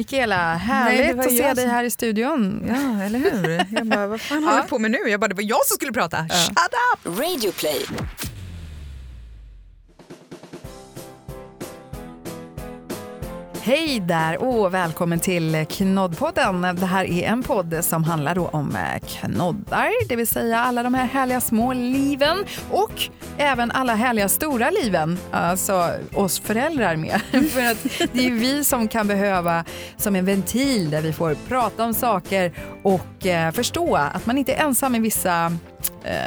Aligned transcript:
Mikaela, 0.00 0.54
härligt 0.54 1.16
Nej, 1.16 1.26
att 1.26 1.32
se 1.32 1.42
jag 1.42 1.56
dig 1.56 1.66
här 1.66 1.84
i 1.84 1.90
studion. 1.90 2.64
Ja, 2.68 3.02
eller 3.04 3.18
hur? 3.18 3.66
Jag 3.70 3.86
bara, 3.86 4.06
vad 4.06 4.20
fan 4.20 4.44
håller 4.44 4.62
du 4.62 4.68
på 4.68 4.78
med 4.78 4.90
nu? 4.90 4.98
Jag 4.98 5.20
bara, 5.20 5.28
det 5.28 5.34
var 5.34 5.42
jag 5.42 5.66
som 5.66 5.74
skulle 5.74 5.92
prata. 5.92 6.16
Shut 6.28 6.58
up! 6.94 7.18
Radioplay. 7.18 7.86
Hej 13.70 14.00
där 14.00 14.42
och 14.42 14.74
välkommen 14.74 15.20
till 15.20 15.66
Knoddpodden. 15.68 16.62
Det 16.62 16.86
här 16.86 17.04
är 17.04 17.22
en 17.22 17.42
podd 17.42 17.84
som 17.84 18.04
handlar 18.04 18.34
då 18.34 18.46
om 18.46 18.76
eh, 18.76 19.08
knoddar, 19.08 20.08
det 20.08 20.16
vill 20.16 20.26
säga 20.26 20.58
alla 20.58 20.82
de 20.82 20.94
här 20.94 21.06
härliga 21.06 21.40
små 21.40 21.72
liven 21.72 22.44
och 22.70 22.92
även 23.38 23.70
alla 23.70 23.94
härliga 23.94 24.28
stora 24.28 24.70
liven, 24.70 25.18
alltså 25.30 25.90
oss 26.14 26.40
föräldrar 26.40 26.96
med. 26.96 27.20
För 27.30 27.70
att 27.70 28.10
det 28.12 28.26
är 28.26 28.30
vi 28.30 28.64
som 28.64 28.88
kan 28.88 29.06
behöva 29.06 29.64
som 29.96 30.16
en 30.16 30.24
ventil 30.24 30.90
där 30.90 31.02
vi 31.02 31.12
får 31.12 31.36
prata 31.48 31.84
om 31.84 31.94
saker 31.94 32.52
och 32.82 33.26
eh, 33.26 33.52
förstå 33.52 33.96
att 33.96 34.26
man 34.26 34.38
inte 34.38 34.52
är 34.52 34.64
ensam 34.64 34.94
i 34.94 34.98
vissa 34.98 35.52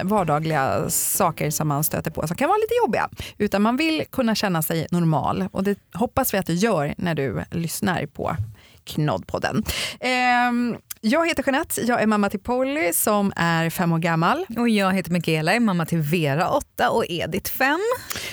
vardagliga 0.03 0.89
saker 0.89 1.49
som 1.49 1.67
man 1.67 1.83
stöter 1.83 2.11
på 2.11 2.27
som 2.27 2.37
kan 2.37 2.49
vara 2.49 2.57
lite 2.57 2.73
jobbiga. 2.83 3.09
Utan 3.37 3.61
man 3.61 3.77
vill 3.77 4.05
kunna 4.11 4.35
känna 4.35 4.61
sig 4.61 4.87
normal 4.91 5.47
och 5.51 5.63
det 5.63 5.79
hoppas 5.93 6.33
vi 6.33 6.37
att 6.37 6.45
du 6.45 6.53
gör 6.53 6.93
när 6.97 7.15
du 7.15 7.43
lyssnar 7.51 8.05
på 8.05 8.37
Knoddpodden. 8.85 9.63
Ehm, 9.99 10.77
jag 11.01 11.27
heter 11.27 11.43
Jeanette, 11.45 11.81
jag 11.81 12.01
är 12.01 12.07
mamma 12.07 12.29
till 12.29 12.39
Polly 12.39 12.93
som 12.93 13.33
är 13.35 13.69
fem 13.69 13.93
år 13.93 13.99
gammal. 13.99 14.45
Och 14.57 14.69
jag 14.69 14.93
heter 14.93 15.11
Mikaela, 15.11 15.53
är 15.53 15.59
mamma 15.59 15.85
till 15.85 15.97
Vera, 15.97 16.49
8 16.49 16.89
och 16.89 17.05
Edith, 17.09 17.51
5. 17.51 17.79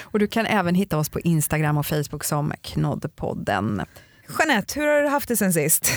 Och 0.03 0.19
du 0.19 0.27
kan 0.27 0.47
även 0.47 0.75
hitta 0.75 0.99
oss 0.99 1.09
på 1.09 1.21
Instagram 1.21 1.79
och 1.79 1.87
Facebook 1.87 2.25
som 2.25 2.53
Knoddpodden. 2.63 3.83
Jeanette, 4.39 4.81
hur 4.81 4.87
har 4.87 5.03
du 5.03 5.09
haft 5.09 5.29
det 5.29 5.37
sen 5.37 5.53
sist? 5.53 5.93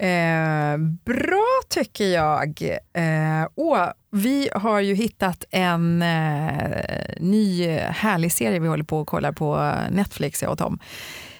Eh, 0.00 0.78
bra 1.04 1.60
tycker 1.68 2.04
jag. 2.04 2.62
Eh, 2.92 3.44
och 3.54 3.76
vi 4.10 4.48
har 4.54 4.80
ju 4.80 4.94
hittat 4.94 5.44
en 5.50 6.02
eh, 6.02 7.14
ny 7.20 7.68
härlig 7.78 8.32
serie 8.32 8.58
vi 8.58 8.68
håller 8.68 8.84
på 8.84 9.00
att 9.00 9.06
kolla 9.06 9.32
på 9.32 9.72
Netflix, 9.90 10.42
jag 10.42 10.52
och 10.52 10.58
Tom, 10.58 10.78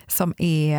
som 0.07 0.35
är 0.39 0.77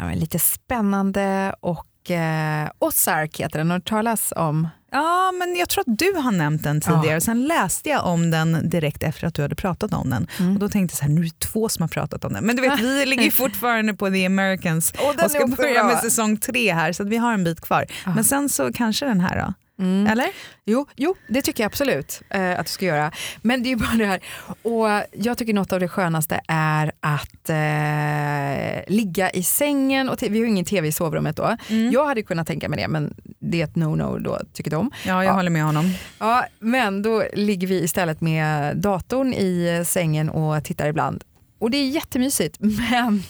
eh, 0.00 0.16
lite 0.16 0.38
spännande 0.38 1.54
och 1.60 1.87
eh, 2.10 2.70
Ozark 2.78 3.40
heter 3.40 3.58
den. 3.58 3.70
Har 3.70 3.78
du 3.78 3.84
talas 3.84 4.32
om? 4.36 4.68
Ja, 4.90 5.32
men 5.32 5.56
jag 5.56 5.68
tror 5.68 5.80
att 5.80 5.98
du 5.98 6.12
har 6.12 6.32
nämnt 6.32 6.62
den 6.62 6.80
tidigare. 6.80 7.20
Sen 7.20 7.44
läste 7.44 7.88
jag 7.88 8.06
om 8.06 8.30
den 8.30 8.70
direkt 8.70 9.02
efter 9.02 9.26
att 9.26 9.34
du 9.34 9.42
hade 9.42 9.54
pratat 9.54 9.92
om 9.94 10.10
den. 10.10 10.26
Mm. 10.38 10.52
Och 10.54 10.58
då 10.60 10.68
tänkte 10.68 10.92
jag 10.92 10.98
så 10.98 11.04
här, 11.04 11.10
nu 11.10 11.20
är 11.20 11.24
det 11.24 11.38
två 11.38 11.68
som 11.68 11.82
har 11.82 11.88
pratat 11.88 12.24
om 12.24 12.32
den. 12.32 12.44
Men 12.44 12.56
du 12.56 12.62
vet, 12.62 12.80
vi 12.80 13.06
ligger 13.06 13.30
fortfarande 13.30 13.94
på 13.94 14.10
The 14.10 14.26
Americans 14.26 14.92
Och 14.98 15.24
och 15.24 15.30
ska 15.30 15.46
börja 15.46 15.74
bra. 15.74 15.84
med 15.92 15.98
säsong 15.98 16.36
tre 16.36 16.72
här, 16.74 16.92
så 16.92 17.02
att 17.02 17.08
vi 17.08 17.16
har 17.16 17.32
en 17.32 17.44
bit 17.44 17.60
kvar. 17.60 17.86
Ja. 18.06 18.14
Men 18.14 18.24
sen 18.24 18.48
så 18.48 18.72
kanske 18.72 19.06
den 19.06 19.20
här 19.20 19.46
då? 19.46 19.54
Mm. 19.78 20.06
Eller? 20.06 20.28
Jo, 20.64 20.86
jo, 20.96 21.14
det 21.28 21.42
tycker 21.42 21.62
jag 21.62 21.66
absolut 21.68 22.22
eh, 22.30 22.58
att 22.60 22.66
du 22.66 22.72
ska 22.72 22.86
göra. 22.86 23.12
Men 23.42 23.62
det 23.62 23.68
är 23.68 23.70
ju 23.70 23.76
bara 23.76 23.96
det 23.98 24.06
här. 24.06 24.20
Och 24.62 25.04
jag 25.12 25.38
tycker 25.38 25.54
något 25.54 25.72
av 25.72 25.80
det 25.80 25.88
skönaste 25.88 26.40
är 26.48 26.92
att 27.00 27.50
eh, 27.50 28.94
ligga 28.94 29.30
i 29.30 29.42
sängen. 29.42 30.08
Och 30.08 30.22
vi 30.22 30.28
har 30.28 30.36
ju 30.36 30.48
ingen 30.48 30.64
tv 30.64 30.88
i 30.88 30.92
sovrummet 30.92 31.36
då. 31.36 31.56
Mm. 31.68 31.90
Jag 31.92 32.06
hade 32.06 32.22
kunnat 32.22 32.46
tänka 32.46 32.68
mig 32.68 32.78
det, 32.78 32.88
men 32.88 33.14
det 33.38 33.60
är 33.60 33.64
ett 33.64 33.74
no-no 33.74 34.18
då, 34.18 34.38
tycker 34.52 34.70
de. 34.70 34.90
Ja, 35.06 35.24
jag 35.24 35.24
Ja. 35.24 35.32
håller 35.32 35.50
med 35.50 35.62
honom. 35.64 35.90
Ja, 36.18 36.44
men 36.58 37.02
då 37.02 37.24
ligger 37.32 37.66
vi 37.66 37.82
istället 37.82 38.20
med 38.20 38.76
datorn 38.76 39.32
i 39.34 39.82
sängen 39.86 40.30
och 40.30 40.64
tittar 40.64 40.88
ibland. 40.88 41.24
Och 41.58 41.70
det 41.70 41.76
är 41.76 41.88
jättemysigt, 41.88 42.56
men 42.60 43.22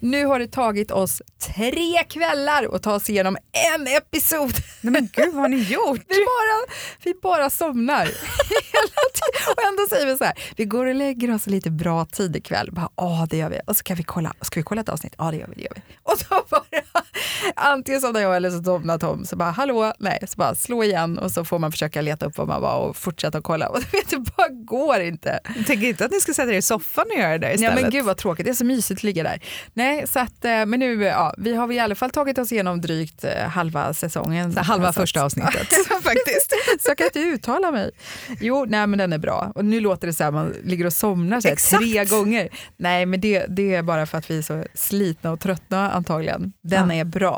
nu 0.00 0.24
har 0.26 0.38
det 0.38 0.46
tagit 0.46 0.90
oss 0.90 1.22
tre 1.54 2.04
kvällar 2.08 2.74
att 2.74 2.82
ta 2.82 2.94
oss 2.94 3.10
igenom 3.10 3.36
en 3.74 3.86
episod. 3.86 4.52
Nej, 4.80 4.92
men 4.92 5.08
gud, 5.12 5.32
vad 5.34 5.42
har 5.42 5.48
ni 5.48 5.62
gjort? 5.62 6.00
Vi 6.08 6.14
bara, 6.14 6.74
vi 7.04 7.14
bara 7.22 7.50
somnar 7.50 8.04
hela 8.04 9.02
tiden. 9.14 9.52
Och 9.56 9.62
ändå 9.68 9.86
säger 9.90 10.06
vi 10.06 10.16
så 10.18 10.24
här, 10.24 10.34
vi 10.56 10.64
går 10.64 10.86
och 10.86 10.94
lägger 10.94 11.34
oss 11.34 11.46
lite 11.46 11.70
bra 11.70 12.04
tid 12.04 12.36
ikväll. 12.36 12.72
Bara, 12.72 12.88
Ja, 12.96 13.26
det 13.30 13.36
gör 13.36 13.50
vi. 13.50 13.60
Och 13.66 13.76
så 13.76 13.82
kan 13.84 13.96
vi 13.96 14.02
kolla, 14.02 14.34
ska 14.40 14.60
vi 14.60 14.64
kolla 14.64 14.80
ett 14.80 14.88
avsnitt? 14.88 15.14
Ja, 15.18 15.30
det 15.30 15.36
gör 15.36 15.46
vi. 15.46 15.54
Det 15.54 15.62
gör 15.62 15.72
vi. 15.74 15.82
Och 16.02 16.18
så 16.18 16.42
bara, 16.50 16.63
antingen 17.56 18.00
somnar 18.00 18.20
jag 18.20 18.36
eller 18.36 18.50
så 18.50 18.62
somnar 18.62 18.98
Tom. 18.98 19.24
Så 19.24 19.36
bara, 19.36 19.50
hallå, 19.50 19.92
nej, 19.98 20.18
så 20.28 20.36
bara 20.36 20.54
slå 20.54 20.84
igen 20.84 21.18
och 21.18 21.30
så 21.30 21.44
får 21.44 21.58
man 21.58 21.72
försöka 21.72 22.00
leta 22.00 22.26
upp 22.26 22.38
vad 22.38 22.48
man 22.48 22.62
var 22.62 22.76
och 22.78 22.96
fortsätta 22.96 23.40
kolla. 23.40 23.68
Och 23.74 23.78
vet, 23.78 24.10
det 24.10 24.18
bara 24.36 24.48
går 24.48 25.00
inte. 25.00 25.40
Jag 25.56 25.66
tänker 25.66 25.86
inte 25.88 26.04
att 26.04 26.10
ni 26.10 26.20
ska 26.20 26.34
sätta 26.34 26.52
er 26.52 26.56
i 26.58 26.62
soffan 26.62 27.04
och 27.14 27.18
göra 27.20 27.32
det 27.32 27.38
där 27.38 27.48
Ja, 27.48 27.54
istället. 27.54 27.82
men 27.82 27.90
gud 27.90 28.04
vad 28.04 28.16
tråkigt, 28.16 28.44
det 28.46 28.50
är 28.52 28.54
så 28.54 28.64
mysigt 28.64 28.98
att 28.98 29.02
ligga 29.04 29.22
där. 29.22 29.40
Nej, 29.72 30.06
så 30.08 30.18
att, 30.18 30.44
eh, 30.44 30.50
men 30.66 30.80
nu, 30.80 31.02
ja, 31.04 31.34
vi 31.38 31.54
har 31.54 31.72
i 31.72 31.78
alla 31.78 31.94
fall 31.94 32.10
tagit 32.10 32.38
oss 32.38 32.52
igenom 32.52 32.80
drygt 32.80 33.24
eh, 33.24 33.30
halva 33.48 33.94
säsongen. 33.94 34.52
Så 34.52 34.60
halva 34.60 34.84
Så 34.84 34.88
att- 34.88 34.96
första 34.96 35.22
avsnittet 35.24 35.52
faktiskt. 36.02 36.50
Så 36.80 36.90
jag 36.90 36.98
kan 36.98 37.04
inte 37.06 37.18
uttala 37.20 37.70
mig. 37.70 37.90
Jo, 38.40 38.64
nej 38.68 38.86
men 38.86 38.98
den 38.98 39.12
är 39.12 39.18
bra. 39.18 39.52
Och 39.54 39.64
nu 39.64 39.80
låter 39.80 40.06
det 40.06 40.12
så 40.12 40.24
här, 40.24 40.30
man 40.30 40.54
ligger 40.64 40.86
och 40.86 40.92
somnar 40.92 41.40
så 41.40 41.48
här, 41.48 41.52
Exakt. 41.52 41.82
tre 41.82 42.04
gånger. 42.04 42.48
Nej, 42.76 43.06
men 43.06 43.20
det, 43.20 43.46
det 43.48 43.74
är 43.74 43.82
bara 43.82 44.06
för 44.06 44.18
att 44.18 44.30
vi 44.30 44.38
är 44.38 44.42
så 44.42 44.64
slitna 44.74 45.32
och 45.32 45.40
tröttna 45.40 45.90
antagligen. 45.92 46.52
Den 46.62 46.90
Ja. 46.90 46.94
är 46.96 47.04
bra. 47.04 47.33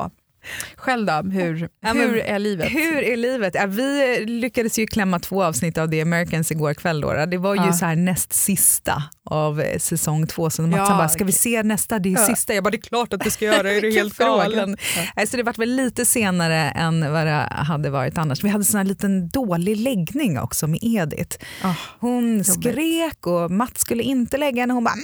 Själv 0.77 1.07
då, 1.07 1.13
hur, 1.13 1.69
Ja, 1.81 1.95
men 1.95 2.11
hur 2.11 2.17
är 2.19 2.39
livet? 2.39 2.73
Hur 2.73 3.03
är 3.03 3.17
livet? 3.17 3.55
Ja, 3.55 3.67
vi 3.67 4.25
lyckades 4.27 4.79
ju 4.79 4.87
klämma 4.87 5.19
två 5.21 5.45
avsnitt 5.45 5.79
av 5.79 5.89
The 5.91 6.03
Americans 6.03 6.51
igår 6.53 6.75
kväll. 6.75 7.01
Då. 7.01 7.27
Det 7.27 7.39
var 7.39 7.55
ju 7.55 7.61
Ja. 7.67 7.73
så 7.73 7.87
här 7.87 7.97
näst 7.97 8.33
sista 8.33 9.03
av 9.31 9.61
eh, 9.61 9.79
säsong 9.79 10.27
två. 10.27 10.51
Så 10.51 10.63
Mats 10.63 10.77
Ja, 10.91 10.97
bara, 10.97 11.09
ska 11.09 11.25
vi 11.25 11.33
se 11.33 11.63
nästa? 11.63 11.99
Det 11.99 12.13
är 12.13 12.17
sista. 12.17 12.55
Jag 12.55 12.65
bara, 12.65 12.71
det 12.71 12.77
är 12.77 12.81
klart 12.81 13.13
att 13.13 13.21
du 13.21 13.31
ska 13.31 13.45
göra 13.45 13.63
det. 13.63 13.75
Är 13.77 13.81
du 13.81 13.91
helt 13.97 14.17
galen? 14.19 14.77
Ja. 15.17 15.27
Så 15.27 15.37
det 15.37 15.43
var 15.43 15.53
väl 15.53 15.71
lite 15.77 16.05
senare 16.07 16.57
än 16.71 17.13
vad 17.13 17.27
det 17.27 17.49
hade 17.51 17.91
varit 17.91 18.19
annars. 18.19 18.45
Vi 18.45 18.49
hade 18.49 18.65
sån 18.65 18.79
här 18.79 18.85
liten 18.85 19.29
dålig 19.29 19.77
läggning 19.77 20.39
också 20.39 20.67
med 20.67 20.79
Edith. 20.83 21.37
Ah, 21.63 21.75
Hon 21.99 22.45
skrek 22.45 23.27
och 23.27 23.51
Mats 23.51 23.81
skulle 23.81 24.03
inte 24.03 24.37
lägga 24.39 24.63
henne. 24.63 24.75
Hon 24.75 24.85
bara! 24.85 24.95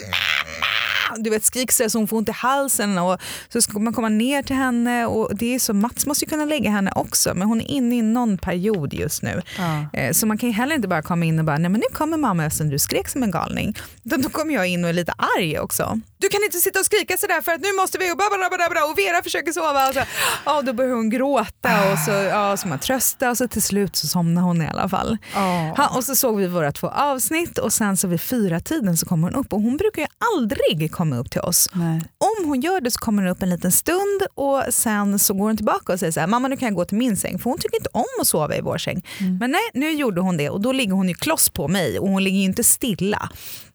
Du 1.16 1.30
vet, 1.30 1.44
skrik 1.44 1.72
så 1.72 1.88
hon 1.98 2.08
får 2.08 2.16
ont 2.16 2.28
i 2.28 2.32
halsen 2.32 2.98
och 2.98 3.20
så 3.52 3.60
ska 3.60 3.78
man 3.78 3.92
komma 3.92 4.08
ner 4.08 4.42
till 4.42 4.56
henne 4.56 5.06
och 5.06 5.36
det 5.36 5.54
är 5.54 5.58
så 5.58 5.74
Mats 5.74 6.06
måste 6.06 6.24
ju 6.24 6.28
kunna 6.28 6.44
lägga 6.44 6.70
henne 6.70 6.92
också 6.96 7.34
men 7.34 7.48
hon 7.48 7.60
är 7.60 7.70
inne 7.70 7.96
i 7.98 8.02
någon 8.02 8.38
period 8.38 8.94
just 8.94 9.22
nu. 9.22 9.42
ja. 9.58 9.98
Eh, 10.00 10.12
Så 10.12 10.26
man 10.26 10.38
kan 10.38 10.48
ju 10.48 10.54
heller 10.54 10.74
inte 10.74 10.88
bara 10.88 11.02
komma 11.02 11.24
in 11.24 11.38
och 11.38 11.44
bara 11.44 11.58
nej 11.58 11.70
men 11.70 11.80
nu 11.80 11.96
kommer 11.96 12.16
mamma 12.16 12.44
eftersom 12.44 12.68
du 12.70 12.78
skrek 12.78 13.08
som 13.08 13.22
en 13.22 13.30
galning. 13.30 13.78
Då, 14.02 14.16
då 14.16 14.28
kommer 14.28 14.54
jag 14.54 14.66
in 14.66 14.84
och 14.84 14.90
är 14.90 14.94
lite 14.94 15.12
arg 15.38 15.58
också. 15.58 16.00
Du 16.18 16.28
kan 16.28 16.40
inte 16.44 16.58
sitta 16.58 16.78
och 16.78 16.86
skrika 16.86 17.16
sådär 17.16 17.40
för 17.40 17.52
att 17.52 17.60
nu 17.60 17.72
måste 17.72 17.98
vi 17.98 18.12
och, 18.12 18.98
Vera 18.98 19.22
försöker 19.22 19.52
sova. 19.52 19.88
Och 19.88 19.94
så, 19.94 20.00
ja, 20.44 20.62
då 20.62 20.72
börjar 20.72 20.94
hon 20.94 21.10
gråta 21.10 21.92
och 21.92 21.98
så, 21.98 22.10
ja, 22.10 22.56
så 22.56 22.68
man 22.68 22.78
tröstar 22.78 23.30
och 23.30 23.36
så 23.36 23.48
till 23.48 23.62
slut 23.62 23.96
så 23.96 24.06
somnar 24.06 24.42
hon 24.42 24.62
i 24.62 24.68
alla 24.68 24.88
fall. 24.88 25.18
Ja. 25.34 25.74
Ha, 25.76 25.96
och 25.96 26.04
så 26.04 26.14
såg 26.14 26.36
vi 26.36 26.46
våra 26.46 26.72
två 26.72 26.88
avsnitt 26.88 27.58
och 27.58 27.72
sen 27.72 27.96
så 27.96 28.08
vid 28.08 28.20
fyra 28.20 28.60
tiden 28.60 28.96
så 28.96 29.06
kommer 29.06 29.28
hon 29.30 29.40
upp 29.40 29.52
och 29.52 29.60
hon 29.60 29.76
brukar 29.76 30.02
ju 30.02 30.08
aldrig 30.36 30.92
komma 30.92 31.01
upp 31.12 31.30
till 31.30 31.40
oss. 31.40 31.68
Nej. 31.72 32.02
Om 32.18 32.48
hon 32.48 32.60
gör 32.60 32.80
det 32.80 32.90
så 32.90 32.98
kommer 32.98 33.22
hon 33.22 33.30
upp 33.30 33.42
en 33.42 33.50
liten 33.50 33.72
stund 33.72 34.22
och 34.34 34.62
sen 34.70 35.18
så 35.18 35.34
går 35.34 35.46
hon 35.46 35.56
tillbaka 35.56 35.92
och 35.92 35.98
säger 35.98 36.12
så 36.12 36.20
här, 36.20 36.26
mamma 36.26 36.48
nu 36.48 36.56
kan 36.56 36.66
jag 36.66 36.74
gå 36.74 36.84
till 36.84 36.98
min 36.98 37.16
säng 37.16 37.38
för 37.38 37.50
hon 37.50 37.58
tycker 37.58 37.76
inte 37.76 37.90
om 37.92 38.04
att 38.20 38.26
sova 38.26 38.56
i 38.56 38.60
vår 38.60 38.78
säng. 38.78 39.06
Men 39.40 39.50
nej, 39.50 39.70
nu 39.74 39.92
gjorde 39.92 40.20
hon 40.20 40.36
det 40.36 40.50
och 40.50 40.60
då 40.60 40.72
ligger 40.72 40.92
hon 40.92 41.08
ju 41.08 41.14
kloss 41.14 41.50
på 41.50 41.68
mig 41.68 41.98
och 41.98 42.08
hon 42.08 42.24
ligger 42.24 42.38
ju 42.38 42.44
inte 42.44 42.64
stilla. 42.64 43.30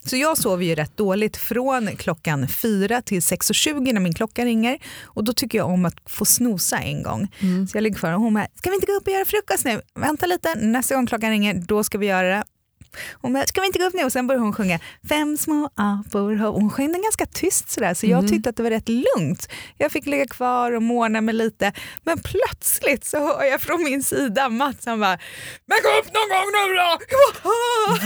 Så 0.05 0.15
jag 0.17 0.37
sover 0.37 0.65
ju 0.65 0.75
rätt 0.75 0.97
dåligt 0.97 1.37
från 1.37 1.87
klockan 1.87 2.47
fyra 2.47 3.01
till 3.01 3.19
6.20 3.19 3.93
när 3.93 4.01
min 4.01 4.13
klocka 4.13 4.45
ringer 4.45 4.77
och 5.03 5.23
då 5.23 5.33
tycker 5.33 5.57
jag 5.57 5.67
om 5.67 5.85
att 5.85 5.95
få 6.05 6.25
snosa 6.25 6.77
en 6.77 7.03
gång. 7.03 7.27
Så 7.71 7.77
jag 7.77 7.81
ligger 7.81 7.97
kvar 7.97 8.13
och 8.13 8.21
hon 8.21 8.33
bara, 8.33 8.47
ska 8.55 8.69
vi 8.69 8.75
inte 8.75 8.87
gå 8.87 8.93
upp 8.93 9.07
och 9.07 9.13
göra 9.13 9.25
frukost 9.25 9.65
nu? 9.65 9.81
Vänta 9.95 10.25
lite, 10.25 10.55
nästa 10.55 10.95
gång 10.95 11.07
klockan 11.07 11.29
ringer 11.29 11.53
då 11.53 11.83
ska 11.83 11.97
vi 11.97 12.05
göra 12.05 12.37
det. 12.37 12.43
Hon 13.13 13.33
bara, 13.33 13.45
ska 13.45 13.61
vi 13.61 13.67
inte 13.67 13.79
gå 13.79 13.85
upp 13.85 13.93
nu? 13.93 14.03
Och 14.03 14.11
sen 14.11 14.27
börjar 14.27 14.39
hon 14.41 14.53
sjunga 14.53 14.79
Fem 15.09 15.37
små 15.37 15.69
apor 15.75 16.35
har-" 16.35 16.47
och 16.47 16.61
Hon 16.61 16.69
sjöng 16.69 16.91
den 16.91 17.01
ganska 17.01 17.25
tyst 17.25 17.69
sådär 17.69 17.93
så 17.93 18.05
jag 18.07 18.27
tyckte 18.27 18.49
att 18.49 18.55
det 18.55 18.63
var 18.63 18.69
rätt 18.69 18.89
lugnt. 18.89 19.49
Jag 19.77 19.91
fick 19.91 20.05
ligga 20.05 20.27
kvar 20.27 20.71
och 20.71 20.81
måna 20.83 21.21
mig 21.21 21.33
lite. 21.35 21.71
Men 22.03 22.19
plötsligt 22.19 23.05
så 23.05 23.17
hör 23.17 23.43
jag 23.43 23.61
från 23.61 23.83
min 23.83 24.03
sida 24.03 24.49
Mats 24.49 24.85
han 24.85 24.99
bara 24.99 25.17
Men 25.65 25.77
gå 25.83 25.89
upp 25.99 26.13
någon 26.13 26.29
gång 26.29 26.47
nu 26.53 26.75
då! 26.75 26.97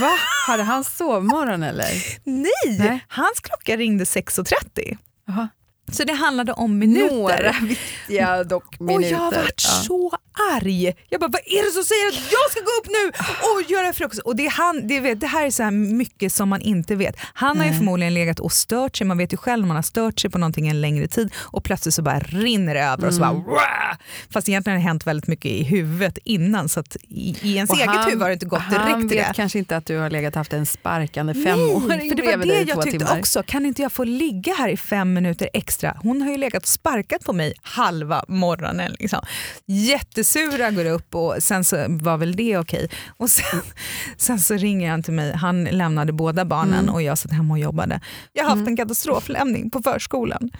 Va? 0.00 0.12
Hade 0.46 0.62
han 0.62 0.84
sovmorgon 0.84 1.62
eller? 1.62 1.88
Nej, 2.24 2.78
Nej. 2.78 3.04
hans 3.08 3.40
klocka 3.40 3.76
ringde 3.76 4.04
6.30. 4.04 4.96
Jaha. 5.26 5.48
Så 5.92 6.04
det 6.04 6.12
handlade 6.12 6.52
om 6.52 6.78
minuter. 6.78 7.14
Några 7.14 7.52
viktiga 7.62 8.44
dock 8.44 8.64
Och 8.78 8.86
minuter. 8.86 9.10
jag 9.10 9.18
varit 9.30 9.62
Ja. 9.64 9.70
så 9.86 10.12
arg. 10.52 10.92
Jag 11.08 11.20
bara, 11.20 11.28
vad 11.30 11.40
är 11.46 11.64
det 11.66 11.70
som 11.72 11.82
säger 11.84 12.08
att 12.08 12.32
jag 12.32 12.50
ska 12.50 12.60
gå 12.60 12.70
upp 12.80 12.86
nu 12.86 13.12
och 13.42 13.70
göra 13.70 13.92
frukost? 13.92 14.20
Och 14.22 14.36
det, 14.36 14.46
är 14.46 14.50
han, 14.50 14.88
det, 14.88 15.00
vet, 15.00 15.20
det 15.20 15.26
här 15.26 15.46
är 15.46 15.50
så 15.50 15.62
här 15.62 15.70
mycket 15.70 16.32
som 16.32 16.48
man 16.48 16.60
inte 16.60 16.94
vet. 16.94 17.14
Han 17.34 17.56
har 17.58 17.64
ju 17.64 17.70
Nej. 17.70 17.78
förmodligen 17.78 18.14
legat 18.14 18.40
och 18.40 18.52
stört 18.52 18.96
sig, 18.96 19.06
man 19.06 19.18
vet 19.18 19.32
ju 19.32 19.36
själv 19.36 19.66
man 19.66 19.76
har 19.76 19.82
stört 19.82 20.20
sig 20.20 20.30
på 20.30 20.38
någonting 20.38 20.68
en 20.68 20.80
längre 20.80 21.08
tid 21.08 21.32
och 21.38 21.64
plötsligt 21.64 21.94
så 21.94 22.02
bara 22.02 22.18
rinner 22.18 22.74
det 22.74 22.80
över 22.82 23.06
och 23.06 23.14
så 23.14 23.20
bara 23.20 23.30
Mm. 23.30 23.42
"Wah!" 23.44 23.96
Fast 24.30 24.48
egentligen 24.48 24.76
har 24.76 24.82
det 24.82 24.88
hänt 24.88 25.06
väldigt 25.06 25.26
mycket 25.26 25.50
i 25.50 25.62
huvudet 25.64 26.18
innan 26.24 26.68
så 26.68 26.80
att 26.80 26.96
i, 27.08 27.36
i 27.42 27.54
ens 27.56 27.70
Och 27.70 27.76
eget 27.76 27.88
han- 27.88 28.04
huvud 28.04 28.22
har 28.22 28.28
det 28.28 28.32
inte 28.34 28.46
gått 28.46 28.60
Han 28.60 28.86
direkt 28.86 29.08
till 29.10 29.18
vet 29.18 29.28
det. 29.28 29.34
kanske 29.34 29.58
inte 29.58 29.76
att 29.76 29.86
du 29.86 29.98
har 29.98 30.10
legat 30.10 30.32
och 30.34 30.38
haft 30.38 30.52
en 30.52 30.66
sparkande 30.66 31.32
Nej, 31.32 31.44
femåring 31.44 32.10
för 32.10 32.16
det 32.16 32.36
var 32.36 32.46
det 32.46 32.62
jag 32.62 32.82
tyckte 32.82 32.98
timmar. 32.98 33.18
också. 33.18 33.42
Kan 33.46 33.66
inte 33.66 33.82
jag 33.82 33.92
få 33.92 34.04
ligga 34.04 34.54
här 34.54 34.68
i 34.68 34.76
fem 34.76 35.12
minuter 35.12 35.48
extra 35.52 35.71
extra. 35.72 35.96
Hon 36.02 36.22
har 36.22 36.30
ju 36.30 36.36
legat 36.36 36.62
och 36.62 36.68
sparkat 36.68 37.24
på 37.24 37.32
mig 37.32 37.54
halva 37.62 38.24
morgonen. 38.28 38.92
Liksom. 38.98 39.20
Jättesura 39.66 40.70
går 40.70 40.84
upp 40.84 41.14
och 41.14 41.36
sen 41.40 41.64
så 41.64 41.76
var 41.88 42.16
väl 42.18 42.36
det 42.36 42.58
okej. 42.58 42.88
Och 43.16 43.30
sen, 43.30 43.60
sen 44.16 44.40
så 44.40 44.54
ringer 44.54 44.90
han 44.90 45.02
till 45.02 45.12
mig, 45.12 45.32
han 45.36 45.64
lämnade 45.64 46.12
båda 46.12 46.44
barnen 46.44 46.78
Mm. 46.82 46.94
och 46.94 47.02
jag 47.02 47.18
satt 47.18 47.32
hemma 47.32 47.54
och 47.54 47.60
jobbade. 47.60 48.00
Jag 48.32 48.42
har 48.44 48.48
haft 48.50 48.56
Mm. 48.58 48.68
en 48.68 48.76
katastroflämning 48.76 49.70
på 49.70 49.82
förskolan. 49.82 50.50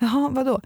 Jaha, 0.00 0.28
vadå? 0.32 0.60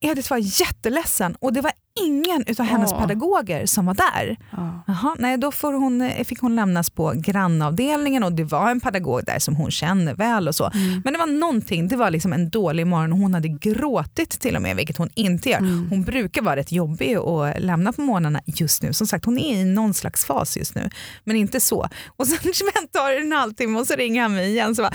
Edith 0.00 0.30
var 0.30 0.60
jätteledsen 0.60 1.36
och 1.40 1.52
det 1.52 1.60
var 1.60 1.72
ingen 2.00 2.44
av 2.58 2.64
hennes 2.64 2.92
Åh. 2.92 3.00
pedagoger 3.00 3.66
som 3.66 3.86
var 3.86 3.94
där. 3.94 4.36
Ja. 4.50 4.82
Jaha, 4.86 5.16
nej, 5.18 5.38
då 5.38 5.52
får 5.52 5.72
hon, 5.72 6.00
eh, 6.00 6.24
fick 6.24 6.40
hon 6.40 6.56
lämnas 6.56 6.90
på 6.90 7.12
grannavdelningen 7.16 8.22
och 8.22 8.32
det 8.32 8.44
var 8.44 8.70
en 8.70 8.80
pedagog 8.80 9.24
där 9.24 9.38
som 9.38 9.56
hon 9.56 9.70
känner 9.70 10.14
väl 10.14 10.48
och 10.48 10.54
så. 10.54 10.70
Mm. 10.74 11.02
Men 11.04 11.12
det 11.12 11.18
var 11.18 11.26
någonting, 11.26 11.88
det 11.88 11.96
var 11.96 12.10
liksom 12.10 12.32
en 12.32 12.50
dålig 12.50 12.86
morgon 12.86 13.12
och 13.12 13.18
hon 13.18 13.34
hade 13.34 13.48
gråtit 13.48 14.30
till 14.30 14.56
och 14.56 14.62
med, 14.62 14.76
vilket 14.76 14.96
hon 14.96 15.10
inte 15.14 15.50
gör. 15.50 15.58
Mm. 15.58 15.88
Hon 15.90 16.02
brukar 16.02 16.42
vara 16.42 16.56
rätt 16.56 16.72
jobbig 16.72 17.14
att 17.14 17.60
lämna 17.60 17.92
på 17.92 18.00
morgnarna 18.00 18.40
just 18.46 18.82
nu. 18.82 18.92
Som 18.92 19.06
sagt, 19.06 19.24
hon 19.24 19.38
är 19.38 19.56
i 19.56 19.64
någon 19.64 19.94
slags 19.94 20.24
fas 20.24 20.56
just 20.56 20.74
nu, 20.74 20.90
men 21.24 21.36
inte 21.36 21.60
så. 21.60 21.88
Och 22.16 22.26
sen 22.26 22.38
tar 22.92 23.10
det 23.10 23.18
en 23.18 23.32
halvtimme 23.32 23.78
och 23.78 23.86
så 23.86 23.94
ringer 23.94 24.22
han 24.22 24.34
mig 24.34 24.48
igen. 24.50 24.74
Så 24.74 24.82
bara, 24.82 24.94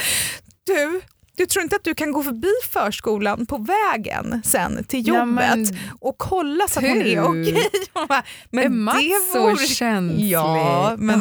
du, 0.65 1.01
du 1.37 1.45
tror 1.45 1.63
inte 1.63 1.75
att 1.75 1.83
du 1.83 1.95
kan 1.95 2.11
gå 2.11 2.23
förbi 2.23 2.51
förskolan 2.71 3.45
på 3.45 3.57
vägen 3.57 4.41
sen 4.45 4.83
till 4.83 5.07
jobbet 5.07 5.19
Ja, 5.19 5.25
men 5.55 5.67
och 5.99 6.17
kolla 6.17 6.67
så 6.69 6.79
att 6.79 6.85
hon 6.85 7.01
är 7.01 7.23
okej? 7.23 7.57
Bara, 7.93 8.23
är 8.63 8.69
Mats 8.69 8.97
så 9.33 9.39
vore- 9.49 9.57
känslig? 9.67 10.29
Ja, 10.29 10.95
men. 10.97 11.19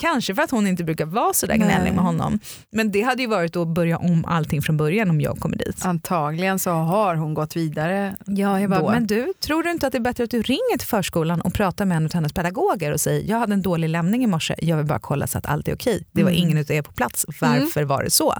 Kanske 0.00 0.34
för 0.34 0.42
att 0.42 0.50
hon 0.50 0.66
inte 0.66 0.84
brukar 0.84 1.06
vara 1.06 1.32
så 1.32 1.46
där 1.46 1.56
gnällig 1.56 1.92
med 1.92 2.04
honom. 2.04 2.38
Men 2.70 2.92
det 2.92 3.02
hade 3.02 3.22
ju 3.22 3.28
varit 3.28 3.56
att 3.56 3.68
börja 3.68 3.98
om 3.98 4.24
allting 4.24 4.62
från 4.62 4.76
början 4.76 5.10
om 5.10 5.20
jag 5.20 5.38
kommer 5.40 5.56
dit. 5.56 5.84
Antagligen 5.84 6.58
så 6.58 6.70
har 6.70 7.14
hon 7.14 7.34
gått 7.34 7.56
vidare. 7.56 8.16
Ja, 8.26 8.60
jag 8.60 8.70
bara, 8.70 8.80
då. 8.80 8.90
men 8.90 9.06
du, 9.06 9.32
tror 9.40 9.62
du 9.62 9.70
inte 9.70 9.86
att 9.86 9.92
det 9.92 9.98
är 9.98 10.00
bättre 10.00 10.24
att 10.24 10.30
du 10.30 10.42
ringer 10.42 10.78
till 10.78 10.88
förskolan 10.88 11.40
och 11.40 11.54
pratar 11.54 11.84
med 11.84 11.96
en 11.96 12.04
av 12.04 12.12
hennes 12.14 12.32
pedagoger 12.32 12.92
och 12.92 13.00
säger 13.00 13.30
jag 13.30 13.38
hade 13.38 13.54
en 13.54 13.62
dålig 13.62 13.88
lämning 13.88 14.24
i 14.24 14.26
morse, 14.26 14.54
jag 14.58 14.76
vill 14.76 14.86
bara 14.86 14.98
kolla 14.98 15.26
så 15.26 15.38
att 15.38 15.46
allt 15.46 15.68
är 15.68 15.74
okej. 15.74 16.04
Det 16.12 16.22
var 16.22 16.30
Mm. 16.30 16.42
ingen 16.42 16.58
av 16.58 16.70
er 16.70 16.82
på 16.82 16.92
plats, 16.92 17.26
varför 17.40 17.82
var 17.84 18.02
det 18.04 18.10
så? 18.10 18.34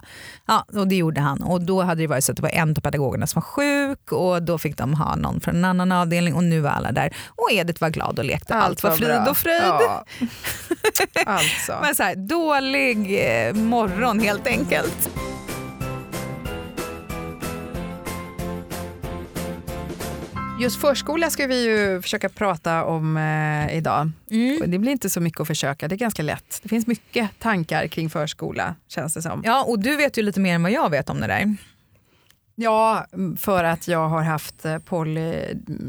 Ja, 0.47 0.65
och 0.85 0.89
det 0.89 0.97
gjorde 0.97 1.21
han. 1.21 1.43
Och 1.43 1.63
då 1.63 1.83
hade 1.83 2.03
det 2.03 2.07
varit 2.07 2.25
så 2.25 2.33
att 2.33 2.37
det 2.37 2.43
var 2.43 2.51
en 2.51 2.71
av 2.71 2.81
pedagogerna 2.81 3.27
som 3.27 3.41
var 3.41 3.47
sjuk 3.47 4.13
och 4.13 4.43
då 4.43 4.59
fick 4.59 4.77
de 4.77 4.95
ha 4.95 5.17
någon 5.17 5.41
från 5.41 5.57
en 5.57 5.65
annan 5.65 5.93
avdelning 5.93 6.35
och 6.35 6.45
nu 6.45 6.61
var 6.61 6.71
alla 6.71 6.93
där. 6.93 7.15
Och 7.29 7.53
Edith 7.53 7.81
var 7.81 7.91
glad 7.91 8.19
och 8.19 8.25
lekte. 8.25 8.55
Allt, 8.55 8.83
var 8.83 8.91
frid 8.91 9.09
bra. 9.09 9.31
och 9.31 9.37
fröjd. 9.37 9.63
Ja. 9.63 10.05
alltså. 11.27 11.79
Men 11.83 11.95
så 11.95 12.03
här, 12.03 12.15
dålig 12.15 12.97
eh, 13.49 13.55
morgon 13.55 14.21
helt 14.21 14.47
enkelt. 14.47 15.11
Just 20.61 20.81
förskola 20.81 21.31
ska 21.31 21.47
vi 21.47 21.65
ju 21.65 22.03
försöka 22.03 22.29
prata 22.29 22.85
om 22.85 23.17
eh, 23.17 23.77
idag. 23.77 24.11
Och 24.63 24.69
Det 24.69 24.79
blir 24.79 24.93
inte 24.93 25.11
så 25.11 25.21
mycket 25.21 25.41
att 25.41 25.47
försöka, 25.47 25.89
det 25.89 25.95
är 25.95 25.97
ganska 25.97 26.23
lätt. 26.23 26.61
Det 26.63 26.69
finns 26.69 26.87
mycket 26.87 27.31
tankar 27.39 27.87
kring 27.87 28.11
förskola 28.11 28.75
känns 28.89 29.15
det 29.15 29.23
som. 29.23 29.43
Ja, 29.45 29.65
och 29.65 29.79
du 29.79 29.97
vet 29.97 30.19
ju 30.19 30.23
lite 30.23 30.41
mer 30.41 30.55
än 30.55 30.63
vad 30.63 30.73
jag 30.73 30.91
vet 30.91 31.11
om 31.11 31.21
det 31.21 31.27
där. 31.27 31.57
Ja, 32.55 33.07
för 33.39 33.65
att 33.65 33.89
jag 33.89 34.09
har 34.09 34.23
haft 34.23 34.65
eh, 34.65 34.79
Polly 34.79 35.35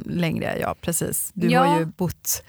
längre, 0.06 0.58
ja 0.60 0.76
precis. 0.82 1.32
Du 1.34 1.48
Ja. 1.50 1.64
har 1.66 1.80
ju 1.80 1.86
bott 1.86 2.44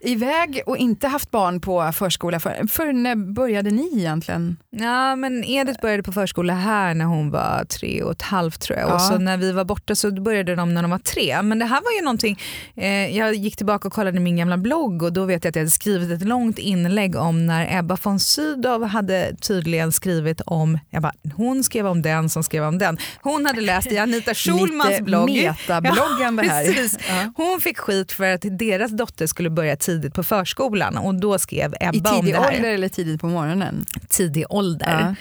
iväg 0.00 0.62
och 0.66 0.76
inte 0.76 1.08
haft 1.08 1.30
barn 1.30 1.60
på 1.60 1.92
förskola. 1.92 2.40
För, 2.40 2.68
för 2.68 2.92
när 2.92 3.16
började 3.16 3.70
ni 3.70 3.98
egentligen? 3.98 4.56
Ja, 4.70 5.16
men 5.16 5.44
Edith 5.44 5.80
började 5.80 6.02
på 6.02 6.12
förskola 6.12 6.54
här 6.54 6.94
när 6.94 7.04
hon 7.04 7.30
var 7.30 7.64
tre 7.64 8.02
och 8.02 8.12
ett 8.12 8.22
halvt 8.22 8.60
tror 8.60 8.78
jag. 8.78 8.88
Ja. 8.88 8.94
Och 8.94 9.00
så 9.00 9.18
när 9.18 9.36
vi 9.36 9.52
var 9.52 9.64
borta 9.64 9.94
så 9.94 10.10
började 10.10 10.54
de 10.54 10.74
när 10.74 10.82
de 10.82 10.90
var 10.90 10.98
tre. 10.98 11.42
Men 11.42 11.58
det 11.58 11.64
här 11.64 11.80
var 11.84 11.92
ju 11.98 12.04
någonting, 12.04 12.38
eh, 12.76 13.16
jag 13.16 13.34
gick 13.34 13.56
tillbaka 13.56 13.88
och 13.88 13.94
kollade 13.94 14.20
min 14.20 14.36
gamla 14.36 14.56
blogg 14.56 15.02
och 15.02 15.12
då 15.12 15.24
vet 15.24 15.44
jag 15.44 15.48
att 15.50 15.56
jag 15.56 15.60
hade 15.62 15.70
skrivit 15.70 16.10
ett 16.10 16.28
långt 16.28 16.58
inlägg 16.58 17.16
om 17.16 17.46
när 17.46 17.78
Ebba 17.78 17.96
von 18.02 18.20
Sydow 18.20 18.84
hade 18.86 19.36
tydligen 19.40 19.92
skrivit 19.92 20.40
om, 20.40 20.78
jag 20.90 21.02
bara, 21.02 21.12
hon 21.34 21.64
skrev 21.64 21.86
om 21.86 22.02
den 22.02 22.28
som 22.28 22.42
skrev 22.42 22.64
om 22.64 22.78
den. 22.78 22.98
Hon 23.22 23.46
hade 23.46 23.60
läst 23.60 23.92
i 23.92 23.98
Anita 23.98 24.34
Schulmans 24.34 24.90
Lite 24.90 25.02
blogg. 25.02 25.30
metabloggande 25.30 26.42
här. 26.42 26.64
precis. 26.72 26.98
Ja. 27.08 27.32
Hon 27.36 27.60
fick 27.60 27.78
skit 27.78 28.12
för 28.12 28.24
att 28.34 28.44
deras 28.58 28.90
dotter 28.90 29.26
skulle 29.26 29.50
börja 29.50 29.76
tidigt 29.76 29.89
på 30.14 30.22
förskolan 30.22 30.96
och 30.96 31.14
då 31.14 31.38
skrev 31.38 31.74
Ebba 31.80 32.14
I 32.14 32.18
om 32.18 32.20
tidig 32.20 32.34
det 32.34 32.40
här. 32.40 32.56
ålder 32.56 32.70
eller 32.70 32.88
tidigt 32.88 33.20
på 33.20 33.26
morgonen? 33.26 33.84
Tidig 34.08 34.44
ålder. 34.48 35.16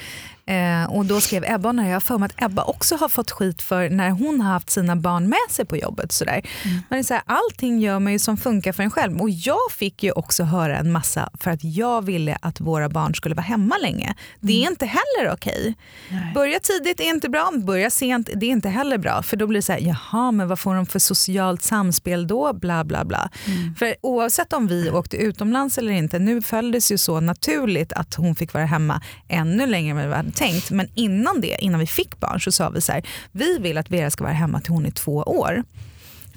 Eh, 0.50 0.86
och 0.92 1.06
då 1.06 1.22
skrev 1.22 1.44
Ebba, 1.48 1.72
när 1.72 1.92
jag 1.92 2.04
för 2.04 2.18
mig 2.18 2.26
att 2.26 2.44
Ebba 2.46 2.64
också 2.64 2.96
har 2.96 3.10
fått 3.10 3.32
skit 3.32 3.62
för 3.62 3.90
när 3.90 4.10
hon 4.10 4.42
har 4.42 4.52
haft 4.52 4.70
sina 4.70 4.96
barn 4.96 5.30
med 5.30 5.38
sig 5.50 5.66
på 5.66 5.78
jobbet. 5.78 6.12
Sådär. 6.12 6.42
Mm. 6.66 6.82
Men 6.90 7.02
det 7.02 7.12
är 7.12 7.14
här, 7.14 7.24
allting 7.26 7.80
gör 7.80 8.00
man 8.00 8.14
ju 8.14 8.20
som 8.20 8.38
funkar 8.38 8.74
för 8.74 8.84
en 8.84 8.92
själv. 8.92 9.22
Och 9.22 9.30
jag 9.30 9.72
fick 9.72 10.04
ju 10.04 10.12
också 10.12 10.44
höra 10.44 10.78
en 10.78 10.92
massa 10.92 11.30
för 11.40 11.52
att 11.52 11.64
jag 11.64 12.06
ville 12.06 12.38
att 12.42 12.60
våra 12.60 12.90
barn 12.90 13.16
skulle 13.16 13.36
vara 13.36 13.46
hemma 13.46 13.78
länge. 13.78 14.16
Det 14.40 14.64
är 14.64 14.68
inte 14.68 14.86
heller 14.86 15.34
okej. 15.34 15.76
Mm. 16.10 16.24
Nej. 16.24 16.34
Börja 16.34 16.60
tidigt 16.60 17.00
är 17.00 17.10
inte 17.10 17.30
bra, 17.30 17.52
börja 17.64 17.90
sent 17.90 18.30
det 18.36 18.46
är 18.46 18.52
inte 18.52 18.70
heller 18.70 18.98
bra. 18.98 19.24
För 19.24 19.38
då 19.38 19.48
blir 19.48 19.58
det 19.58 19.64
så 19.64 19.72
här, 19.72 19.80
jaha 19.80 20.32
men 20.32 20.48
vad 20.48 20.60
får 20.60 20.76
de 20.76 20.86
för 20.86 21.00
socialt 21.00 21.64
samspel 21.64 22.28
då? 22.28 22.54
Bla 22.54 22.84
bla 22.84 23.06
bla. 23.06 23.30
Mm. 23.46 23.76
För 23.76 23.96
oavsett 24.02 24.54
om 24.54 24.68
vi 24.68 24.90
åkte 24.90 25.18
utomlands 25.18 25.78
eller 25.78 25.92
inte, 25.92 26.20
nu 26.20 26.42
följdes 26.42 26.92
ju 26.92 26.98
så 26.98 27.20
naturligt 27.20 27.94
att 27.94 28.16
hon 28.16 28.36
fick 28.36 28.54
vara 28.54 28.66
hemma 28.66 29.02
ännu 29.28 29.66
längre 29.66 30.16
än 30.16 30.32
tänkt. 30.40 30.72
Men 30.72 30.88
innan 30.96 31.42
det, 31.42 31.58
innan 31.60 31.80
vi 31.80 31.88
fick 31.88 32.20
barn 32.20 32.42
så 32.42 32.52
sa 32.52 32.70
vi 32.70 32.82
så 32.82 32.92
här, 32.92 33.04
vi 33.32 33.58
vill 33.58 33.78
att 33.78 33.90
Vera 33.90 34.10
ska 34.10 34.24
vara 34.24 34.34
hemma 34.34 34.62
till 34.62 34.72
hon 34.72 34.86
är 34.86 34.92
två 34.92 35.16
år. 35.16 35.64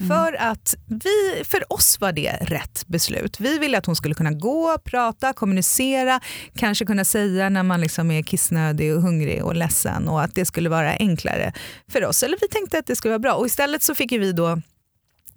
För 0.08 0.36
att 0.40 0.74
vi, 0.86 1.44
för 1.44 1.72
oss 1.72 2.00
var 2.00 2.12
det 2.12 2.32
rätt 2.40 2.84
beslut. 2.86 3.40
Vi 3.40 3.58
ville 3.58 3.78
att 3.78 3.86
hon 3.86 3.96
skulle 3.96 4.14
kunna 4.14 4.30
gå, 4.30 4.78
prata, 4.84 5.32
kommunicera, 5.32 6.20
kanske 6.54 6.84
kunna 6.84 7.04
säga 7.04 7.48
när 7.48 7.62
man 7.62 7.80
liksom 7.80 8.10
är 8.10 8.22
kissnödig 8.22 8.96
och 8.96 9.02
hungrig 9.02 9.44
och 9.44 9.56
ledsen 9.56 10.08
och 10.08 10.22
att 10.22 10.34
det 10.34 10.44
skulle 10.44 10.68
vara 10.68 10.92
enklare 10.92 11.52
för 11.88 12.06
oss. 12.06 12.22
Eller 12.22 12.38
vi 12.40 12.48
tänkte 12.48 12.78
att 12.78 12.86
det 12.86 12.96
skulle 12.96 13.12
vara 13.12 13.18
bra 13.18 13.34
och 13.34 13.46
istället 13.46 13.82
så 13.82 13.94
fick 13.94 14.12
ju 14.12 14.18
vi 14.18 14.32
då 14.32 14.60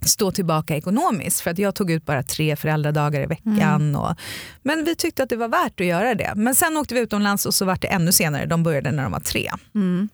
stå 0.01 0.31
tillbaka 0.31 0.75
ekonomiskt 0.75 1.41
för 1.41 1.51
att 1.51 1.57
jag 1.57 1.75
tog 1.75 1.91
ut 1.91 2.05
bara 2.05 2.23
tre 2.23 2.55
föräldradagar 2.55 3.21
i 3.21 3.25
veckan. 3.25 3.95
Och, 3.95 4.15
men 4.63 4.85
vi 4.85 4.95
tyckte 4.95 5.23
att 5.23 5.29
det 5.29 5.35
var 5.35 5.47
värt 5.47 5.79
att 5.79 5.85
göra 5.85 6.15
det. 6.15 6.33
Men 6.35 6.55
sen 6.55 6.77
åkte 6.77 6.93
vi 6.93 6.99
utomlands 6.99 7.45
och 7.45 7.53
så 7.53 7.65
var 7.65 7.77
det 7.81 7.87
ännu 7.87 8.11
senare, 8.11 8.45
de 8.45 8.63
började 8.63 8.91
när 8.91 9.03
de 9.03 9.11
var 9.11 9.19
tre. 9.19 9.51
Mm. 9.75 10.09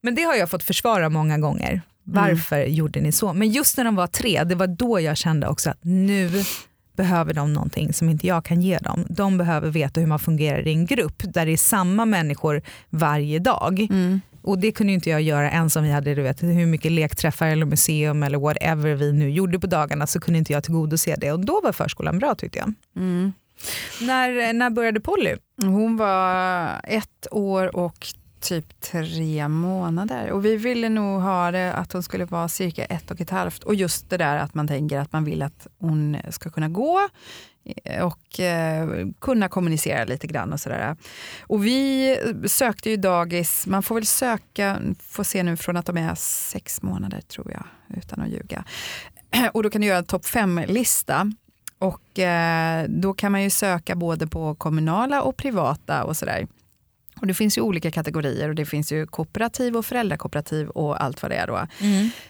Men 0.00 0.14
det 0.14 0.22
har 0.22 0.34
jag 0.34 0.50
fått 0.50 0.62
försvara 0.62 1.08
många 1.08 1.38
gånger. 1.38 1.82
Varför 2.04 2.64
gjorde 2.64 3.00
ni 3.00 3.12
så? 3.12 3.32
Men 3.32 3.50
just 3.50 3.76
när 3.76 3.84
de 3.84 3.96
var 3.96 4.06
tre, 4.06 4.44
det 4.44 4.54
var 4.54 4.66
då 4.66 5.00
jag 5.00 5.16
kände 5.16 5.48
också 5.48 5.70
att 5.70 5.78
nu 5.84 6.44
behöver 6.96 7.34
de 7.34 7.52
någonting 7.52 7.92
som 7.92 8.08
inte 8.08 8.26
jag 8.26 8.44
kan 8.44 8.60
ge 8.60 8.78
dem. 8.78 9.06
De 9.08 9.38
behöver 9.38 9.70
veta 9.70 10.00
hur 10.00 10.06
man 10.06 10.18
fungerar 10.18 10.68
i 10.68 10.72
en 10.72 10.86
grupp 10.86 11.22
där 11.34 11.46
det 11.46 11.52
är 11.52 11.56
samma 11.56 12.04
människor 12.04 12.62
varje 12.90 13.38
dag. 13.38 13.80
Mm. 13.80 14.20
Och 14.42 14.58
det 14.58 14.72
kunde 14.72 14.92
inte 14.92 15.10
jag 15.10 15.22
göra 15.22 15.50
ens 15.50 15.76
om 15.76 15.84
vi 15.84 15.90
hade 15.90 16.14
du 16.14 16.22
vet, 16.22 16.42
hur 16.42 16.66
mycket 16.66 16.92
lekträffar 16.92 17.46
eller 17.46 17.66
museum 17.66 18.22
eller 18.22 18.38
whatever 18.38 18.94
vi 18.94 19.12
nu 19.12 19.30
gjorde 19.30 19.58
på 19.58 19.66
dagarna 19.66 20.06
så 20.06 20.20
kunde 20.20 20.38
inte 20.38 20.52
jag 20.52 20.64
tillgodose 20.64 21.16
det. 21.18 21.32
Och 21.32 21.40
då 21.40 21.60
var 21.60 21.72
förskolan 21.72 22.18
bra 22.18 22.34
tyckte 22.34 22.58
jag. 22.58 22.72
Mm. 22.96 23.32
När, 24.00 24.52
när 24.52 24.70
började 24.70 25.00
Polly? 25.00 25.36
Hon 25.62 25.96
var 25.96 26.80
ett 26.84 27.26
år 27.30 27.76
och 27.76 28.06
typ 28.40 28.80
tre 28.80 29.48
månader. 29.48 30.30
Och 30.30 30.44
vi 30.44 30.56
ville 30.56 30.88
nog 30.88 31.20
ha 31.22 31.50
det 31.50 31.72
att 31.72 31.92
hon 31.92 32.02
skulle 32.02 32.24
vara 32.24 32.48
cirka 32.48 32.84
ett 32.84 33.10
och 33.10 33.20
ett 33.20 33.30
halvt. 33.30 33.62
Och 33.62 33.74
just 33.74 34.10
det 34.10 34.16
där 34.16 34.36
att 34.36 34.54
man 34.54 34.68
tänker 34.68 34.98
att 34.98 35.12
man 35.12 35.24
vill 35.24 35.42
att 35.42 35.66
hon 35.78 36.16
ska 36.30 36.50
kunna 36.50 36.68
gå 36.68 37.08
Eh, 37.64 38.04
och 38.04 38.40
eh, 38.40 39.06
kunna 39.20 39.48
kommunicera 39.48 40.04
lite 40.04 40.26
grann 40.26 40.52
och 40.52 40.60
sådär. 40.60 40.96
Och 41.42 41.66
vi 41.66 42.16
sökte 42.46 42.90
ju 42.90 42.96
dagis, 42.96 43.66
man 43.66 43.82
får 43.82 43.94
väl 43.94 44.06
söka, 44.06 44.78
får 45.00 45.24
se 45.24 45.42
nu 45.42 45.56
från 45.56 45.76
att 45.76 45.86
de 45.86 45.96
är 45.96 46.14
sex 46.14 46.82
månader 46.82 47.20
tror 47.20 47.50
jag, 47.50 47.64
utan 47.98 48.20
att 48.20 48.28
ljuga. 48.28 48.64
Och 49.52 49.62
då 49.62 49.70
kan 49.70 49.80
du 49.80 49.86
göra 49.86 49.98
en 49.98 50.04
topp 50.04 50.26
fem-lista. 50.26 51.32
Och 51.78 52.18
eh, 52.18 52.86
då 52.88 53.14
kan 53.14 53.32
man 53.32 53.42
ju 53.42 53.50
söka 53.50 53.94
både 53.96 54.26
på 54.26 54.54
kommunala 54.54 55.22
och 55.22 55.36
privata 55.36 56.04
och 56.04 56.16
sådär. 56.16 56.46
Och 57.22 57.28
det 57.28 57.34
finns 57.34 57.58
ju 57.58 57.62
olika 57.62 57.90
kategorier 57.90 58.48
och 58.48 58.54
det 58.54 58.66
finns 58.66 58.92
ju 58.92 59.06
kooperativ 59.06 59.76
och 59.76 59.86
föräldrakooperativ 59.86 60.68
och 60.68 61.02
allt 61.02 61.22
vad 61.22 61.30
det 61.30 61.36
är 61.36 61.46
då. 61.46 61.66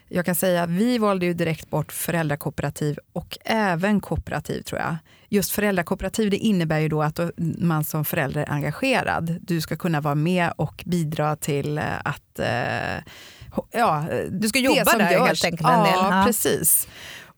Jag 0.09 0.27
kan 0.27 0.35
säga 0.35 0.63
att 0.63 0.71
vi 0.71 0.99
valde 0.99 1.27
ju 1.27 1.35
direkt 1.35 1.71
bort 1.71 1.93
föräldrakooperativ 1.93 2.99
och 3.13 3.39
även 3.45 4.01
kooperativ 4.01 4.63
tror 4.63 4.81
jag. 4.81 4.97
Just 5.29 5.53
föräldrakooperativ 5.53 6.31
det 6.31 6.37
innebär 6.37 6.79
ju 6.79 6.89
då 6.89 7.03
att 7.03 7.21
man 7.59 7.85
som 7.85 8.05
förälder 8.05 8.41
är 8.41 8.51
engagerad. 8.51 9.39
Du 9.41 9.61
ska 9.61 9.77
kunna 9.77 10.01
vara 10.01 10.15
med 10.15 10.53
och 10.57 10.83
bidra 10.87 11.37
till 11.37 11.79
eh, 11.79 11.85
att 12.05 12.39
eh, 12.39 13.03
ja, 13.71 14.05
Du 14.31 14.49
ska 14.49 14.59
jobba 14.59 14.99
där 14.99 15.11
görs. 15.11 15.27
helt 15.27 15.45
enkelt. 15.45 15.69
Ja. 15.69 16.23
precis. 16.27 16.89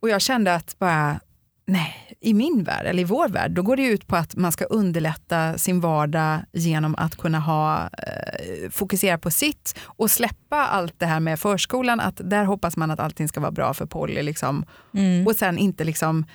Och 0.00 0.08
jag 0.08 0.20
kände 0.20 0.54
att 0.54 0.78
bara 0.78 1.20
Nej, 1.66 2.16
i 2.21 2.35
min 2.35 2.64
värld, 2.64 2.87
eller 2.87 3.02
i 3.02 3.04
vår 3.04 3.28
värld, 3.28 3.50
då 3.50 3.62
går 3.62 3.76
det 3.76 3.87
ut 3.87 4.06
på 4.06 4.16
att 4.16 4.37
man 4.37 4.52
ska 4.52 4.64
underlätta 4.64 5.59
sin 5.59 5.80
vardag 5.80 6.40
genom 6.52 6.94
att 6.99 7.16
kunna 7.16 7.40
ha, 7.40 7.83
eh, 7.83 8.71
fokusera 8.71 9.18
på 9.18 9.30
sitt 9.30 9.75
och 9.85 10.11
släppa 10.11 10.56
allt 10.56 10.94
det 10.99 11.06
här 11.06 11.21
med 11.21 11.40
förskolan. 11.40 12.00
Att 12.00 12.21
där 12.30 12.44
hoppas 12.44 12.76
man 12.76 12.90
att 12.90 13.00
allting 13.00 13.28
ska 13.28 13.40
vara 13.40 13.50
bra 13.50 13.75
för 13.75 13.87
Polly. 13.87 14.23
Liksom. 14.23 14.64
Mm. 14.94 15.26
Och 15.26 15.37
sen 15.37 15.59
inte 15.59 15.85
liksom 15.85 16.26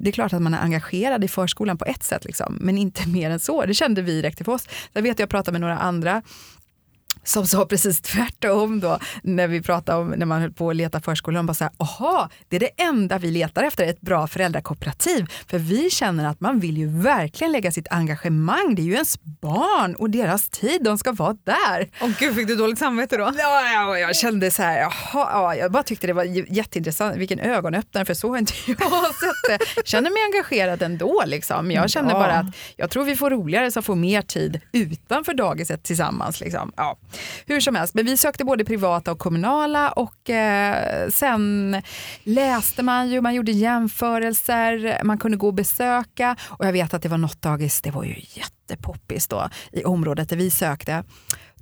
det 0.00 0.10
är 0.10 0.12
klart 0.12 0.32
att 0.32 0.42
man 0.42 0.54
är 0.54 0.62
engagerad 0.62 1.24
i 1.24 1.28
förskolan 1.28 1.78
på 1.78 1.84
ett 1.84 2.02
sätt, 2.02 2.24
liksom, 2.24 2.58
men 2.60 2.78
inte 2.78 3.08
mer 3.08 3.30
än 3.30 3.40
så. 3.40 3.66
Det 3.66 3.74
kände 3.74 4.02
vi 4.02 4.12
direkt 4.12 4.44
för 4.44 4.52
oss. 4.52 4.68
Jag 4.92 5.02
vet 5.02 5.18
jag 5.18 5.28
pratade 5.28 5.52
med 5.52 5.60
några 5.60 5.78
andra 5.78 6.22
som 7.24 7.46
sa 7.46 7.66
precis 7.66 8.00
tvärtom 8.00 8.80
då 8.80 8.98
när 9.22 9.48
vi 9.48 9.62
pratade 9.62 9.98
om 9.98 10.10
när 10.10 10.26
man 10.26 10.40
höll 10.40 10.52
på 10.52 10.70
att 10.70 10.76
leta 10.76 11.00
förskola. 11.00 11.36
De 11.38 11.46
bara 11.46 11.54
så 11.54 11.64
här, 11.64 11.72
aha, 11.78 12.28
det 12.48 12.56
är 12.56 12.60
det 12.60 12.82
enda 12.82 13.18
vi 13.18 13.30
letar 13.30 13.62
efter, 13.62 13.86
ett 13.86 14.00
bra 14.00 14.26
föräldrakooperativ. 14.26 15.26
För 15.46 15.58
vi 15.58 15.90
känner 15.90 16.26
att 16.28 16.40
man 16.40 16.60
vill 16.60 16.76
ju 16.78 16.86
verkligen 17.02 17.52
lägga 17.52 17.72
sitt 17.72 17.88
engagemang, 17.90 18.74
det 18.74 18.82
är 18.82 18.84
ju 18.84 18.92
ens 18.94 19.20
barn 19.22 19.94
och 19.94 20.10
deras 20.10 20.48
tid, 20.48 20.82
de 20.84 20.98
ska 20.98 21.12
vara 21.12 21.36
där. 21.44 21.88
Åh 22.00 22.10
gud, 22.18 22.34
fick 22.34 22.46
du 22.48 22.56
dåligt 22.56 22.78
samvete 22.78 23.16
då? 23.16 23.32
Ja, 23.38 23.62
ja, 23.72 23.98
jag 23.98 24.16
kände 24.16 24.50
så 24.50 24.62
här, 24.62 24.78
jaha, 24.78 24.90
ja, 25.32 25.54
jag 25.56 25.72
bara 25.72 25.82
tyckte 25.82 26.06
det 26.06 26.12
var 26.12 26.24
jätteintressant, 26.52 27.16
vilken 27.16 27.38
ögonöppnare, 27.40 28.04
för 28.04 28.14
så 28.14 28.28
har 28.28 28.38
inte 28.38 28.52
jag 28.66 28.78
sett 29.14 29.58
det. 29.74 29.86
Känner 29.88 30.10
mig 30.10 30.22
engagerad 30.24 30.82
ändå. 30.82 31.22
Liksom. 31.26 31.70
Jag 31.70 31.90
känner 31.90 32.10
Ja. 32.10 32.18
bara 32.18 32.32
att 32.34 32.46
jag 32.76 32.90
tror 32.90 33.04
vi 33.04 33.16
får 33.16 33.30
roligare 33.30 33.70
som 33.70 33.82
får 33.82 33.94
mer 33.96 34.22
tid 34.22 34.60
utanför 34.72 35.34
dagiset 35.34 35.82
tillsammans. 35.82 36.40
Liksom. 36.40 36.72
Ja. 36.76 36.98
Hur 37.46 37.60
som 37.60 37.74
helst, 37.74 37.94
men 37.94 38.04
vi 38.04 38.16
sökte 38.16 38.44
både 38.44 38.64
privata 38.64 39.12
och 39.12 39.18
kommunala 39.18 39.90
och 39.90 40.30
eh, 40.30 41.08
sen 41.08 41.76
läste 42.22 42.82
man 42.82 43.10
ju, 43.10 43.20
man 43.20 43.34
gjorde 43.34 43.52
jämförelser, 43.52 45.00
man 45.04 45.18
kunde 45.18 45.36
gå 45.36 45.46
och 45.46 45.54
besöka 45.54 46.36
och 46.42 46.66
jag 46.66 46.72
vet 46.72 46.94
att 46.94 47.02
det 47.02 47.08
var 47.08 47.18
något 47.18 47.42
dagis, 47.42 47.80
det 47.80 47.90
var 47.90 48.04
ju 48.04 48.14
jättepoppis 48.18 49.28
då 49.28 49.48
i 49.72 49.84
området 49.84 50.28
där 50.28 50.36
vi 50.36 50.50
sökte. 50.50 51.04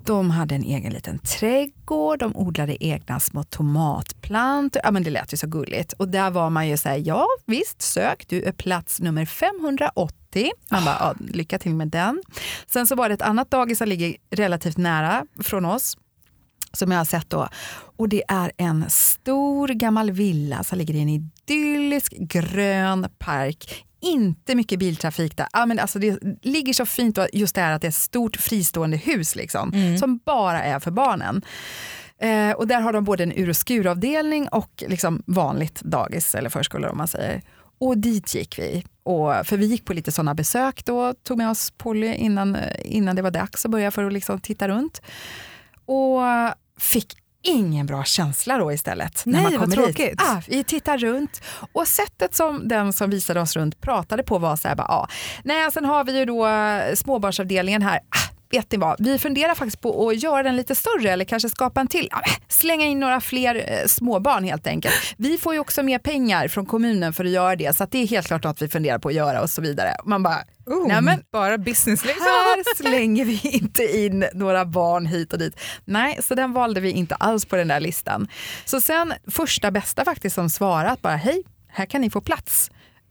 De 0.04 0.30
hade 0.30 0.54
en 0.54 0.62
egen 0.62 0.92
liten 0.92 1.18
trädgård, 1.18 2.18
de 2.18 2.36
odlade 2.36 2.84
egna 2.84 3.20
små 3.20 3.44
tomatplantor. 3.44 4.82
Ja, 4.84 4.90
men 4.90 5.02
det 5.02 5.10
lät 5.10 5.32
ju 5.32 5.36
så 5.36 5.46
gulligt. 5.46 5.92
Och 5.92 6.08
där 6.08 6.30
var 6.30 6.50
man 6.50 6.68
ju 6.68 6.76
så 6.76 6.88
här, 6.88 7.02
ja 7.04 7.26
visst, 7.46 7.82
sök, 7.82 8.24
du 8.28 8.42
är 8.42 8.52
plats 8.52 9.00
nummer 9.00 9.26
580. 9.26 10.17
Man 10.70 10.84
bara, 10.84 10.96
ja, 11.00 11.14
lycka 11.20 11.58
till 11.58 11.74
med 11.74 11.88
den. 11.88 12.22
Sen 12.66 12.86
så 12.86 12.94
var 12.94 13.08
det 13.08 13.14
ett 13.14 13.22
annat 13.22 13.50
dagis 13.50 13.78
som 13.78 13.88
ligger 13.88 14.16
relativt 14.30 14.76
nära 14.76 15.26
från 15.42 15.64
oss 15.64 15.96
som 16.72 16.90
jag 16.90 16.98
har 16.98 17.04
sett 17.04 17.30
då. 17.30 17.48
Och 17.96 18.08
det 18.08 18.22
är 18.28 18.52
en 18.56 18.84
stor 18.88 19.68
gammal 19.68 20.10
villa 20.10 20.64
som 20.64 20.78
ligger 20.78 20.94
i 20.94 21.00
en 21.00 21.08
idyllisk 21.08 22.14
grön 22.18 23.06
park. 23.18 23.84
Inte 24.00 24.54
mycket 24.54 24.78
biltrafik 24.78 25.36
där. 25.36 25.46
Ja, 25.52 25.66
men 25.66 25.78
alltså 25.78 25.98
det 25.98 26.18
ligger 26.42 26.72
så 26.72 26.86
fint 26.86 27.18
och 27.18 27.26
just 27.32 27.54
det 27.54 27.60
här 27.60 27.72
att 27.72 27.80
det 27.80 27.86
är 27.86 27.88
ett 27.88 27.94
stort 27.94 28.36
fristående 28.36 28.96
hus 28.96 29.36
liksom, 29.36 29.72
som 29.98 30.18
bara 30.26 30.62
är 30.62 30.80
för 30.80 30.90
barnen. 30.90 31.42
Eh, 32.20 32.50
och 32.50 32.66
där 32.66 32.80
har 32.80 32.92
de 32.92 33.04
både 33.04 33.22
en 33.22 33.32
ur 33.32 33.48
och 33.48 33.56
skuravdelning 33.56 34.48
och 34.48 34.84
liksom 34.86 35.22
vanligt 35.26 35.80
dagis 35.80 36.34
eller 36.34 36.50
förskola 36.50 36.90
om 36.90 36.98
man 36.98 37.08
säger. 37.08 37.42
Och 37.80 37.98
dit 37.98 38.34
gick 38.34 38.58
vi. 38.58 38.84
Och, 39.08 39.46
för 39.46 39.56
vi 39.56 39.66
gick 39.66 39.84
på 39.84 39.92
lite 39.92 40.12
sådana 40.12 40.34
besök 40.34 40.84
då, 40.84 41.14
tog 41.14 41.38
med 41.38 41.50
oss 41.50 41.72
Polly 41.76 42.14
innan, 42.14 42.56
innan 42.84 43.16
det 43.16 43.22
var 43.22 43.30
dags 43.30 43.64
att 43.64 43.70
börja 43.70 43.90
för 43.90 44.04
att 44.04 44.12
liksom 44.12 44.40
titta 44.40 44.68
runt. 44.68 45.02
Och 45.84 46.20
fick 46.80 47.16
ingen 47.42 47.86
bra 47.86 48.04
känsla 48.04 48.58
då 48.58 48.72
istället. 48.72 49.22
när 49.26 49.32
Nej, 49.32 49.42
man 49.42 49.52
vad 49.52 49.60
kommer 49.60 49.76
tråkigt. 49.76 49.96
Dit. 49.96 50.20
Ah, 50.20 50.42
vi 50.48 50.64
tittar 50.64 50.98
runt 50.98 51.42
och 51.72 51.86
sättet 51.88 52.34
som 52.34 52.68
den 52.68 52.92
som 52.92 53.10
visade 53.10 53.40
oss 53.40 53.56
runt 53.56 53.80
pratade 53.80 54.22
på 54.22 54.38
var 54.38 54.56
så 54.56 54.68
här, 54.68 54.74
bara, 54.74 54.88
ah, 54.88 55.08
nej, 55.44 55.72
sen 55.72 55.84
har 55.84 56.04
vi 56.04 56.18
ju 56.18 56.24
då 56.24 56.46
eh, 56.46 56.94
småbarnsavdelningen 56.94 57.82
här. 57.82 57.96
Ah, 57.96 58.34
vet 58.50 58.72
ni 58.72 58.78
vad, 58.78 58.96
vi 58.98 59.18
funderar 59.18 59.54
faktiskt 59.54 59.80
på 59.80 60.08
att 60.08 60.22
göra 60.22 60.42
den 60.42 60.56
lite 60.56 60.74
större 60.74 61.10
eller 61.10 61.24
kanske 61.24 61.48
skapa 61.48 61.80
en 61.80 61.86
till. 61.86 62.08
Slänga 62.48 62.86
in 62.86 63.00
några 63.00 63.20
fler 63.20 63.54
eh, 63.54 63.86
småbarn 63.86 64.44
helt 64.44 64.66
enkelt. 64.66 64.94
Vi 65.16 65.38
får 65.38 65.54
ju 65.54 65.60
också 65.60 65.82
mer 65.82 65.98
pengar 65.98 66.48
från 66.48 66.66
kommunen 66.66 67.12
för 67.12 67.24
att 67.24 67.30
göra 67.30 67.56
det 67.56 67.76
så 67.76 67.84
att 67.84 67.90
det 67.90 67.98
är 67.98 68.06
helt 68.06 68.26
klart 68.26 68.44
något 68.44 68.62
vi 68.62 68.68
funderar 68.68 68.98
på 68.98 69.08
att 69.08 69.14
göra 69.14 69.40
och 69.40 69.50
så 69.50 69.62
vidare. 69.62 69.96
Man 70.04 70.22
bara, 70.22 70.44
Oh, 70.66 70.88
nej 70.88 71.02
men 71.02 71.22
bara 71.32 71.58
business 71.58 72.04
liksom. 72.04 72.26
här 72.26 72.76
slänger 72.76 73.24
vi 73.24 73.40
inte 73.42 73.82
in 73.98 74.24
några 74.34 74.64
barn 74.64 75.06
hit 75.06 75.32
och 75.32 75.38
dit. 75.38 75.60
Nej, 75.84 76.18
så 76.22 76.34
den 76.34 76.52
valde 76.52 76.80
vi 76.80 76.90
inte 76.90 77.14
alls 77.14 77.44
på 77.44 77.56
den 77.56 77.68
där 77.68 77.80
listan. 77.80 78.28
Så 78.64 78.80
sen 78.80 79.12
första 79.30 79.70
bästa 79.70 80.04
faktiskt 80.04 80.34
som 80.34 80.50
svarat 80.50 81.02
bara 81.02 81.16
hej, 81.16 81.42
här 81.68 81.86
kan 81.86 82.00
ni 82.00 82.10
få 82.10 82.20
plats. 82.20 82.70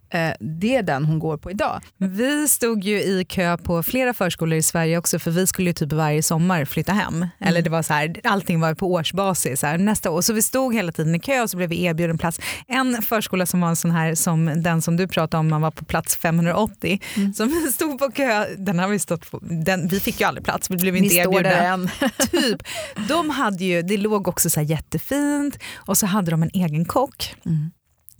Eh, 0.10 0.34
det 0.40 0.76
är 0.76 0.84
den 0.84 1.06
hon 1.06 1.20
går 1.20 1.38
på 1.38 1.52
idag. 1.52 1.82
Vi 1.98 2.48
stod 2.48 2.84
ju 2.84 3.02
i 3.02 3.26
kö 3.30 3.58
på 3.58 3.84
flera 3.84 4.14
förskolor 4.14 4.58
i 4.58 4.62
Sverige 4.62 4.98
också 4.98 5.20
för 5.20 5.32
vi 5.32 5.48
skulle 5.48 5.70
ju 5.70 5.74
typ 5.74 5.92
varje 5.92 6.24
sommar 6.24 6.66
flytta 6.66 6.94
hem. 6.94 7.28
Eller 7.40 7.62
det 7.62 7.70
var 7.70 7.82
så 7.82 7.94
här, 7.94 8.16
allting 8.24 8.60
var 8.60 8.74
på 8.74 8.92
årsbasis. 8.92 9.60
Så 9.60 9.68
här, 9.68 9.78
nästa 9.78 10.12
år. 10.12 10.22
Så 10.22 10.34
vi 10.34 10.42
stod 10.42 10.74
hela 10.74 10.92
tiden 10.92 11.16
i 11.16 11.20
kö 11.20 11.42
och 11.42 11.50
så 11.50 11.58
blev 11.58 11.70
vi 11.70 11.84
erbjuden 11.84 12.18
plats. 12.18 12.40
En 12.68 13.02
förskola 13.02 13.46
som 13.46 13.62
var 13.62 13.70
en 13.70 13.76
sån 13.76 13.92
här 13.92 14.16
som 14.16 14.64
den 14.64 14.82
som 14.82 14.98
du 14.98 15.08
pratade 15.08 15.40
om, 15.40 15.48
man 15.48 15.62
var 15.62 15.72
på 15.72 15.86
plats 15.86 16.16
580. 16.16 17.00
Som 17.36 17.48
vi 17.48 17.72
stod 17.72 18.00
på 18.00 18.12
kö, 18.12 18.46
den 18.58 18.80
har 18.80 18.88
vi 18.88 19.00
stått 19.00 19.32
på, 19.32 19.40
den, 19.42 19.88
vi 19.88 20.00
fick 20.00 20.20
ju 20.20 20.28
aldrig 20.28 20.46
plats, 20.46 20.70
vi 20.70 20.78
blev 20.78 20.96
inte 20.96 21.10
står 21.10 21.22
erbjudna. 21.22 21.50
där 21.50 21.74
än. 21.74 21.90
typ. 22.32 22.64
De 23.08 23.30
hade 23.30 23.66
ju, 23.66 23.82
det 23.82 23.98
låg 23.98 24.28
också 24.28 24.50
så 24.50 24.60
här 24.60 24.68
jättefint 24.68 25.60
och 25.76 25.98
så 25.98 26.06
hade 26.06 26.32
de 26.32 26.44
en 26.44 26.52
egen 26.54 26.86
kock 26.86 27.36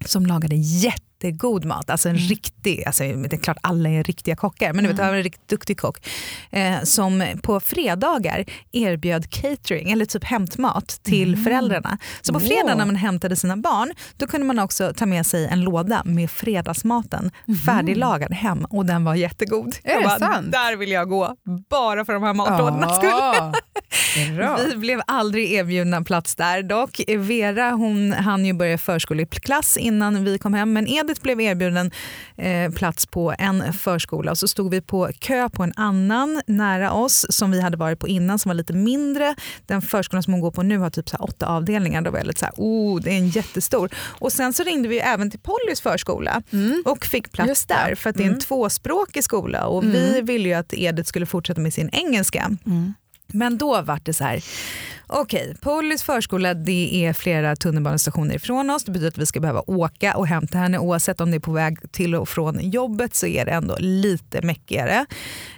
som 0.06 0.25
lagade 0.25 0.56
jättegod 1.17 1.65
mat. 1.65 1.89
Alltså 1.89 2.09
en 2.09 2.17
riktig, 2.17 2.83
alltså 2.86 3.03
det 3.03 3.33
är 3.33 3.38
klart 3.38 3.57
alla 3.62 3.89
är 3.89 4.03
riktiga 4.03 4.36
kockar, 4.36 4.74
men 4.74 4.83
du 4.83 4.89
vet, 4.89 5.00
var 5.00 5.05
en 5.05 5.24
riktigt 5.24 5.47
duktig 5.47 5.79
kock 5.79 6.07
eh, 6.51 6.81
som 6.83 7.24
på 7.43 7.59
fredagar 7.59 8.45
erbjöd 8.71 9.29
catering 9.29 9.91
eller 9.91 10.05
typ 10.05 10.24
hämtmat 10.24 11.00
till 11.03 11.38
föräldrarna. 11.38 11.97
Så 12.21 12.33
på 12.33 12.39
fredag 12.39 12.75
när 12.75 12.86
man 12.86 12.95
hämtade 12.95 13.36
sina 13.36 13.57
barn 13.57 13.93
då 14.17 14.27
kunde 14.27 14.47
man 14.47 14.59
också 14.59 14.93
ta 14.95 15.05
med 15.05 15.25
sig 15.25 15.47
en 15.47 15.62
låda 15.62 16.01
med 16.05 16.31
fredagsmaten 16.31 17.31
färdiglagad 17.65 18.33
hem 18.33 18.65
och 18.65 18.86
den 18.86 19.03
var 19.03 19.15
jättegod. 19.15 19.75
Är 19.83 19.91
Jag 19.93 20.01
det 20.01 20.05
bara, 20.07 20.19
sant? 20.19 20.51
Där 20.51 20.75
vill 20.75 20.91
jag 20.91 21.09
gå, 21.09 21.36
bara 21.69 22.05
för 22.05 22.13
de 22.13 22.24
här 22.24 22.33
matlådorna 22.33 22.89
skull. 22.89 23.09
Ja, 23.09 23.53
bra. 24.36 24.59
Vi 24.69 24.75
blev 24.75 25.01
aldrig 25.07 25.53
erbjudna 25.53 26.01
plats 26.01 26.36
där. 26.36 26.63
Dock, 26.63 27.01
Vera 27.17 27.71
hon 27.71 28.13
hann 28.13 28.45
ju 28.45 28.53
börja 28.53 28.77
förskoleklass 28.77 29.77
innan 29.77 30.24
vi 30.24 30.38
kom 30.38 30.53
hem 30.53 30.74
men 30.74 30.88
Edith 31.07 31.21
blev 31.21 31.41
erbjuden 31.41 31.91
eh, 32.37 32.71
plats 32.71 33.05
på 33.05 33.33
en 33.39 33.73
förskola 33.73 34.31
och 34.31 34.37
så 34.37 34.47
stod 34.47 34.71
vi 34.71 34.81
på 34.81 35.09
kö 35.19 35.49
på 35.49 35.63
en 35.63 35.73
annan 35.75 36.41
nära 36.47 36.91
oss 36.91 37.25
som 37.29 37.51
vi 37.51 37.61
hade 37.61 37.77
varit 37.77 37.99
på 37.99 38.07
innan 38.07 38.39
som 38.39 38.49
var 38.49 38.53
lite 38.53 38.73
mindre. 38.73 39.35
Den 39.65 39.81
förskolan 39.81 40.23
som 40.23 40.33
hon 40.33 40.41
går 40.41 40.51
på 40.51 40.63
nu 40.63 40.77
har 40.77 40.89
typ 40.89 41.09
så 41.09 41.17
åtta 41.17 41.45
avdelningar. 41.45 42.01
Då 42.01 42.11
var 42.11 42.19
jag 42.19 42.27
lite 42.27 42.39
så 42.39 42.45
här, 42.45 42.53
oh, 42.57 43.01
det 43.01 43.09
är 43.09 43.17
en 43.17 43.29
jättestor. 43.29 43.89
Och 43.95 44.31
sen 44.31 44.53
så 44.53 44.63
ringde 44.63 44.89
vi 44.89 44.99
även 44.99 45.31
till 45.31 45.39
Pollys 45.39 45.81
förskola 45.81 46.41
och 46.85 47.05
fick 47.05 47.31
plats 47.31 47.65
där 47.65 47.95
för 47.95 48.09
att 48.09 48.15
det 48.15 48.23
är 48.23 48.27
en 48.27 48.39
tvåspråkig 48.39 49.23
skola 49.23 49.65
och 49.65 49.83
vi 49.83 50.21
ville 50.21 50.49
ju 50.49 50.53
att 50.53 50.73
Edith 50.73 51.07
skulle 51.07 51.25
fortsätta 51.25 51.61
med 51.61 51.73
sin 51.73 51.89
engelska. 51.91 52.51
Men 53.31 53.57
då 53.57 53.81
var 53.81 53.99
det 54.03 54.13
så 54.13 54.23
här, 54.23 54.43
okej, 55.07 55.55
Pollys 55.61 56.03
förskola 56.03 56.53
det 56.53 57.05
är 57.05 57.13
flera 57.13 57.55
tunnelbanestationer 57.55 58.35
ifrån 58.35 58.69
oss. 58.69 58.83
Det 58.83 58.91
betyder 58.91 59.07
att 59.07 59.17
vi 59.17 59.25
ska 59.25 59.39
behöva 59.39 59.63
åka 59.67 60.17
och 60.17 60.27
hämta 60.27 60.57
henne 60.57 60.79
oavsett 60.79 61.21
om 61.21 61.31
det 61.31 61.37
är 61.37 61.39
på 61.39 61.51
väg 61.51 61.91
till 61.91 62.15
och 62.15 62.29
från 62.29 62.69
jobbet 62.69 63.15
så 63.15 63.27
är 63.27 63.45
det 63.45 63.51
ändå 63.51 63.75
lite 63.79 64.41
mäckigare. 64.41 65.05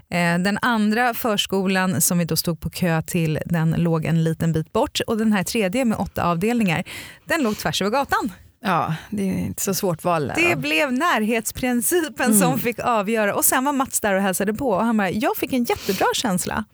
Eh, 0.09 0.37
den 0.39 0.59
andra 0.61 1.13
förskolan 1.13 2.01
som 2.01 2.17
vi 2.17 2.25
då 2.25 2.35
stod 2.35 2.59
på 2.59 2.69
kö 2.69 3.01
till 3.01 3.39
den 3.45 3.71
låg 3.77 4.05
en 4.05 4.23
liten 4.23 4.51
bit 4.51 4.73
bort 4.73 4.99
och 5.07 5.17
den 5.17 5.33
här 5.33 5.43
tredje 5.43 5.85
med 5.85 5.97
åtta 5.97 6.23
avdelningar 6.23 6.83
den 7.25 7.43
låg 7.43 7.57
tvärs 7.57 7.81
över 7.81 7.91
gatan. 7.91 8.31
Ja, 8.61 8.95
det 9.09 9.23
är 9.23 9.37
inte 9.37 9.63
så 9.63 9.73
svårt 9.73 10.03
val 10.03 10.27
där. 10.27 10.35
Det 10.35 10.53
då. 10.53 10.59
blev 10.59 10.93
närhetsprincipen 10.93 12.39
som 12.39 12.59
fick 12.59 12.79
avgöra 12.79 13.35
och 13.35 13.45
sen 13.45 13.65
var 13.65 13.73
Mats 13.73 13.99
där 13.99 14.13
och 14.13 14.21
hälsade 14.21 14.53
på 14.53 14.69
och 14.69 14.85
han 14.85 14.97
bara, 14.97 15.09
jag 15.09 15.37
fick 15.37 15.53
en 15.53 15.63
jättebra 15.63 16.07
känsla. 16.13 16.65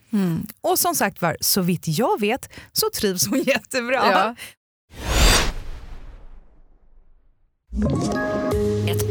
Och 0.61 0.79
som 0.79 0.95
sagt 0.95 1.21
var, 1.21 1.37
så 1.41 1.61
vitt 1.61 1.83
jag 1.87 2.19
vet 2.19 2.49
så 2.71 2.89
trivs 2.95 3.27
hon 3.27 3.39
jättebra. 3.45 4.11
Ja. 4.11 4.35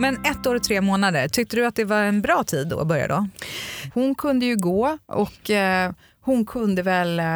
Men 0.00 0.14
ett 0.24 0.46
år 0.46 0.54
och 0.54 0.62
tre 0.62 0.80
månader, 0.80 1.28
tyckte 1.28 1.56
du 1.56 1.66
att 1.66 1.74
det 1.74 1.84
var 1.84 2.02
en 2.02 2.22
bra 2.22 2.44
tid 2.44 2.68
då 2.68 2.80
att 2.80 2.86
börja 2.86 3.08
då? 3.08 3.28
Hon 3.94 4.14
kunde 4.14 4.46
ju 4.46 4.56
gå 4.56 4.98
och 5.06 5.50
eh, 5.50 5.92
hon 6.20 6.46
kunde 6.46 6.82
väl, 6.82 7.20
eh, 7.20 7.26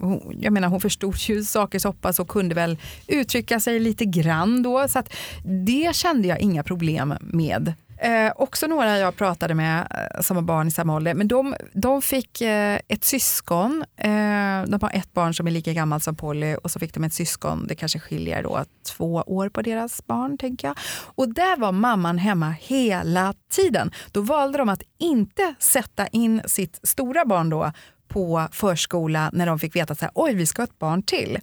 hon, 0.00 0.36
jag 0.40 0.52
menar 0.52 0.68
hon 0.68 0.80
förstod 0.80 1.16
ju 1.16 1.44
saker 1.44 1.78
så 1.78 1.92
pass 1.92 2.18
och 2.20 2.28
kunde 2.28 2.54
väl 2.54 2.78
uttrycka 3.06 3.60
sig 3.60 3.80
lite 3.80 4.04
grann 4.04 4.62
då. 4.62 4.88
Så 4.88 4.98
att 4.98 5.14
det 5.44 5.96
kände 5.96 6.28
jag 6.28 6.40
inga 6.40 6.62
problem 6.62 7.14
med. 7.20 7.74
Eh, 7.98 8.32
också 8.36 8.66
några 8.66 8.98
jag 8.98 9.16
pratade 9.16 9.54
med 9.54 9.86
eh, 9.90 10.20
som 10.20 10.36
har 10.36 10.42
barn 10.42 10.68
i 10.68 10.70
samma 10.70 10.94
ålder, 10.94 11.14
men 11.14 11.28
de, 11.28 11.54
de 11.72 12.02
fick 12.02 12.40
eh, 12.40 12.78
ett 12.88 13.04
syskon. 13.04 13.84
Eh, 13.96 14.62
de 14.66 14.78
har 14.82 14.90
ett 14.92 15.12
barn 15.12 15.34
som 15.34 15.46
är 15.46 15.50
lika 15.50 15.72
gammalt 15.72 16.04
som 16.04 16.16
Polly 16.16 16.54
och 16.54 16.70
så 16.70 16.78
fick 16.78 16.94
de 16.94 17.04
ett 17.04 17.14
syskon, 17.14 17.66
det 17.66 17.74
kanske 17.74 17.98
skiljer 17.98 18.42
då 18.42 18.64
två 18.96 19.14
år 19.26 19.48
på 19.48 19.62
deras 19.62 20.06
barn 20.06 20.38
tänker 20.38 20.68
jag. 20.68 20.78
Och 21.14 21.34
där 21.34 21.56
var 21.56 21.72
mamman 21.72 22.18
hemma 22.18 22.50
hela 22.60 23.34
tiden. 23.50 23.92
Då 24.12 24.20
valde 24.20 24.58
de 24.58 24.68
att 24.68 24.82
inte 24.98 25.54
sätta 25.58 26.06
in 26.06 26.42
sitt 26.46 26.80
stora 26.82 27.24
barn 27.24 27.50
då 27.50 27.72
på 28.08 28.48
förskola 28.52 29.30
när 29.32 29.46
de 29.46 29.58
fick 29.58 29.76
veta 29.76 29.92
att 29.92 30.12
oj 30.14 30.34
vi 30.34 30.46
ska 30.46 30.62
ha 30.62 30.64
ett 30.64 30.78
barn 30.78 31.02
till. 31.02 31.38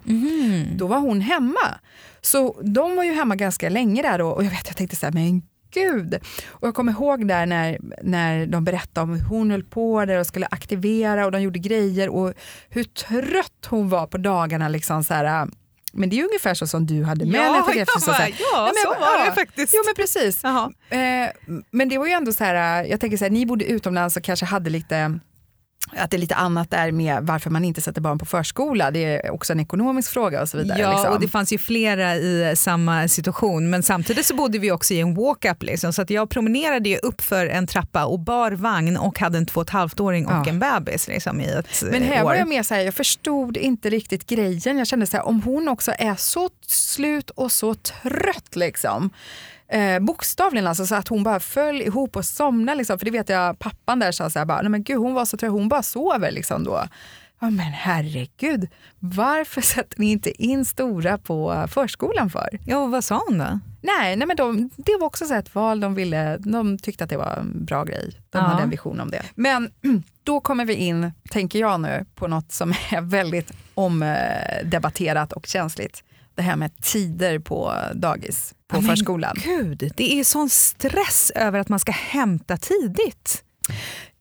Då 0.77 0.88
var 0.88 1.00
hon 1.00 1.22
hemma. 1.22 1.79
Så 2.22 2.62
de 2.63 2.96
var 2.96 3.03
ju 3.03 3.13
hemma 3.13 3.36
ganska 3.36 3.70
länge 3.70 4.01
där 4.01 4.17
då, 4.17 4.27
och 4.27 4.43
jag 4.43 4.50
vet 4.50 4.67
jag 4.67 4.77
tänkte 4.77 4.96
så 4.96 5.05
här, 5.05 5.13
men 5.13 5.41
gud. 5.72 6.20
Och 6.50 6.68
jag 6.68 6.75
kommer 6.75 6.92
ihåg 6.92 7.28
där 7.28 7.46
när, 7.46 7.78
när 8.04 8.46
de 8.46 8.63
berättade 8.63 9.04
om 9.04 9.10
hur 9.10 9.25
hon 9.25 9.51
höll 9.51 9.63
på 9.63 10.06
där 10.06 10.20
och 10.20 10.28
skulle 10.28 10.48
aktivera 10.51 11.25
och 11.25 11.32
de 11.32 11.42
gjorde 11.42 11.60
grejer 11.60 12.10
och 12.10 12.34
hur 12.70 12.84
trött 12.84 13.66
hon 13.68 13.90
var 13.90 14.08
på 14.08 14.18
dagarna. 14.18 14.70
Liksom 14.70 15.04
så 15.04 15.13
här, 15.13 15.48
men 15.94 16.10
det 16.10 16.20
är 16.20 16.24
ungefär 16.24 16.54
så 16.54 16.68
som 16.68 16.86
du 16.86 17.04
hade 17.04 17.25
med 17.25 17.36
Ja, 17.36 17.66
jag 17.68 17.78
efter 17.78 18.00
så 18.00 18.06
bara, 18.06 18.18
här, 18.18 18.36
ja, 18.40 18.63
Nej, 18.63 18.72
men 18.75 18.84
så 18.84 19.01
var 19.01 19.18
bara, 19.18 19.25
det 19.25 19.36
faktiskt. 19.36 19.74
Jo 19.78 19.84
men 19.86 19.96
precis. 19.96 20.44
Eh, 20.44 21.62
men 21.72 21.90
det 21.90 21.98
var 21.98 22.06
ju 22.06 22.12
ändå 22.12 22.34
så 22.34 22.44
här, 22.44 22.84
jag 22.84 23.00
tänker 23.00 23.18
så 23.18 23.25
här, 23.25 23.32
ni 23.32 23.46
bodde 23.46 23.66
utomlands 23.66 24.18
och 24.18 24.24
kanske 24.24 24.46
hade 24.46 24.70
lite 24.70 25.20
att 25.96 26.12
det 26.12 26.18
är 26.18 26.20
lite 26.20 26.36
annat 26.36 26.72
där 26.72 26.92
med 26.92 27.24
varför 27.24 27.50
man 27.50 27.66
inte 27.66 27.82
sätter 27.82 28.02
barn 28.02 28.20
på 28.20 28.26
förskola. 28.26 28.92
Det 28.92 29.04
är 29.04 29.32
också 29.32 29.54
en 29.54 29.60
ekonomisk 29.60 30.12
fråga 30.12 30.42
och 30.42 30.50
så 30.50 30.58
vidare. 30.58 30.80
Ja, 30.80 30.92
liksom. 30.92 31.14
och 31.14 31.20
det 31.22 31.28
fanns 31.28 31.54
ju 31.54 31.58
flera 31.58 32.16
i 32.16 32.54
samma 32.56 33.08
situation. 33.08 33.70
Men 33.70 33.84
samtidigt 33.84 34.26
så 34.26 34.36
bodde 34.36 34.60
vi 34.60 34.72
också 34.72 34.94
i 34.94 35.00
en 35.00 35.16
walk-up. 35.16 35.64
Liksom, 35.64 35.94
så 35.94 36.02
att 36.02 36.10
jag 36.10 36.30
promenerade 36.30 36.90
ju 36.90 36.98
upp 36.98 37.22
för 37.22 37.48
en 37.48 37.68
trappa 37.68 38.06
och 38.06 38.20
bar 38.20 38.52
vagn 38.52 38.98
och 38.98 39.20
hade 39.20 39.38
en 39.38 39.46
två 39.46 39.60
och 39.62 39.68
ett 39.68 39.74
halvt-åring 39.74 40.26
och 40.28 40.32
Ja. 40.32 40.50
en 40.50 40.60
bebis 40.60 41.08
liksom, 41.08 41.42
i 41.42 41.46
ett 41.46 41.84
Men 41.92 42.04
här 42.04 42.22
år. 42.22 42.26
var 42.26 42.36
jag 42.36 42.48
mer 42.48 42.64
så 42.64 42.74
här, 42.74 42.82
jag 42.82 42.94
förstod 42.94 43.58
inte 43.58 43.90
riktigt 43.90 44.26
grejen. 44.26 44.78
Jag 44.78 44.88
kände 44.88 45.06
så 45.08 45.18
här, 45.18 45.28
om 45.28 45.42
hon 45.42 45.68
också 45.68 45.92
är 45.98 46.16
så 46.16 46.50
slut 46.68 47.30
och 47.30 47.52
så 47.52 47.74
trött 47.76 48.56
liksom. 48.56 49.10
Eh, 49.72 50.00
bokstavligen 50.00 50.68
alltså, 50.68 50.86
så 50.86 50.96
att 50.96 51.08
hon 51.08 51.24
bara 51.24 51.40
föll 51.40 51.82
ihop 51.82 52.16
och 52.16 52.25
somnade. 52.25 52.78
Liksom. 52.78 53.00
För 53.00 53.06
det 53.06 53.12
vet 53.12 53.30
jag, 53.30 53.60
pappan 53.60 54.00
där 54.00 54.12
sa 54.12 54.30
så 54.30 54.40
här, 54.40 54.46
bara, 54.46 54.62
nej 54.62 54.70
men 54.70 54.84
gud 54.84 54.98
hon 54.98 55.13
var 55.13 55.25
så 55.25 55.38
trött, 55.38 55.51
hon 55.51 55.70
bara 55.70 55.84
sover 55.84 56.32
liksom 56.32 56.63
då. 56.63 56.84
Ja, 57.40 57.50
men 57.50 57.60
herregud, 57.74 58.68
varför 59.00 59.62
sätter 59.74 60.00
ni 60.00 60.12
inte 60.12 60.44
in 60.44 60.66
stora 60.66 61.18
på 61.18 61.66
förskolan 61.70 62.30
för? 62.30 62.60
Ja, 62.66 62.86
vad 62.86 63.04
sa 63.04 63.22
hon 63.28 63.38
då? 63.38 63.60
Nej, 63.82 64.16
nej 64.16 64.28
men 64.28 64.36
de, 64.36 64.70
det 64.78 64.98
var 65.00 65.08
också 65.08 65.25
så 65.25 65.34
ett 65.34 65.56
val 65.56 65.80
de 65.80 65.96
ville, 65.96 66.38
de 66.38 66.78
tyckte 66.78 67.04
att 67.04 67.10
det 67.10 67.18
var 67.18 67.36
en 67.38 67.66
bra 67.66 67.84
grej. 67.84 68.12
De 68.30 68.38
Ja. 68.38 68.44
hade 68.44 68.63
en 68.63 68.70
vision 68.70 69.00
om 69.00 69.12
det. 69.12 69.22
Men 69.36 69.72
då 70.24 70.40
kommer 70.40 70.66
vi 70.66 70.74
in, 70.74 71.12
tänker 71.30 71.60
jag 71.60 71.80
nu, 71.82 72.06
på 72.16 72.28
något 72.28 72.51
som 72.51 72.72
är 72.92 73.01
väldigt 73.10 73.51
omdebatterat 73.74 75.32
och 75.34 75.46
känsligt. 75.46 76.04
Det 76.36 76.42
här 76.42 76.56
med 76.56 76.82
tider 76.82 77.40
på 77.40 77.74
dagis, 77.94 78.54
på 78.68 78.78
Ja, 78.78 78.82
förskolan. 78.82 79.36
Gud, 79.44 79.92
det 79.96 80.20
är 80.20 80.24
sån 80.24 80.50
stress 80.50 81.32
över 81.36 81.60
att 81.60 81.70
man 81.70 81.80
ska 81.80 81.92
hämta 81.92 82.58
tidigt. 82.58 83.44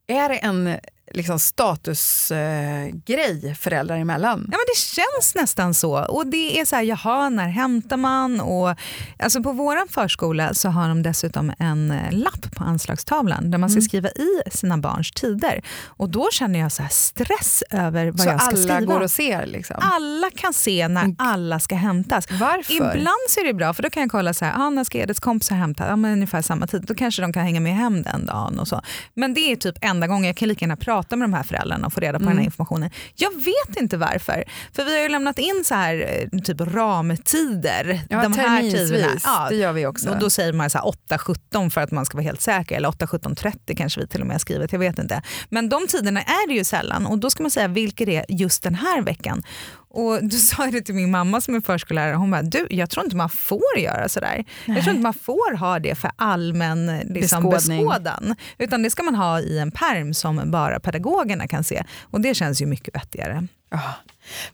Är 0.06 0.28
det 0.28 0.36
en 0.36 0.78
liksom, 1.14 1.38
statusgrej 1.38 3.48
eh, 3.48 3.54
föräldrar 3.54 3.96
emellan? 3.96 4.40
Ja, 4.52 4.58
men 4.58 4.64
det 4.74 4.78
känns 4.78 5.34
nästan 5.34 5.74
så. 5.74 6.04
Och 6.04 6.26
det 6.26 6.60
är 6.60 6.64
så 6.64 6.76
här, 6.76 6.82
jaha, 6.82 7.28
när 7.28 7.48
hämtar 7.48 7.96
man? 7.96 8.40
Och, 8.40 8.74
alltså 9.18 9.42
på 9.42 9.52
vår 9.52 9.88
förskola 9.92 10.54
så 10.54 10.68
har 10.68 10.88
de 10.88 11.02
dessutom 11.02 11.52
en 11.58 11.90
eh, 11.90 12.12
lapp 12.12 12.54
på 12.56 12.64
anslagstavlan 12.64 13.50
där 13.50 13.58
man 13.58 13.70
ska 13.70 13.76
Mm. 13.80 13.88
skriva 13.88 14.08
i 14.08 14.42
sina 14.50 14.78
barns 14.78 15.10
tider. 15.12 15.62
Och 15.86 16.08
då 16.10 16.28
känner 16.32 16.58
jag 16.58 16.72
så 16.72 16.82
stress 16.90 17.62
över 17.70 18.10
vad 18.10 18.20
Så 18.20 18.28
jag 18.28 18.40
ska 18.42 18.50
alla 18.50 18.56
skriva. 18.62 18.80
går 18.80 19.00
och 19.00 19.10
ser? 19.10 19.46
Liksom. 19.46 19.76
Alla 19.80 20.30
kan 20.36 20.52
se 20.54 20.88
när 20.88 21.14
alla 21.18 21.60
ska 21.60 21.74
hämtas. 21.74 22.26
Varför? 22.30 22.72
Ibland 22.74 23.16
så 23.28 23.40
är 23.40 23.44
det 23.44 23.54
bra 23.54 23.74
för 23.74 23.82
då 23.82 23.90
kan 23.90 24.00
jag 24.00 24.10
kolla 24.10 24.34
så 24.34 24.44
här, 24.44 24.54
ah, 24.66 24.70
när 24.70 24.84
ska 24.84 24.98
Ediths 24.98 25.20
kompisar 25.20 25.56
hämta? 25.56 25.86
Ja, 25.88 25.96
men 25.96 26.12
ungefär 26.12 26.42
samma 26.42 26.66
tid. 26.66 26.82
Då 26.86 26.94
kanske 26.94 27.22
de 27.22 27.32
kan 27.32 27.42
hänga 27.44 27.60
med 27.60 27.74
hem 27.74 28.02
den 28.02 28.26
dagen. 28.26 28.58
och 28.58 28.68
så. 28.68 28.82
Men 29.14 29.34
det 29.34 29.40
är 29.40 29.56
typ 29.56 29.74
enda 29.80 30.06
gången 30.06 30.24
jag 30.26 30.36
kan 30.36 30.48
lika 30.48 30.64
gärna 30.64 30.76
prata 30.76 30.99
med 31.16 31.20
de 31.20 31.34
här 31.34 31.42
föräldrarna 31.42 31.86
och 31.86 31.92
få 31.92 32.00
reda 32.00 32.18
på 32.18 32.24
den 32.24 32.36
här 32.38 32.44
informationen. 32.44 32.90
Jag 33.16 33.30
vet 33.34 33.76
inte 33.76 33.96
varför. 33.96 34.44
För 34.72 34.84
vi 34.84 34.94
har 34.96 35.02
ju 35.02 35.08
lämnat 35.08 35.38
in 35.38 35.62
så 35.64 35.74
här 35.74 36.28
eh, 36.32 36.40
typ 36.40 36.60
ramtider. 36.60 38.00
Ja, 38.08 38.22
de 38.22 38.32
här 38.32 38.62
tiderna. 38.62 39.12
Ja, 39.24 39.46
Det 39.50 39.56
gör 39.56 39.72
vi 39.72 39.86
också. 39.86 40.10
och 40.10 40.18
då 40.18 40.30
säger 40.30 40.52
man 40.52 40.70
så 40.70 40.78
här 40.78 41.18
8-17 41.54 41.70
för 41.70 41.80
att 41.80 41.90
man 41.90 42.06
ska 42.06 42.16
vara 42.16 42.24
helt 42.24 42.40
säker. 42.40 42.76
Eller 42.76 42.88
8-17-30 42.88 43.76
kanske 43.76 44.00
vi 44.00 44.06
till 44.06 44.20
och 44.20 44.26
med 44.26 44.34
har 44.34 44.38
skrivit. 44.38 44.72
Jag 44.72 44.78
vet 44.78 44.98
inte. 44.98 45.22
Men 45.48 45.68
de 45.68 45.86
tiderna 45.86 46.20
är 46.22 46.48
det 46.48 46.54
ju 46.54 46.64
sällan. 46.64 47.06
Och 47.06 47.18
då 47.18 47.30
ska 47.30 47.42
man 47.42 47.50
säga 47.50 47.68
vilka 47.68 48.04
det 48.04 48.16
är 48.16 48.24
just 48.28 48.62
den 48.62 48.74
här 48.74 49.02
veckan. 49.02 49.42
Och 49.90 50.24
du 50.24 50.38
sa 50.38 50.66
det 50.66 50.80
till 50.80 50.94
min 50.94 51.10
mamma 51.10 51.40
som 51.40 51.54
är 51.54 51.60
förskollärare. 51.60 52.14
Hon 52.14 52.30
bara, 52.30 52.42
du 52.42 52.66
jag 52.70 52.90
tror 52.90 53.04
inte 53.04 53.16
man 53.16 53.30
får 53.30 53.78
göra 53.78 54.08
sådär. 54.08 54.44
Jag 54.66 54.82
tror 54.82 54.90
inte 54.90 55.02
man 55.02 55.14
får 55.14 55.56
ha 55.56 55.78
det 55.78 55.94
för 55.94 56.10
allmän 56.16 57.00
liksom, 57.04 57.50
beskådan. 57.50 58.34
Utan 58.58 58.82
det 58.82 58.90
ska 58.90 59.02
man 59.02 59.14
ha 59.14 59.40
i 59.40 59.58
en 59.58 59.70
perm 59.70 60.14
som 60.14 60.50
bara 60.50 60.80
pedagogerna 60.80 61.48
kan 61.48 61.64
se. 61.64 61.84
Och 62.00 62.20
det 62.20 62.34
känns 62.34 62.62
ju 62.62 62.66
mycket 62.66 62.94
vettigare. 62.94 63.46
Ja. 63.70 63.80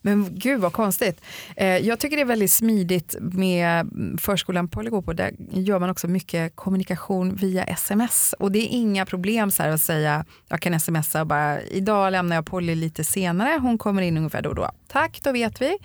Men 0.02 0.28
gud 0.38 0.60
vad 0.60 0.72
konstigt. 0.72 1.20
Eh, 1.56 1.66
jag 1.66 1.98
tycker 1.98 2.16
det 2.16 2.22
är 2.22 2.26
väldigt 2.26 2.50
smidigt 2.50 3.16
med 3.20 3.80
mm, 3.80 4.18
förskolan 4.18 4.68
Polly 4.68 4.90
går 4.90 5.02
på. 5.02 5.12
Där 5.12 5.34
gör 5.50 5.78
man 5.78 5.90
också 5.90 6.08
mycket 6.08 6.56
kommunikation 6.56 7.34
via 7.34 7.64
sms. 7.64 8.34
Och 8.38 8.52
det 8.52 8.58
är 8.58 8.68
inga 8.68 9.06
problem 9.06 9.50
så 9.50 9.62
här 9.62 9.70
att 9.70 9.80
säga, 9.80 10.24
jag 10.48 10.60
kan 10.60 10.80
smsa 10.80 11.20
och 11.20 11.26
bara, 11.26 11.62
idag 11.62 12.12
lämnar 12.12 12.36
jag 12.36 12.46
Polly 12.46 12.74
lite 12.74 13.04
senare, 13.04 13.58
hon 13.62 13.78
kommer 13.78 14.02
in 14.02 14.16
ungefär 14.16 14.42
då 14.42 14.48
och 14.48 14.54
då. 14.54 14.70
Tack, 14.88 15.20
då 15.22 15.32
vet 15.32 15.62
vi. 15.62 15.78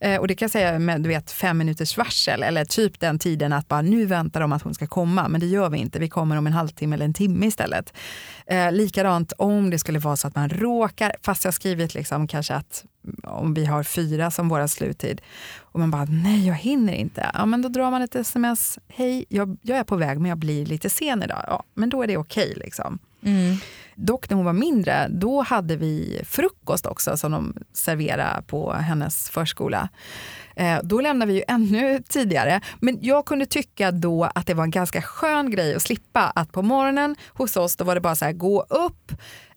Eh, 0.00 0.20
och 0.20 0.28
det 0.28 0.34
kan 0.34 0.46
jag 0.46 0.50
säga 0.50 0.78
med 0.78 1.02
du 1.02 1.08
vet, 1.08 1.30
fem 1.30 1.58
minuters 1.58 1.96
varsel 1.96 2.42
eller 2.42 2.64
typ 2.64 3.00
den 3.00 3.18
tiden 3.18 3.52
att 3.52 3.68
bara 3.68 3.82
nu 3.82 4.06
väntar 4.06 4.40
de 4.40 4.52
att 4.52 4.62
hon 4.62 4.74
ska 4.74 4.86
komma, 4.86 5.28
men 5.28 5.40
det 5.40 5.46
gör 5.46 5.70
vi 5.70 5.78
inte. 5.78 5.98
Vi 5.98 6.08
kommer 6.08 6.36
om 6.36 6.46
en 6.46 6.52
halvtimme 6.52 6.94
eller 6.94 7.04
en 7.04 7.14
timme 7.14 7.46
istället. 7.46 7.92
Eh, 8.46 8.72
likadant 8.72 9.32
om 9.38 9.70
det 9.70 9.78
skulle 9.78 9.98
vara 9.98 10.16
så 10.16 10.28
att 10.28 10.34
man 10.34 10.48
råkar, 10.48 11.12
fast 11.22 11.44
jag 11.44 11.48
har 11.48 11.52
skrivit 11.52 11.94
liksom 11.94 12.28
kanske 12.28 12.54
att 12.54 12.84
om 13.22 13.54
vi 13.54 13.64
har 13.64 13.82
fyra 13.82 14.30
som 14.30 14.48
våra 14.48 14.68
sluttid 14.68 15.20
och 15.60 15.80
man 15.80 15.90
bara 15.90 16.04
nej 16.04 16.46
jag 16.46 16.54
hinner 16.54 16.92
inte. 16.92 17.30
Ja 17.34 17.46
men 17.46 17.62
då 17.62 17.68
drar 17.68 17.90
man 17.90 18.02
ett 18.02 18.14
sms, 18.14 18.78
hej 18.88 19.24
jag, 19.28 19.56
jag 19.62 19.78
är 19.78 19.84
på 19.84 19.96
väg 19.96 20.20
men 20.20 20.28
jag 20.28 20.38
blir 20.38 20.66
lite 20.66 20.90
sen 20.90 21.22
idag. 21.22 21.44
Ja 21.46 21.62
men 21.74 21.90
då 21.90 22.02
är 22.02 22.06
det 22.06 22.16
okej 22.16 22.52
liksom. 22.56 22.98
Dock 23.94 24.30
när 24.30 24.36
hon 24.36 24.44
var 24.44 24.52
mindre, 24.52 25.08
då 25.10 25.42
hade 25.42 25.76
vi 25.76 26.20
frukost 26.24 26.86
också 26.86 27.16
som 27.16 27.32
de 27.32 27.54
serverade 27.72 28.42
på 28.46 28.72
hennes 28.72 29.30
förskola. 29.30 29.88
Eh, 30.56 30.78
då 30.82 31.00
lämnade 31.00 31.32
vi 31.32 31.38
ju 31.38 31.44
ännu 31.48 32.02
tidigare. 32.08 32.60
Men 32.80 32.98
jag 33.00 33.26
kunde 33.26 33.46
tycka 33.46 33.90
då 33.90 34.24
att 34.34 34.46
det 34.46 34.54
var 34.54 34.64
en 34.64 34.70
ganska 34.70 35.02
skön 35.02 35.50
grej 35.50 35.74
att 35.74 35.82
slippa 35.82 36.20
att 36.34 36.52
på 36.52 36.62
morgonen 36.62 37.16
hos 37.28 37.56
oss 37.56 37.76
då 37.76 37.84
var 37.84 37.94
det 37.94 38.00
bara 38.00 38.14
så 38.14 38.24
här 38.24 38.32
gå 38.32 38.62
upp, 38.62 39.12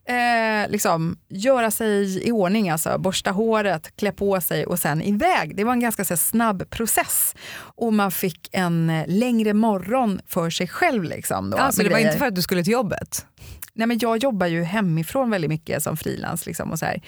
eh, 0.10 0.70
liksom, 0.70 1.18
göra 1.30 1.72
sig 1.72 2.28
i 2.28 2.32
ordning, 2.32 2.70
alltså 2.70 2.98
borsta 2.98 3.32
håret, 3.32 3.96
klä 3.96 4.12
på 4.12 4.42
sig 4.42 4.66
och 4.66 4.80
sen 4.80 5.02
iväg. 5.02 5.56
Det 5.56 5.64
var 5.64 5.74
en 5.74 5.80
ganska 5.80 6.04
här, 6.10 6.16
snabb 6.16 6.70
process 6.70 7.36
och 7.60 7.94
man 7.94 8.12
fick 8.12 8.50
en 8.52 8.90
eh, 8.90 9.08
längre 9.08 9.54
morgon 9.54 10.22
för 10.28 10.50
sig 10.50 10.68
själv. 10.68 11.04
Liksom, 11.04 11.50
då, 11.50 11.58
Alltså, 11.58 11.84
det 11.84 11.90
var 11.90 12.00
inte 12.00 12.18
för 12.18 12.26
att 12.26 12.36
du 12.36 12.42
skulle 12.42 12.64
till 12.64 12.74
jobbet? 12.74 13.26
Nej, 13.74 13.88
men 13.88 14.00
jag 14.02 14.18
jobbar 14.18 14.48
ju 14.48 14.64
hemifrån 14.64 15.30
väldigt 15.30 15.50
mycket 15.50 15.84
som 15.84 15.98
frilans. 15.98 16.46
Liksom, 16.46 16.72
och, 16.72 16.80
så 16.80 16.86
här. 16.86 17.02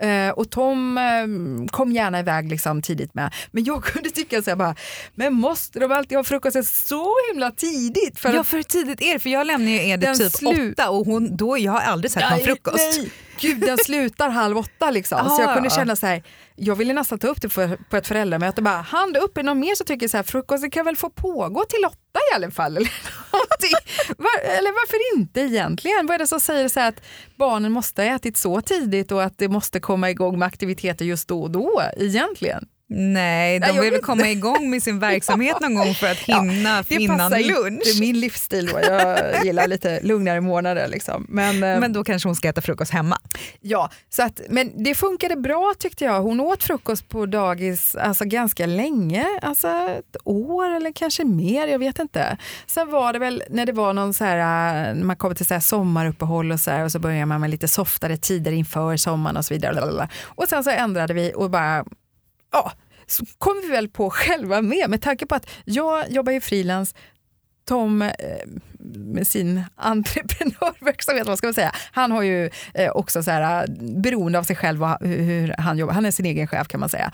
Eh, 0.00 0.30
och 0.30 0.50
Tom 0.50 0.98
eh, 0.98 1.70
kom 1.70 1.92
gärna 1.92 2.20
iväg 2.20 2.50
liksom, 2.50 2.82
tidigt 2.82 3.14
med. 3.14 3.34
Men 3.50 3.64
jag 3.64 3.84
kunde 3.92 4.10
tycka 4.10 4.42
så 4.42 4.50
här, 4.50 4.56
bara, 4.56 4.74
men 5.14 5.34
måste 5.34 5.78
de 5.78 5.92
alltid 5.92 6.18
ha 6.18 6.24
frukosten 6.24 6.64
så 6.64 7.14
himla 7.30 7.50
tidigt? 7.50 8.18
För 8.18 8.34
Ja 8.34 8.44
för 8.44 8.62
tidigt 8.62 9.02
är 9.02 9.12
det? 9.12 9.18
För 9.18 9.30
jag 9.30 9.46
lämnar 9.46 9.70
ju 9.70 9.96
Den 9.96 10.18
typ 10.18 10.32
åtta 10.72 10.90
och 10.90 11.06
hon, 11.06 11.36
då, 11.36 11.58
jag 11.58 11.72
har 11.72 11.80
aldrig 11.80 12.10
sett 12.10 12.30
någon 12.30 12.40
frukost. 12.40 12.98
Nej, 12.98 13.10
gud 13.40 13.60
den 13.60 13.78
slutar 13.78 14.28
halv 14.28 14.58
åtta 14.58 14.90
liksom. 14.90 15.28
så 15.28 15.42
jag 15.42 15.50
Ah. 15.50 15.54
kunde 15.54 15.70
känna 15.70 15.96
så 15.96 16.06
här, 16.06 16.22
jag 16.56 16.76
ville 16.76 16.92
nästan 16.92 17.18
ta 17.18 17.26
upp 17.28 17.42
det 17.42 17.48
för, 17.48 17.78
på 17.90 17.96
ett 17.96 18.06
föräldramöte 18.06 18.62
bara, 18.62 18.80
hand 18.80 19.16
upp, 19.16 19.38
är 19.38 19.42
någon 19.42 19.58
mer 19.60 19.74
som 19.74 19.86
tycker 19.86 20.08
så 20.08 20.16
här, 20.16 20.24
frukosten 20.24 20.70
kan 20.70 20.84
väl 20.84 20.96
få 20.96 21.10
pågå 21.10 21.64
till 21.64 21.84
åtta 21.86 22.18
i 22.32 22.34
alla 22.34 22.50
fall? 22.50 22.76
Eller. 22.76 22.90
Var, 24.18 24.40
eller 24.58 24.70
varför 24.72 25.18
inte 25.18 25.40
egentligen? 25.40 26.06
Vad 26.06 26.14
är 26.14 26.18
det 26.18 26.26
som 26.26 26.40
säger 26.40 26.68
så 26.68 26.80
att 26.80 26.94
barnen 27.36 27.72
måste 27.72 28.02
ha 28.02 28.08
ätit 28.14 28.36
så 28.36 28.60
tidigt 28.60 29.12
och 29.12 29.22
att 29.22 29.38
det 29.38 29.48
måste 29.48 29.80
komma 29.80 30.10
igång 30.10 30.38
med 30.38 30.46
aktiviteter 30.46 31.04
just 31.04 31.28
då 31.28 31.42
och 31.42 31.50
då 31.50 31.82
egentligen? 31.96 32.68
Nej, 32.92 33.60
de 33.60 33.66
Nej, 33.66 33.80
vill 33.80 33.90
väl 33.90 34.00
komma 34.00 34.28
igång 34.30 34.70
med 34.70 34.82
sin 34.82 34.98
verksamhet 35.10 35.60
någon 35.60 35.74
gång 35.74 35.94
för 35.94 36.06
att 36.10 36.18
hinna 36.18 36.82
Det 36.88 36.94
innan 36.94 37.18
passar 37.18 37.38
lunch. 37.38 37.86
inte 37.86 38.00
min 38.00 38.20
livsstil 38.20 38.66
då. 38.66 38.80
Jag 38.80 39.44
gillar 39.44 39.68
lite 39.68 40.00
lugnare 40.02 40.40
månader. 40.40 40.88
Liksom. 40.88 41.26
Men, 41.28 41.54
eh, 41.64 41.80
Men 41.80 41.92
då 41.92 42.04
kanske 42.04 42.28
hon 42.28 42.36
ska 42.36 42.48
äta 42.48 42.60
frukost 42.60 42.92
hemma. 42.92 43.18
Ja, 43.60 43.90
så 44.08 44.22
att, 44.22 44.40
men 44.48 44.82
det 44.84 44.94
funkade 44.94 45.36
bra 45.36 45.74
tyckte 45.78 46.04
jag. 46.04 46.20
Hon 46.22 46.40
åt 46.40 46.62
frukost 46.62 47.08
på 47.08 47.26
dagis 47.26 47.94
alltså, 47.96 48.24
ganska 48.24 48.66
länge, 48.66 49.26
alltså 49.42 49.68
ett 49.68 50.16
år 50.24 50.70
eller 50.70 50.92
kanske 50.92 51.24
mer, 51.24 51.68
jag 51.68 51.78
vet 51.78 51.98
inte. 51.98 52.36
Sen 52.66 52.90
var 52.90 53.12
det 53.12 53.18
väl 53.18 53.42
när 53.50 53.66
det 53.66 53.72
var 53.72 53.92
någon 53.92 54.14
så 54.14 54.24
här, 54.24 54.36
när 54.94 55.04
man 55.04 55.16
kommer 55.16 55.34
till 55.34 55.46
så 55.46 55.54
här 55.54 55.60
sommaruppehåll 55.60 56.52
och 56.52 56.60
så 56.60 56.70
här, 56.70 56.84
och 56.84 56.92
så 56.92 56.98
börjar 56.98 57.26
man 57.26 57.40
med 57.40 57.50
lite 57.50 57.68
softare 57.68 58.16
tider 58.16 58.52
inför 58.52 58.96
sommaren 58.96 59.36
och 59.36 59.44
så 59.44 59.54
vidare. 59.54 60.08
Och 60.22 60.48
sen 60.48 60.64
så 60.64 60.70
ändrade 60.70 61.14
vi 61.14 61.32
och 61.36 61.50
bara, 61.50 61.84
ja, 62.52 62.72
så 63.06 63.24
kom 63.38 63.60
vi 63.62 63.68
väl 63.68 63.88
på 63.88 64.10
själva 64.10 64.62
med, 64.62 64.90
med 64.90 65.02
tanke 65.02 65.26
på 65.26 65.34
att 65.34 65.50
jag 65.64 66.10
jobbar 66.10 66.32
ju 66.32 66.40
frilans 66.40 66.94
Tom 67.64 68.02
eh, 68.02 68.10
med 68.94 69.26
sin 69.26 69.62
entreprenörverksamhet, 69.76 71.26
vad 71.26 71.38
ska 71.38 71.46
man 71.46 71.54
säga, 71.54 71.72
han 71.92 72.12
har 72.12 72.22
ju 72.22 72.50
eh, 72.74 72.90
också 72.90 73.22
så 73.22 73.30
här, 73.30 73.62
eh, 73.62 73.74
beroende 74.02 74.38
av 74.38 74.42
sig 74.42 74.56
själv 74.56 74.82
och 74.82 74.96
hur, 75.00 75.54
han 75.58 75.78
jobbar, 75.78 75.94
han 75.94 76.06
är 76.06 76.10
sin 76.10 76.26
egen 76.26 76.46
chef 76.46 76.68
kan 76.68 76.80
man 76.80 76.88
säga. 76.88 77.12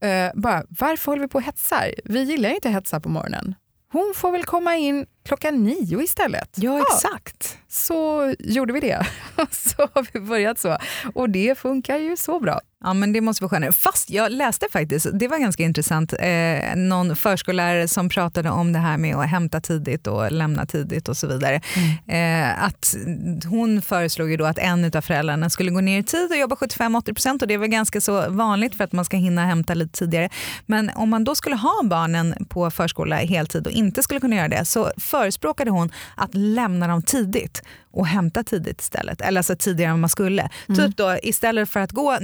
Eh, 0.00 0.30
bara, 0.34 0.64
varför 0.68 1.12
håller 1.12 1.22
vi 1.22 1.28
på 1.28 1.38
och 1.38 1.44
hetsar? 1.44 1.94
Vi 2.04 2.22
gillar 2.22 2.48
ju 2.48 2.54
inte 2.54 2.68
hetsa 2.68 3.00
på 3.00 3.08
morgonen. 3.08 3.54
Hon 3.92 4.12
får 4.16 4.32
väl 4.32 4.44
komma 4.44 4.76
in 4.76 5.06
klockan 5.24 5.64
nio 5.64 6.02
istället. 6.02 6.50
Ja, 6.54 6.82
exakt. 6.82 7.58
Så 7.68 8.34
gjorde 8.38 8.72
vi 8.72 8.80
det. 8.80 9.06
så 9.50 9.88
har 9.94 10.06
vi 10.12 10.20
börjat 10.20 10.58
så. 10.58 10.78
Och 11.14 11.30
det 11.30 11.58
funkar 11.58 11.96
ju 11.96 12.16
så 12.16 12.40
bra. 12.40 12.60
Ja, 12.86 12.94
men 12.94 13.12
det 13.12 13.20
måste 13.20 13.42
vara 13.44 13.50
skönare. 13.50 13.72
Fast 13.72 14.10
jag 14.10 14.32
läste 14.32 14.66
faktiskt, 14.72 15.06
det 15.12 15.28
var 15.28 15.38
ganska 15.38 15.62
intressant, 15.62 16.12
eh, 16.12 16.76
någon 16.76 17.16
förskollärare 17.16 17.88
som 17.88 18.08
pratade 18.08 18.50
om 18.50 18.72
det 18.72 18.78
här 18.78 18.98
med 18.98 19.16
att 19.16 19.28
hämta 19.28 19.60
tidigt 19.60 20.06
och 20.06 20.32
lämna 20.32 20.66
tidigt 20.66 21.08
och 21.08 21.16
så 21.16 21.26
vidare. 21.26 21.60
Eh, 22.08 22.64
att 22.64 22.96
hon 23.44 23.82
föreslog 23.82 24.30
ju 24.30 24.36
då 24.36 24.44
att 24.44 24.58
en 24.58 24.84
av 24.94 25.00
föräldrarna 25.00 25.50
skulle 25.50 25.70
gå 25.70 25.80
ner 25.80 25.98
i 25.98 26.02
tid 26.02 26.30
och 26.30 26.36
jobba 26.36 26.56
75-80% 26.56 27.42
och 27.42 27.48
det 27.48 27.54
är 27.54 27.58
väl 27.58 27.68
ganska 27.68 28.00
så 28.00 28.30
vanligt 28.30 28.74
för 28.74 28.84
att 28.84 28.92
man 28.92 29.04
ska 29.04 29.16
hinna 29.16 29.46
hämta 29.46 29.74
lite 29.74 29.98
tidigare. 29.98 30.28
Men 30.66 30.90
om 30.94 31.10
man 31.10 31.24
då 31.24 31.34
skulle 31.34 31.56
ha 31.56 31.82
barnen 31.84 32.34
på 32.48 32.70
förskola 32.70 33.16
heltid 33.16 33.66
och 33.66 33.72
inte 33.72 34.02
skulle 34.02 34.20
kunna 34.20 34.36
göra 34.36 34.48
det 34.48 34.64
så 34.64 34.90
förespråkade 34.96 35.70
hon 35.70 35.92
att 36.16 36.34
lämna 36.34 36.88
dem 36.88 37.02
tidigt 37.02 37.62
och 37.96 38.06
hämta 38.06 38.44
tidigt 38.44 38.80
istället. 38.80 39.20
Eller 39.20 39.40
alltså 39.40 39.56
tidigare 39.56 39.92
än 39.92 40.00
man 40.00 40.10
skulle. 40.10 40.48
Typ 40.66 40.96
då 40.96 41.16
istället 41.22 41.68
för 41.68 41.80
att 41.80 41.92
gå 41.92 42.18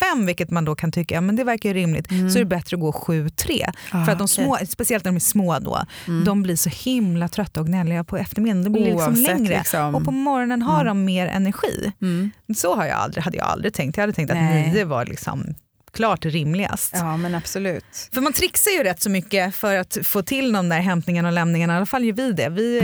9-5, 0.00 0.26
vilket 0.26 0.50
man 0.50 0.64
då 0.64 0.74
kan 0.74 0.92
tycka 0.92 1.14
ja, 1.14 1.20
men 1.20 1.36
det 1.36 1.44
verkar 1.44 1.68
ju 1.68 1.74
rimligt, 1.74 2.08
så 2.08 2.14
är 2.14 2.38
det 2.38 2.44
bättre 2.44 2.74
att 2.76 2.80
gå 2.80 2.92
7-3. 2.92 3.72
Ah, 3.90 4.04
för 4.04 4.12
att 4.12 4.18
de 4.18 4.28
små, 4.28 4.58
speciellt 4.68 5.04
när 5.04 5.12
de 5.12 5.16
är 5.16 5.20
små 5.20 5.58
då, 5.58 5.84
de 6.24 6.42
blir 6.42 6.56
så 6.56 6.68
himla 6.70 7.28
trötta 7.28 7.60
och 7.60 7.66
gnälliga 7.66 8.04
på 8.04 8.16
eftermiddagen. 8.16 8.64
Det 8.64 8.70
blir 8.70 8.84
liksom 8.84 9.06
Oavsett, 9.14 9.26
längre. 9.38 9.58
liksom. 9.58 9.94
Och 9.94 10.04
på 10.04 10.10
morgonen 10.10 10.62
har 10.62 10.84
de 10.84 11.04
mer 11.04 11.26
energi. 11.26 11.92
Mm. 12.02 12.30
Så 12.56 12.74
har 12.76 12.84
jag 12.86 12.96
aldrig, 12.98 13.24
hade 13.24 13.36
jag 13.36 13.46
aldrig 13.46 13.74
tänkt. 13.74 13.96
Jag 13.96 14.02
hade 14.02 14.12
tänkt 14.12 14.32
Nej. 14.32 14.66
att 14.68 14.72
9 14.74 14.84
var 14.84 15.06
liksom 15.06 15.54
klart 15.92 16.24
rimligast. 16.24 16.92
Ja, 16.96 17.16
men 17.16 17.34
absolut. 17.34 18.08
För 18.12 18.20
man 18.20 18.32
trixar 18.32 18.70
ju 18.70 18.82
rätt 18.82 19.02
så 19.02 19.10
mycket 19.10 19.54
för 19.54 19.74
att 19.76 19.98
få 20.04 20.22
till 20.22 20.52
de 20.52 20.68
där 20.68 20.80
hämtningarna 20.80 21.28
och 21.28 21.34
lämningarna. 21.34 21.72
I 21.72 21.76
alla 21.76 21.86
fall 21.86 22.04
gör 22.04 22.12
vi 22.12 22.32
det. 22.32 22.48
Vi, 22.48 22.78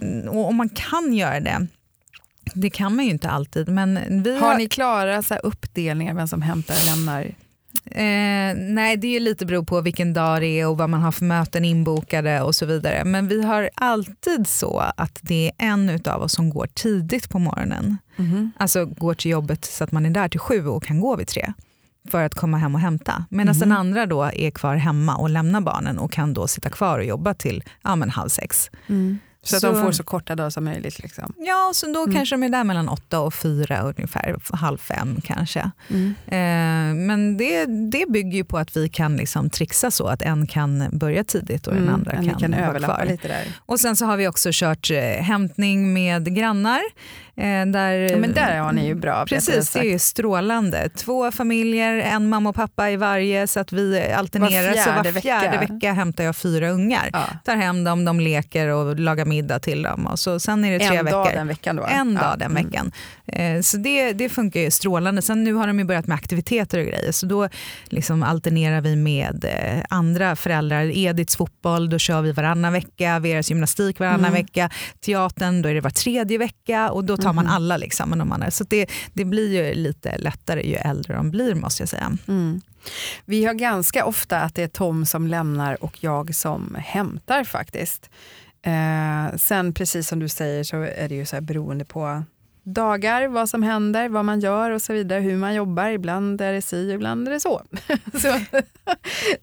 Mm. 0.00 0.28
och 0.28 0.48
om 0.48 0.56
man 0.56 0.68
kan 0.68 1.12
göra 1.14 1.40
det, 1.40 1.66
det 2.54 2.70
kan 2.70 2.96
man 2.96 3.04
ju 3.04 3.10
inte 3.10 3.30
alltid. 3.30 3.68
Men 3.68 4.22
vi 4.22 4.38
Har 4.38 4.58
ni 4.58 4.68
klara 4.68 5.22
så 5.22 5.34
här 5.34 5.46
uppdelningar, 5.46 6.14
vem 6.14 6.28
som 6.28 6.42
hämtar 6.42 6.74
och 6.74 6.96
lämnar? 6.96 7.34
Eh, 7.84 8.56
nej, 8.56 8.96
det 8.96 9.16
är 9.16 9.20
lite 9.20 9.46
beror 9.46 9.62
på 9.64 9.80
vilken 9.80 10.12
dag 10.12 10.40
det 10.40 10.60
är 10.60 10.66
och 10.68 10.78
vad 10.78 10.90
man 10.90 11.00
har 11.02 11.12
för 11.12 11.24
möten 11.24 11.64
inbokade 11.64 12.40
och 12.40 12.54
så 12.54 12.66
vidare. 12.66 13.04
Men 13.04 13.28
vi 13.28 13.42
har 13.42 13.70
alltid 13.74 14.46
så 14.48 14.78
att 14.96 15.18
det 15.22 15.46
är 15.58 15.66
en 15.66 15.90
utav 15.90 16.22
oss 16.22 16.32
som 16.32 16.50
går 16.50 16.66
tidigt 16.74 17.28
på 17.28 17.38
morgonen. 17.38 17.98
Alltså 18.56 18.84
går 18.86 19.14
till 19.14 19.30
jobbet 19.30 19.64
så 19.64 19.84
att 19.84 19.92
man 19.92 20.06
är 20.06 20.10
där 20.10 20.28
till 20.28 20.40
sju 20.40 20.66
och 20.66 20.82
kan 20.82 21.00
gå 21.00 21.16
vid 21.16 21.26
tre 21.28 21.52
för 22.10 22.22
att 22.24 22.34
komma 22.34 22.56
hem 22.58 22.74
och 22.74 22.80
hämta. 22.80 23.24
Medan 23.30 23.54
den 23.60 23.72
andra 23.72 24.06
då 24.06 24.22
är 24.22 24.50
kvar 24.50 24.76
hemma 24.76 25.16
och 25.16 25.30
lämnar 25.30 25.60
barnen 25.60 25.98
och 25.98 26.12
kan 26.12 26.34
då 26.34 26.46
sitta 26.46 26.70
kvar 26.70 26.98
och 26.98 27.04
jobba 27.04 27.34
till 27.34 27.62
ja, 27.82 27.96
men 27.96 28.10
halv 28.10 28.28
sex. 28.28 28.70
Så 29.42 29.56
att 29.56 29.60
Så- 29.60 29.72
de 29.72 29.82
får 29.82 29.92
så 29.92 30.02
korta 30.02 30.34
dagar 30.36 30.50
som 30.50 30.64
möjligt. 30.64 30.98
Liksom. 31.02 31.32
Ja, 31.38 31.70
så 31.74 31.86
då 31.92 32.06
kanske 32.12 32.34
de 32.36 32.42
är 32.42 32.48
där 32.48 32.64
mellan 32.64 32.88
åtta 32.88 33.20
och 33.20 33.34
fyra 33.34 33.80
ungefär, 33.80 34.36
halv 34.56 34.78
fem 34.78 35.20
kanske. 35.24 35.70
Mm. 35.90 36.14
Eh, 36.26 37.06
men 37.06 37.36
det, 37.36 37.64
det 37.66 38.10
bygger 38.12 38.36
ju 38.38 38.44
på 38.44 38.58
att 38.58 38.76
vi 38.76 38.88
kan 38.88 39.16
liksom 39.16 39.50
trixa 39.50 39.90
så 39.90 40.06
att 40.06 40.22
en 40.22 40.46
kan 40.46 40.84
börja 40.92 41.24
tidigt 41.24 41.66
och 41.66 41.74
den 41.74 41.88
andra 41.88 42.12
Mm, 42.12 42.24
ni 42.24 42.30
kan, 42.30 42.40
kan 42.40 42.54
överlappa 42.54 42.94
kvar. 42.96 43.04
lite 43.06 43.28
där. 43.28 43.44
Och 43.66 43.80
sen 43.80 43.96
så 43.96 44.06
har 44.06 44.16
vi 44.16 44.28
också 44.28 44.48
kört 44.52 44.90
eh, 44.90 44.98
hämtning 45.00 45.92
med 45.92 46.34
grannar. 46.36 46.80
Eh, 47.38 47.66
där, 47.66 47.92
Ja, 47.94 48.16
men 48.16 48.32
där 48.32 48.58
har 48.58 48.72
ni 48.72 48.86
ju 48.86 48.94
bra 48.94 49.24
Precis, 49.26 49.70
det 49.70 49.78
är 49.78 49.84
ju 49.84 49.98
strålande. 49.98 50.88
Två 50.96 51.30
familjer, 51.30 51.94
en 51.96 52.28
mamma 52.28 52.48
och 52.48 52.54
pappa 52.56 52.90
i 52.90 52.96
varje 52.96 53.46
så 53.46 53.60
att 53.60 53.72
vi 53.72 54.12
alternerar. 54.12 54.68
Var 54.68 54.74
så 54.74 54.90
var 54.90 55.20
fjärde 55.20 55.58
vecka. 55.58 55.72
vecka. 55.74 55.92
hämtar 55.92 56.24
jag 56.24 56.36
fyra 56.36 56.70
ungar. 56.70 57.10
Ja. 57.12 57.24
Tar 57.44 57.56
hem 57.56 57.84
dem, 57.84 58.04
de 58.04 58.20
leker 58.20 58.68
och 58.68 58.98
lagar 59.00 59.24
middag 59.24 59.58
till 59.58 59.82
dem. 59.82 60.06
Och 60.06 60.18
så, 60.18 60.40
sen 60.40 60.64
är 60.64 60.72
det 60.72 60.78
tre 60.88 60.96
En 60.96 61.04
veckor. 61.04 61.18
dag 61.24 61.32
den 61.34 61.48
veckan 61.48 61.76
då? 61.76 61.84
En 61.84 62.12
Ja. 62.12 62.20
dag 62.28 62.38
den 62.38 62.50
Mm. 62.50 62.64
veckan. 62.64 62.92
Eh, 63.26 63.60
så 63.60 63.76
det, 63.76 64.12
det 64.12 64.28
funkar 64.28 64.60
ju 64.60 64.70
strålande. 64.70 65.22
Sen 65.22 65.44
nu 65.44 65.52
har 65.54 65.66
de 65.66 65.78
ju 65.78 65.84
börjat 65.84 66.06
med 66.06 66.14
aktiviteter 66.14 66.78
och 66.78 66.84
grejer. 66.86 67.12
Så 67.12 67.26
då 67.26 67.48
liksom 67.84 68.22
alternerar 68.22 68.80
vi 68.80 68.96
med 68.96 69.44
eh, 69.44 69.84
andra 69.90 70.36
föräldrar. 70.36 70.96
Ediths 70.96 71.36
fotboll, 71.36 71.90
då 71.90 71.98
kör 71.98 72.22
vi 72.22 72.32
varannan 72.32 72.72
vecka. 72.72 73.18
Veras 73.18 73.50
gymnastik 73.50 73.98
varannan 73.98 74.18
Mm. 74.20 74.32
vecka. 74.32 74.70
Teatern, 75.06 75.62
då 75.62 75.68
är 75.68 75.74
det 75.74 75.80
var 75.80 75.90
tredje 75.90 76.38
vecka. 76.38 76.90
Och 76.90 77.04
då 77.04 77.16
tar 77.16 77.27
man 77.32 77.44
Mhm. 77.44 77.54
alla. 77.54 77.76
Liksom, 77.76 78.08
med 78.10 78.18
de 78.18 78.32
andra. 78.32 78.50
Så 78.50 78.64
det, 78.64 78.90
det 79.12 79.24
blir 79.24 79.52
ju 79.68 79.74
lite 79.74 80.18
lättare 80.18 80.62
ju 80.68 80.74
äldre 80.76 81.14
de 81.14 81.30
blir 81.30 81.54
måste 81.54 81.82
jag 81.82 81.88
säga. 81.88 82.16
Mm. 82.28 82.60
Vi 83.24 83.44
har 83.44 83.54
ganska 83.54 84.04
ofta 84.04 84.40
att 84.40 84.54
det 84.54 84.62
är 84.62 84.68
Tom 84.68 85.06
som 85.06 85.26
lämnar 85.26 85.84
och 85.84 86.04
jag 86.04 86.34
som 86.34 86.76
hämtar 86.78 87.44
faktiskt. 87.44 88.10
Eh, 88.62 89.36
sen 89.36 89.74
precis 89.74 90.08
som 90.08 90.18
du 90.18 90.28
säger 90.28 90.64
så 90.64 90.76
är 90.82 91.08
det 91.08 91.14
ju 91.14 91.26
så 91.26 91.36
här 91.36 91.40
beroende 91.40 91.84
på 91.84 92.22
dagar, 92.62 93.28
vad 93.28 93.48
som 93.48 93.62
händer, 93.62 94.08
vad 94.08 94.24
man 94.24 94.40
gör 94.40 94.70
och 94.70 94.82
så 94.82 94.92
vidare, 94.92 95.20
hur 95.20 95.36
man 95.36 95.54
jobbar. 95.54 95.88
Ibland 95.88 96.40
är 96.40 96.52
det 96.52 96.62
si, 96.62 96.90
ibland 96.92 97.28
är 97.28 97.32
det 97.32 97.40
så. 97.40 97.62
så 98.22 98.40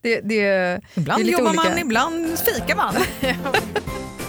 det, 0.01 0.21
det, 0.21 0.81
Ibland 0.95 1.23
Det 1.23 1.29
är 1.29 1.31
jobbar 1.31 1.49
olika. 1.49 1.69
man, 1.69 1.77
ibland 1.79 2.39
fikar 2.39 2.75
man. 2.75 2.95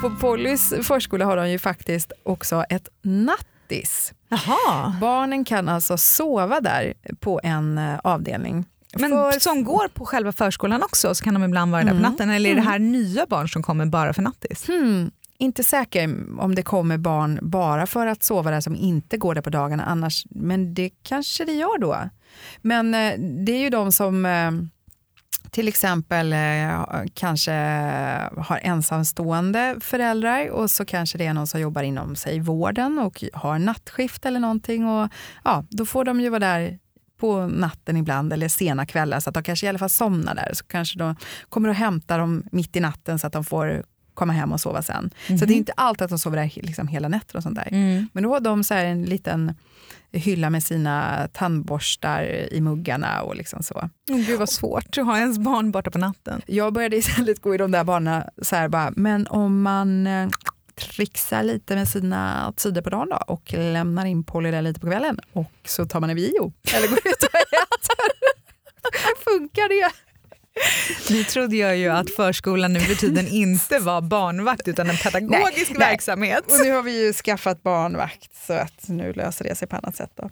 på 0.00 0.10
Pollys 0.20 0.74
förskola 0.82 1.24
har 1.24 1.36
de 1.36 1.50
ju 1.50 1.58
faktiskt 1.58 2.12
också 2.22 2.64
ett 2.68 2.88
nattis. 3.02 4.12
Jaha. 4.28 4.94
Barnen 5.00 5.44
kan 5.44 5.68
alltså 5.68 5.98
sova 5.98 6.60
där 6.60 6.94
på 7.20 7.40
en 7.42 7.78
eh, 7.78 7.98
avdelning. 8.04 8.64
Men 8.98 9.10
För- 9.10 9.40
som 9.40 9.64
går 9.64 9.88
på 9.88 10.04
själva 10.06 10.32
förskolan 10.32 10.82
också 10.82 11.14
så 11.14 11.24
kan 11.24 11.34
de 11.34 11.44
ibland 11.44 11.72
vara 11.72 11.82
där 11.82 11.90
på 11.90 11.96
Mm. 11.96 12.10
natten. 12.10 12.30
Eller 12.30 12.50
är 12.50 12.54
det 12.54 12.60
här 12.60 12.78
nya 12.78 13.26
barn 13.26 13.48
som 13.48 13.62
kommer 13.62 13.86
bara 13.86 14.12
för 14.12 14.22
nattis? 14.22 14.68
Hmm, 14.68 15.10
inte 15.38 15.64
säker 15.64 16.16
om 16.40 16.54
det 16.54 16.62
kommer 16.62 16.98
barn 16.98 17.38
bara 17.42 17.86
för 17.86 18.06
att 18.06 18.22
sova 18.22 18.50
där 18.50 18.60
som 18.60 18.76
inte 18.76 19.16
går 19.16 19.34
där 19.34 19.42
på 19.42 19.50
dagarna 19.50 19.84
annars, 19.84 20.26
men 20.30 20.74
det 20.74 20.90
kanske 21.02 21.44
det 21.44 21.52
gör 21.52 21.78
då. 21.78 21.96
Men 22.62 22.94
eh, 22.94 23.12
det 23.18 23.52
är 23.52 23.58
ju 23.60 23.70
de 23.70 23.92
som 23.92 24.26
eh, 24.26 24.50
till 25.56 25.68
exempel 25.68 26.32
eh, 26.32 26.84
kanske 27.14 27.52
har 28.36 28.60
ensamstående 28.62 29.76
föräldrar 29.80 30.50
och 30.50 30.70
så 30.70 30.84
kanske 30.84 31.18
det 31.18 31.26
är 31.26 31.34
någon 31.34 31.46
som 31.46 31.60
jobbar 31.60 31.82
inom 31.82 32.16
sig 32.16 32.40
vården 32.40 32.98
och 32.98 33.24
har 33.32 33.58
nattskift 33.58 34.26
eller 34.26 34.40
någonting. 34.40 34.86
Och, 34.86 35.08
ja, 35.44 35.64
då 35.70 35.86
får 35.86 36.04
de 36.04 36.20
ju 36.20 36.28
vara 36.28 36.38
där 36.38 36.78
på 37.20 37.46
natten 37.46 37.96
ibland 37.96 38.32
eller 38.32 38.48
sena 38.48 38.86
kvällar 38.86 39.20
så 39.20 39.30
att 39.30 39.34
de 39.34 39.42
kanske 39.42 39.66
i 39.66 39.68
alla 39.68 39.78
fall 39.78 39.90
somnar 39.90 40.34
där. 40.34 40.50
Så 40.54 40.64
kanske 40.64 40.98
de 40.98 41.16
kommer 41.48 41.68
och 41.68 41.74
hämtar 41.74 42.18
dem 42.18 42.42
mitt 42.52 42.76
i 42.76 42.80
natten 42.80 43.18
så 43.18 43.26
att 43.26 43.32
de 43.32 43.44
får 43.44 43.84
komma 44.16 44.32
hem 44.32 44.52
och 44.52 44.60
sova 44.60 44.82
sen. 44.82 45.10
Så 45.38 45.44
det 45.44 45.54
är 45.54 45.56
inte 45.56 45.72
alltid 45.76 46.02
att 46.04 46.10
de 46.10 46.18
sover 46.18 46.36
där 46.36 46.50
liksom 46.54 46.88
hela 46.88 47.08
nätter 47.08 47.36
och 47.36 47.42
sånt 47.42 47.56
där. 47.56 47.68
Men 48.12 48.22
då 48.22 48.32
har 48.32 48.40
de 48.40 48.64
så 48.64 48.74
här 48.74 48.84
en 48.84 49.02
liten 49.02 49.54
hylla 50.12 50.50
med 50.50 50.62
sina 50.62 51.28
tandborstar 51.32 52.22
i 52.52 52.60
muggarna 52.60 53.22
och 53.22 53.36
liksom 53.36 53.62
så. 53.62 53.74
Oh, 54.10 54.26
gud 54.26 54.38
vad 54.38 54.48
svårt 54.48 54.98
att 54.98 55.06
ha 55.06 55.18
ens 55.18 55.38
barn 55.38 55.70
borta 55.70 55.90
på 55.90 55.98
natten. 55.98 56.42
Jag 56.46 56.72
började 56.72 56.96
istället 56.96 57.42
gå 57.42 57.54
i 57.54 57.58
de 57.58 57.70
där 57.70 57.84
banorna 57.84 58.30
så 58.42 58.56
här 58.56 58.68
bara, 58.68 58.92
men 58.96 59.26
om 59.26 59.62
man 59.62 60.06
eh, 60.06 60.28
trixar 60.74 61.42
lite 61.42 61.74
med 61.74 61.88
sina 61.88 62.52
tider 62.56 62.82
på 62.82 62.90
dagen 62.90 63.08
då 63.08 63.16
och 63.16 63.52
lämnar 63.52 64.06
in 64.06 64.24
Polly 64.24 64.50
där 64.50 64.62
lite 64.62 64.80
på 64.80 64.86
kvällen 64.86 65.20
och 65.32 65.52
så 65.64 65.86
tar 65.86 66.00
man 66.00 66.10
en 66.10 66.16
bio 66.16 66.52
eller 66.74 66.88
går 66.88 66.98
ut 66.98 67.22
och 67.22 67.34
äter. 67.34 68.12
Funkar 69.24 69.68
det? 69.68 69.92
Nu 71.10 71.24
trodde 71.24 71.56
jag 71.56 71.76
ju 71.76 71.88
att 71.88 72.10
förskolan 72.10 72.72
nu 72.72 72.80
för 72.80 72.94
tiden 72.94 73.28
inte 73.28 73.78
var 73.78 74.00
barnvakt 74.00 74.68
utan 74.68 74.90
en 74.90 74.96
pedagogisk 74.96 75.70
Nej, 75.70 75.78
nej. 75.78 75.88
verksamhet. 75.88 76.44
Och 76.46 76.66
nu 76.66 76.72
har 76.72 76.82
vi 76.82 77.06
ju 77.06 77.12
skaffat 77.12 77.62
barnvakt 77.62 78.46
så 78.46 78.52
att 78.52 78.88
nu 78.88 79.12
löser 79.12 79.44
det 79.44 79.54
sig 79.54 79.68
på 79.68 79.76
annat 79.76 79.96
sätt. 79.96 80.10
Då. 80.14 80.30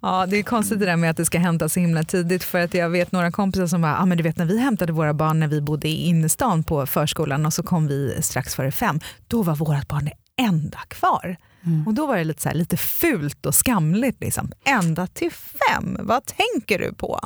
Ja, 0.00 0.26
det 0.26 0.36
är 0.36 0.42
konstigt 0.42 0.80
det 0.80 0.86
där 0.86 0.96
med 0.96 1.10
att 1.10 1.16
det 1.16 1.24
ska 1.24 1.38
hämtas 1.38 1.72
så 1.72 1.80
himla 1.80 2.02
tidigt 2.02 2.44
för 2.44 2.58
att 2.60 2.74
jag 2.74 2.90
vet 2.90 3.12
några 3.12 3.32
kompisar 3.32 3.66
som 3.66 3.82
bara, 3.82 3.98
ah, 3.98 4.06
men 4.06 4.18
du 4.18 4.24
vet 4.24 4.36
när 4.36 4.44
vi 4.44 4.58
hämtade 4.58 4.92
våra 4.92 5.14
barn 5.14 5.40
när 5.40 5.48
vi 5.48 5.60
bodde 5.60 5.88
i 5.88 6.06
innerstan 6.06 6.64
på 6.64 6.86
förskolan 6.86 7.46
och 7.46 7.54
så 7.54 7.62
kom 7.62 7.86
vi 7.86 8.22
strax 8.22 8.54
före 8.54 8.72
fem, 8.72 9.00
då 9.28 9.42
var 9.42 9.56
vårt 9.56 9.88
barn 9.88 10.04
det 10.04 10.42
enda 10.42 10.78
kvar. 10.88 11.36
Och 11.86 11.94
då 11.94 12.06
var 12.06 12.16
det 12.16 12.24
lite, 12.24 12.42
så 12.42 12.48
här, 12.48 12.56
lite 12.56 12.76
fult 12.76 13.46
och 13.46 13.54
skamligt. 13.54 14.20
Liksom. 14.20 14.52
Ända 14.64 15.06
till 15.06 15.30
fem, 15.32 15.96
vad 16.00 16.22
tänker 16.26 16.78
du 16.78 16.92
på? 16.92 17.20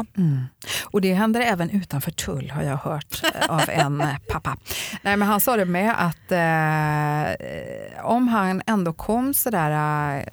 Och 0.84 1.00
det 1.00 1.14
händer 1.14 1.40
även 1.40 1.70
utanför 1.70 2.10
tull 2.10 2.50
har 2.50 2.62
jag 2.62 2.76
hört 2.76 3.22
eh, 3.34 3.50
av 3.50 3.62
en 3.68 4.00
eh, 4.00 4.16
pappa. 4.28 4.56
Nej, 5.02 5.16
men 5.16 5.28
han 5.28 5.40
sa 5.40 5.56
det 5.56 5.64
med 5.64 5.94
att 5.98 6.32
eh, 6.32 8.04
om 8.06 8.28
han 8.28 8.62
ändå 8.66 8.92
kom 8.92 9.34
sådär 9.34 9.70
eh, 10.16 10.24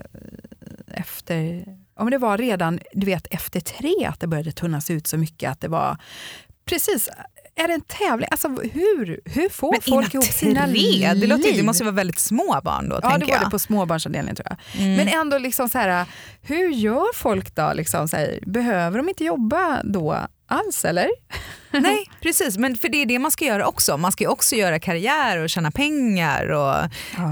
efter, 1.00 1.66
om 1.96 2.10
det 2.10 2.18
var 2.18 2.38
redan 2.38 2.80
du 2.94 3.06
vet, 3.06 3.28
efter 3.32 3.60
tre 3.60 4.06
att 4.06 4.20
det 4.20 4.28
började 4.28 4.52
tunnas 4.52 4.90
ut 4.90 5.08
så 5.08 5.18
mycket 5.18 5.52
att 5.52 5.62
det 5.62 5.68
var 5.68 5.98
precis 6.66 7.10
är 7.60 7.67
det 7.67 7.74
en 7.74 7.82
tävling? 7.82 8.28
Alltså, 8.32 8.48
hur, 8.48 9.19
hur 9.26 9.50
får 9.50 9.72
Men 9.72 9.82
folk 9.82 10.13
ihop 10.13 10.26
sina 10.26 10.67
tre, 10.67 11.13
det, 11.13 11.28
låter, 11.28 11.43
det 11.43 11.52
liv? 11.52 11.65
måste 11.65 11.84
vara 11.84 11.95
väldigt 11.95 12.19
små 12.19 12.62
barn 12.63 12.89
då. 12.89 13.00
Ja, 13.04 13.17
det 13.17 13.26
var 13.26 13.32
jag. 13.34 13.41
det 13.45 13.50
på 13.50 13.60
småbarnsavdelningen 13.60 14.36
tror 14.36 14.48
jag. 14.50 14.82
Mm. 14.84 14.95
Men 14.95 15.08
ändå, 15.08 15.38
liksom 15.38 15.69
så 15.69 15.78
här, 15.78 16.06
hur 16.41 16.69
gör 16.69 17.15
folk 17.15 17.56
då? 17.56 17.72
Liksom, 17.74 18.08
så 18.08 18.17
här, 18.17 18.39
behöver 18.45 18.98
de 18.98 19.10
inte 19.10 19.24
jobba 19.24 19.84
då 19.84 20.17
alls 20.48 20.86
eller? 20.86 21.10
Nej, 21.82 22.10
precis. 22.21 22.58
Men 22.58 22.75
för 22.75 22.89
det 22.89 23.01
är 23.01 23.05
det 23.05 23.19
man 23.19 23.32
ska 23.32 23.45
göra 23.45 23.67
också. 23.67 23.97
Man 23.97 24.12
ska 24.12 24.29
också 24.29 24.55
göra 24.55 24.79
karriär 24.79 25.38
och 25.38 25.49
tjäna 25.49 25.71
pengar. 25.71 26.49
Och, 26.49 26.75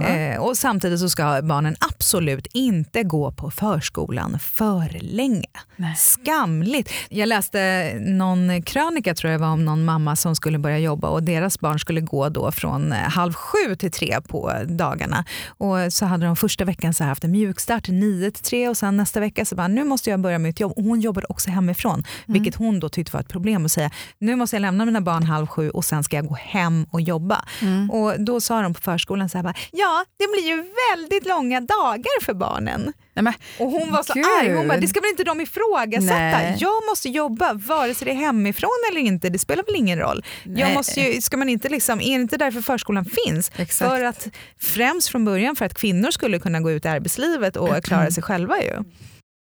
eh, 0.03 0.39
och 0.41 0.57
samtidigt 0.57 0.99
så 0.99 1.09
ska 1.09 1.41
barnen 1.43 1.75
absolut 1.79 2.47
inte 2.53 3.03
gå 3.03 3.31
på 3.31 3.51
förskolan 3.51 4.39
för 4.39 4.99
länge. 5.01 5.47
Nej. 5.75 5.95
Skamligt. 5.95 6.91
Jag 7.09 7.29
läste 7.29 7.91
någon 7.99 8.61
krönika 8.61 9.13
tror 9.13 9.31
jag 9.31 9.39
var 9.39 9.47
om 9.47 9.65
någon 9.65 9.85
mamma 9.85 10.15
som 10.15 10.35
skulle 10.35 10.59
börja 10.59 10.79
jobba 10.79 11.09
och 11.09 11.23
deras 11.23 11.59
barn 11.59 11.79
skulle 11.79 12.01
gå 12.01 12.29
då 12.29 12.51
från 12.51 12.91
eh, 12.91 12.97
halv 12.97 13.33
sju 13.33 13.75
till 13.75 13.91
tre 13.91 14.21
på 14.27 14.53
dagarna. 14.65 15.25
Och 15.47 15.93
så 15.93 16.05
hade 16.05 16.25
de 16.25 16.35
första 16.35 16.65
veckan 16.65 16.93
så 16.93 17.03
haft 17.03 17.23
en 17.23 17.31
mjukstart 17.31 17.87
nio 17.87 18.31
till 18.31 18.43
tre 18.43 18.69
och 18.69 18.77
sen 18.77 18.97
nästa 18.97 19.19
vecka 19.19 19.45
så 19.45 19.55
bara 19.55 19.67
nu 19.67 19.83
måste 19.83 20.09
jag 20.09 20.19
börja 20.19 20.39
mitt 20.39 20.59
jobb. 20.59 20.73
Och 20.75 20.83
hon 20.83 21.01
jobbade 21.01 21.27
också 21.29 21.49
hemifrån 21.49 22.03
vilket 22.25 22.55
hon 22.55 22.79
då 22.79 22.89
tyckte 22.89 23.13
var 23.13 23.21
ett 23.21 23.29
problem 23.29 23.65
att 23.65 23.71
säga 23.71 23.91
nu 24.27 24.35
måste 24.35 24.55
jag 24.55 24.61
lämna 24.61 24.85
mina 24.85 25.01
barn 25.01 25.23
halv 25.23 25.47
sju 25.47 25.69
och 25.69 25.85
sen 25.85 26.03
ska 26.03 26.15
jag 26.15 26.27
gå 26.27 26.35
hem 26.35 26.85
och 26.91 27.01
jobba. 27.01 27.45
Och 27.91 28.21
då 28.21 28.41
sa 28.41 28.61
de 28.61 28.73
på 28.73 28.81
förskolan 28.81 29.29
så 29.29 29.37
här 29.37 29.43
bara, 29.43 29.53
ja 29.71 30.05
det 30.17 30.27
blir 30.27 30.47
ju 30.47 30.63
väldigt 30.95 31.25
långa 31.27 31.61
dagar 31.61 32.23
för 32.23 32.33
barnen. 32.33 32.93
Nej, 33.13 33.23
men, 33.23 33.33
Och 33.59 33.71
hon 33.71 33.91
var 33.91 34.03
så 34.03 34.13
Gud. 34.13 34.25
arg. 34.41 34.53
Hon 34.55 34.67
bara, 34.67 34.77
det 34.77 34.87
ska 34.87 34.99
väl 35.01 35.09
inte 35.09 35.23
de 35.23 35.41
ifrågasätta? 35.41 36.15
Nej. 36.15 36.57
Jag 36.59 36.85
måste 36.89 37.09
jobba 37.09 37.53
vare 37.53 37.93
sig 37.93 38.05
det 38.05 38.11
är 38.11 38.15
hemifrån 38.15 38.69
eller 38.91 39.01
inte. 39.01 39.29
Det 39.29 39.39
spelar 39.39 39.63
väl 39.63 39.75
ingen 39.75 39.99
roll. 39.99 40.25
Jag 40.43 40.73
måste 40.73 41.01
ju, 41.01 41.21
ska 41.21 41.37
man 41.37 41.49
inte 41.49 41.69
liksom, 41.69 42.01
är 42.01 42.03
det 42.17 42.21
inte 42.21 42.37
därför 42.37 42.61
förskolan 42.61 43.05
finns? 43.05 43.51
Exakt. 43.57 43.91
För 43.91 44.03
att, 44.03 44.27
främst 44.59 45.09
från 45.09 45.25
början 45.25 45.55
för 45.55 45.65
att 45.65 45.73
kvinnor 45.73 46.11
skulle 46.11 46.39
kunna 46.39 46.59
gå 46.59 46.71
ut 46.71 46.85
i 46.85 46.87
arbetslivet 46.87 47.55
och 47.55 47.83
klara 47.83 48.11
sig 48.11 48.23
själva. 48.23 48.57
ju. 48.61 48.83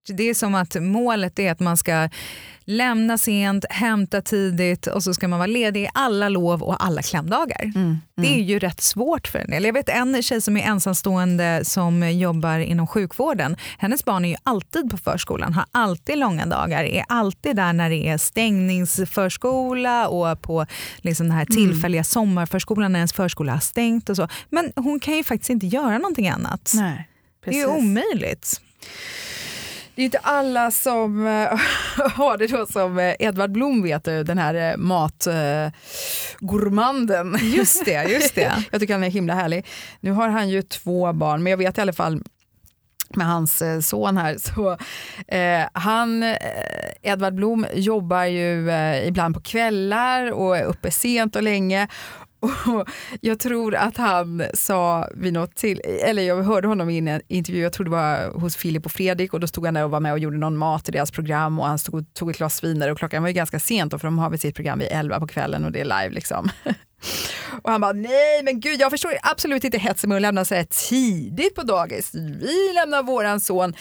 Det 0.08 0.30
är 0.30 0.34
som 0.34 0.56
att 0.56 0.76
målet 0.82 1.40
är 1.40 1.52
att 1.52 1.60
man 1.60 1.78
ska 1.78 2.10
lämna 2.68 3.18
sent, 3.18 3.66
hämta 3.70 4.22
tidigt 4.22 4.88
och 4.88 5.04
så 5.04 5.14
ska 5.14 5.28
man 5.28 5.40
vara 5.40 5.48
ledig 5.48 5.84
i 5.84 5.88
alla 5.94 6.30
lov 6.30 6.64
och 6.64 6.86
alla 6.86 7.02
klämdagar. 7.02 7.72
Det 8.16 8.28
är 8.40 8.44
ju 8.44 8.60
rätt 8.60 8.82
svårt 8.82 9.28
för 9.28 9.40
en 9.40 9.50
del. 9.50 9.64
Jag 9.66 9.74
vet 9.74 9.90
en 9.90 10.24
tjej 10.24 10.42
som 10.42 10.58
är 10.58 10.62
ensamstående 10.64 11.62
som 11.66 12.12
jobbar 12.12 12.60
inom 12.60 12.88
sjukvården. 12.88 13.58
Hennes 13.78 14.06
barn 14.06 14.26
är 14.26 14.30
ju 14.30 14.36
alltid 14.44 14.90
på 14.92 14.98
förskolan, 14.98 15.54
har 15.54 15.66
alltid 15.72 16.18
långa 16.18 16.46
dagar, 16.46 16.84
är 16.84 17.06
alltid 17.10 17.56
där 17.56 17.74
när 17.74 17.90
det 17.90 18.08
är 18.08 18.18
stängningsförskola 18.18 20.08
och 20.08 20.42
på 20.42 20.66
liksom 20.98 21.28
den 21.28 21.38
här 21.38 21.46
tillfälliga 21.46 22.04
sommarförskolan 22.04 22.92
när 22.92 23.00
ens 23.00 23.14
förskola 23.14 23.52
har 23.54 23.60
stängt 23.60 24.10
och 24.10 24.16
så. 24.16 24.28
Men 24.50 24.72
hon 24.76 25.00
kan 25.00 25.14
ju 25.16 25.24
faktiskt 25.24 25.50
inte 25.50 25.66
göra 25.68 25.98
någonting 25.98 26.30
annat. 26.30 26.72
nej, 26.76 27.08
Det 27.46 27.52
är 27.52 27.54
ju 27.54 27.66
omöjligt. 27.66 28.62
Det 29.96 30.02
är 30.02 30.06
inte 30.06 30.18
alla 30.18 30.72
som 30.72 31.28
eh, 31.28 31.32
har 32.16 32.38
det 32.38 32.48
då 32.48 32.66
som 32.66 33.00
eh, 33.00 33.16
Edvard 33.20 33.52
Blom 33.52 33.84
vet 33.84 34.04
du, 34.04 34.24
den 34.24 34.38
här 34.38 34.72
eh, 34.72 34.78
matgourmanden. 34.78 37.38
Just 37.42 37.86
det, 37.86 38.04
just 38.04 38.36
det. 38.36 38.64
jag 38.72 38.82
tycker 38.82 38.94
han 38.94 39.04
är 39.04 39.10
himla 39.10 39.34
härlig. 39.34 39.66
Nu 40.00 40.12
har 40.12 40.30
han 40.30 40.50
ju 40.50 40.62
två 40.62 41.14
barn, 41.14 41.44
men 41.44 41.52
jag 41.52 41.58
vet 41.58 41.78
i 41.78 41.82
alla 41.82 41.94
fall 41.94 42.22
med 43.10 43.28
hans 43.28 43.64
son 43.82 44.18
här. 44.18 44.38
Så, 44.40 44.78
eh, 45.28 45.68
han, 45.74 46.24
eh, 46.24 46.38
Edvard 47.02 47.36
Blom 47.36 47.66
jobbar 47.74 48.24
ju 48.24 48.70
eh, 48.70 49.08
ibland 49.08 49.36
på 49.36 49.42
kvällar 49.42 50.32
och 50.32 50.58
är 50.58 50.64
uppe 50.64 50.92
sent 50.92 51.36
och 51.36 51.44
länge. 51.44 51.88
Och 52.46 52.90
jag 53.22 53.40
tror 53.40 53.76
att 53.76 53.98
han 53.98 54.44
sa 54.54 55.10
vid 55.16 55.34
något 55.34 55.56
till, 55.56 55.82
eller 55.86 56.24
jag 56.24 56.44
hörde 56.44 56.68
honom 56.68 56.90
i 56.90 56.98
en 56.98 57.22
intervju, 57.28 57.62
jag 57.62 57.74
tror 57.74 57.84
det 57.84 57.92
var 57.92 58.40
hos 58.40 58.56
Filip 58.56 58.86
och 58.86 58.92
Fredrik 58.92 59.34
och 59.34 59.40
då 59.40 59.48
stod 59.48 59.66
han 59.66 59.74
där 59.74 59.84
och 59.84 59.92
var 59.92 60.00
med 60.00 60.12
och 60.12 60.20
gjorde 60.20 60.38
någon 60.38 60.58
mat 60.58 60.90
i 60.90 60.92
deras 60.92 61.12
program 61.12 61.60
och 61.60 61.66
han 61.66 61.80
stod 61.80 61.96
och 61.96 62.14
tog 62.14 62.30
ett 62.30 62.38
glas 62.38 62.64
viner 62.64 62.92
och 62.92 62.98
klockan 62.98 63.24
var 63.24 63.30
ju 63.30 63.34
ganska 63.34 63.60
sent 63.60 63.92
då, 63.92 64.00
för 64.00 64.08
de 64.08 64.20
har 64.20 64.30
väl 64.30 64.40
sitt 64.40 64.56
program 64.56 64.80
vid 64.80 64.88
11 64.92 65.20
på 65.20 65.28
kvällen 65.28 65.66
och 65.66 65.72
det 65.72 65.80
är 65.80 65.86
live 65.86 66.10
liksom. 66.10 66.50
Och 67.62 67.72
han 67.72 67.82
bara, 67.82 67.94
nej 67.94 68.44
men 68.44 68.60
gud 68.60 68.82
jag 68.82 68.92
förstår 68.92 69.18
absolut 69.22 69.64
inte 69.64 69.78
hetsen 69.78 70.10
med 70.10 70.16
att 70.16 70.22
lämna 70.22 70.46
så 70.46 70.56
här 70.56 70.64
tidigt 70.90 71.56
på 71.56 71.64
dagis. 71.64 72.16
Vi 72.16 72.74
lämnar 72.74 73.04
våran 73.04 73.40
son 73.40 73.74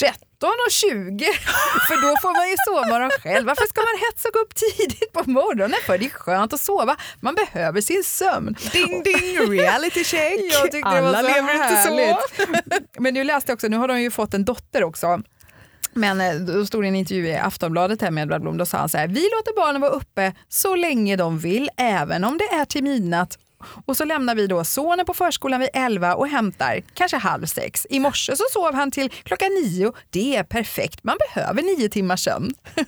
13 0.00 0.31
och 0.46 0.72
20, 0.72 1.24
för 1.88 1.96
då 2.02 2.16
får 2.22 2.32
man 2.38 2.48
ju 2.50 2.56
sovmorgon 2.66 3.10
själv. 3.22 3.46
Varför 3.46 3.66
ska 3.66 3.80
man 3.80 3.98
hetsa 4.06 4.28
och 4.28 4.34
gå 4.34 4.40
upp 4.40 4.54
tidigt 4.54 5.12
på 5.12 5.30
morgonen 5.30 5.78
för? 5.86 5.98
Det 5.98 6.04
är 6.04 6.10
skönt 6.10 6.52
att 6.52 6.60
sova, 6.60 6.96
man 7.20 7.34
behöver 7.34 7.80
sin 7.80 8.04
sömn. 8.04 8.56
Ding 8.72 9.02
ding, 9.02 9.50
reality 9.58 10.04
check. 10.04 10.40
Jag 10.52 10.62
tyckte 10.62 10.78
det 10.78 10.84
Alla 10.98 11.22
var 11.22 11.28
så 11.28 11.34
lever 11.34 11.54
inte 11.54 11.68
så. 11.68 11.74
härligt. 11.74 12.88
Men 12.98 13.14
nu 13.14 13.24
läste 13.24 13.50
jag 13.50 13.56
också, 13.56 13.68
nu 13.68 13.76
har 13.76 13.88
de 13.88 14.00
ju 14.00 14.10
fått 14.10 14.34
en 14.34 14.44
dotter 14.44 14.84
också. 14.84 15.22
Men 15.94 16.20
eh, 16.20 16.34
då 16.34 16.66
stod 16.66 16.82
det 16.84 16.88
en 16.88 16.94
intervju 16.96 17.26
i 17.28 17.36
Aftonbladet 17.36 18.02
här 18.02 18.10
med 18.10 18.22
Edvard 18.22 18.40
Blom, 18.40 18.56
då 18.58 18.66
sa 18.66 18.78
han 18.78 18.88
så 18.88 18.98
här, 18.98 19.08
vi 19.08 19.20
låter 19.20 19.56
barnen 19.56 19.80
vara 19.80 19.90
uppe 19.90 20.32
så 20.48 20.76
länge 20.76 21.16
de 21.16 21.38
vill, 21.38 21.70
även 21.76 22.24
om 22.24 22.38
det 22.38 22.44
är 22.44 22.64
till 22.64 22.84
midnatt. 22.84 23.38
Och 23.86 23.96
så 23.96 24.04
lämnar 24.04 24.34
vi 24.34 24.46
då 24.46 24.64
sonen 24.64 25.06
på 25.06 25.14
förskolan 25.14 25.60
vid 25.60 25.70
11 25.74 26.14
och 26.14 26.28
hämtar 26.28 26.82
kanske 26.94 27.16
halv 27.16 27.46
sex. 27.46 27.86
I 27.90 27.98
morse 28.00 28.36
så 28.36 28.44
sov 28.52 28.74
han 28.74 28.90
till 28.90 29.10
klockan 29.10 29.48
nio. 29.48 29.92
Det 30.10 30.36
är 30.36 30.44
perfekt, 30.44 31.04
man 31.04 31.16
behöver 31.28 31.62
nio 31.62 31.88
timmars 31.88 32.24
sömn. 32.24 32.54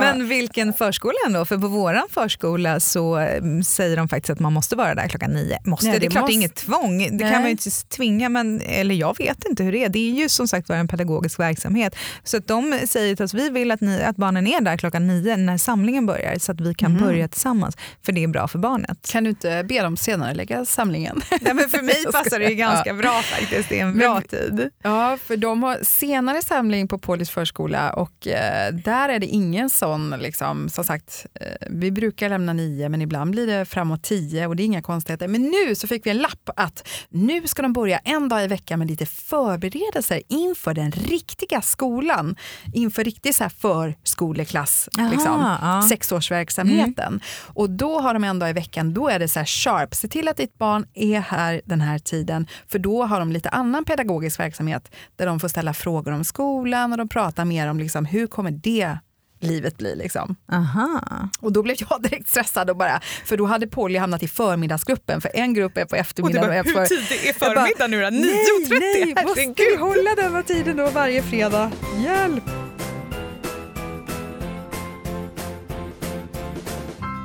Men 0.00 0.28
vilken 0.28 0.72
förskola 0.72 1.14
ändå? 1.26 1.44
För 1.44 1.58
på 1.58 1.68
våran 1.68 2.02
förskola 2.10 2.80
så 2.80 3.18
eh, 3.18 3.42
säger 3.66 3.96
de 3.96 4.08
faktiskt 4.08 4.30
att 4.30 4.38
man 4.40 4.52
måste 4.52 4.76
vara 4.76 4.94
där 4.94 5.08
klockan 5.08 5.30
nio. 5.30 5.58
Måste, 5.64 5.86
Nej, 5.86 5.98
det 5.98 6.06
är 6.06 6.08
det 6.08 6.12
klart 6.12 6.22
måste- 6.22 6.32
det 6.32 6.34
är 6.34 6.38
inget 6.38 6.54
tvång, 6.54 6.98
det 6.98 7.10
Nej. 7.24 7.32
kan 7.32 7.40
man 7.40 7.44
ju 7.44 7.50
inte 7.50 7.70
tvinga, 7.70 8.28
men, 8.28 8.60
eller 8.60 8.94
jag 8.94 9.18
vet 9.18 9.44
inte 9.48 9.62
hur 9.64 9.72
det 9.72 9.84
är. 9.84 9.88
Det 9.88 9.98
är 9.98 10.12
ju 10.12 10.28
som 10.28 10.48
sagt 10.48 10.68
var 10.68 10.76
en 10.76 10.88
pedagogisk 10.88 11.38
verksamhet. 11.38 11.96
Så 12.24 12.36
att 12.36 12.46
de 12.46 12.78
säger 12.86 13.16
till 13.16 13.24
oss, 13.24 13.34
vi 13.34 13.50
vill 13.50 13.70
att, 13.70 13.80
ni, 13.80 14.02
att 14.02 14.16
barnen 14.16 14.46
är 14.46 14.60
där 14.60 14.76
klockan 14.76 15.06
nio 15.06 15.36
när 15.36 15.58
samlingen 15.58 16.06
börjar 16.06 16.38
så 16.38 16.52
att 16.52 16.60
vi 16.60 16.74
kan 16.74 16.98
börja 16.98 17.28
tillsammans, 17.28 17.76
för 18.06 18.12
det 18.12 18.22
är 18.24 18.28
bra 18.28 18.48
för 18.48 18.58
barnet. 18.58 19.08
Kan 19.12 19.24
du 19.24 19.30
inte 19.30 19.64
be 19.68 19.82
dem 19.82 19.96
senare 19.96 20.34
lägga 20.34 20.64
samlingen? 20.64 21.20
Nej, 21.40 21.54
men 21.54 21.68
för 21.70 21.82
mig 21.82 22.04
passar 22.12 22.38
det 22.38 22.48
ju 22.48 22.54
ganska 22.54 22.94
bra 22.94 23.22
faktiskt, 23.22 23.68
det 23.68 23.78
är 23.80 23.82
en 23.82 23.88
Men- 23.90 23.98
bra 23.98 24.20
tid. 24.20 24.70
Ja, 24.82 25.18
för 25.26 25.36
de 25.36 25.62
har 25.62 25.78
senare 25.82 26.42
samling 26.42 26.88
på 26.88 26.98
Paulis 26.98 27.30
förskola 27.30 27.92
och 27.92 28.26
eh, 28.28 28.71
där 28.72 29.08
är 29.08 29.18
det 29.18 29.26
ingen 29.26 29.70
sån, 29.70 30.10
liksom, 30.10 30.68
som 30.68 30.84
sagt, 30.84 31.26
eh, 31.40 31.46
vi 31.70 31.90
brukar 31.90 32.28
lämna 32.28 32.52
nio 32.52 32.88
men 32.88 33.02
ibland 33.02 33.30
blir 33.30 33.46
det 33.46 33.64
framåt 33.64 34.02
tio 34.02 34.46
och 34.46 34.56
det 34.56 34.62
är 34.62 34.64
inga 34.64 34.82
konstigheter. 34.82 35.28
Men 35.28 35.42
nu 35.42 35.74
så 35.74 35.86
fick 35.88 36.06
vi 36.06 36.10
en 36.10 36.18
lapp 36.18 36.50
att 36.56 36.88
nu 37.08 37.46
ska 37.46 37.62
de 37.62 37.72
börja 37.72 37.98
en 37.98 38.28
dag 38.28 38.44
i 38.44 38.46
veckan 38.46 38.78
med 38.78 38.88
lite 38.90 39.06
förberedelser 39.06 40.22
inför 40.28 40.74
den 40.74 40.92
riktiga 40.92 41.62
skolan. 41.62 42.36
Inför 42.72 43.04
riktig 43.04 43.34
så 43.34 43.44
här 43.44 43.50
förskoleklass, 43.50 44.88
Aha, 44.98 45.10
liksom, 45.10 45.56
ja. 45.62 45.82
sexårsverksamheten. 45.88 47.20
Och 47.46 47.70
då 47.70 48.00
har 48.00 48.14
de 48.14 48.24
en 48.24 48.38
dag 48.38 48.50
i 48.50 48.52
veckan, 48.52 48.94
då 48.94 49.08
är 49.08 49.18
det 49.18 49.28
så 49.28 49.38
här 49.38 49.46
sharp, 49.46 49.94
se 49.94 50.08
till 50.08 50.28
att 50.28 50.36
ditt 50.36 50.58
barn 50.58 50.86
är 50.94 51.20
här 51.20 51.60
den 51.64 51.80
här 51.80 51.98
tiden. 51.98 52.46
För 52.68 52.78
då 52.78 53.04
har 53.04 53.18
de 53.18 53.32
lite 53.32 53.48
annan 53.48 53.84
pedagogisk 53.84 54.40
verksamhet 54.40 54.94
där 55.16 55.26
de 55.26 55.40
får 55.40 55.48
ställa 55.48 55.74
frågor 55.74 56.12
om 56.12 56.24
skolan 56.24 56.92
och 56.92 56.98
de 56.98 57.08
pratar 57.08 57.44
mer 57.44 57.68
om 57.68 57.78
liksom, 57.78 58.04
hur 58.04 58.26
kommer 58.26 58.50
det 58.52 58.98
livet 59.42 59.78
bli. 59.78 59.96
Liksom. 59.96 60.36
Aha. 60.52 61.00
Och 61.40 61.52
då 61.52 61.62
blev 61.62 61.76
jag 61.90 62.02
direkt 62.02 62.28
stressad 62.28 62.70
och 62.70 62.76
bara, 62.76 63.00
för 63.24 63.36
då 63.36 63.46
hade 63.46 63.66
Polly 63.66 63.98
hamnat 63.98 64.22
i 64.22 64.28
förmiddagsgruppen 64.28 65.20
för 65.20 65.30
en 65.34 65.54
grupp 65.54 65.76
är 65.76 65.84
på 65.84 65.96
eftermiddagen 65.96 66.48
och, 66.48 66.54
en 66.54 66.64
för... 66.64 66.86
tidigt 66.86 67.10
är 67.10 67.26
Jag 67.26 67.54
bara, 67.54 67.66
förmiddag 67.66 67.86
nu 67.86 68.00
då? 68.00 68.06
9.30? 68.06 68.80
Nej, 68.80 69.12
nej, 69.16 69.24
måste 69.24 69.54
vi 69.56 69.76
hålla 69.76 70.14
den 70.14 70.34
här 70.34 70.42
tiden 70.42 70.76
då 70.76 70.90
varje 70.90 71.22
fredag? 71.22 71.72
Hjälp! 72.04 72.61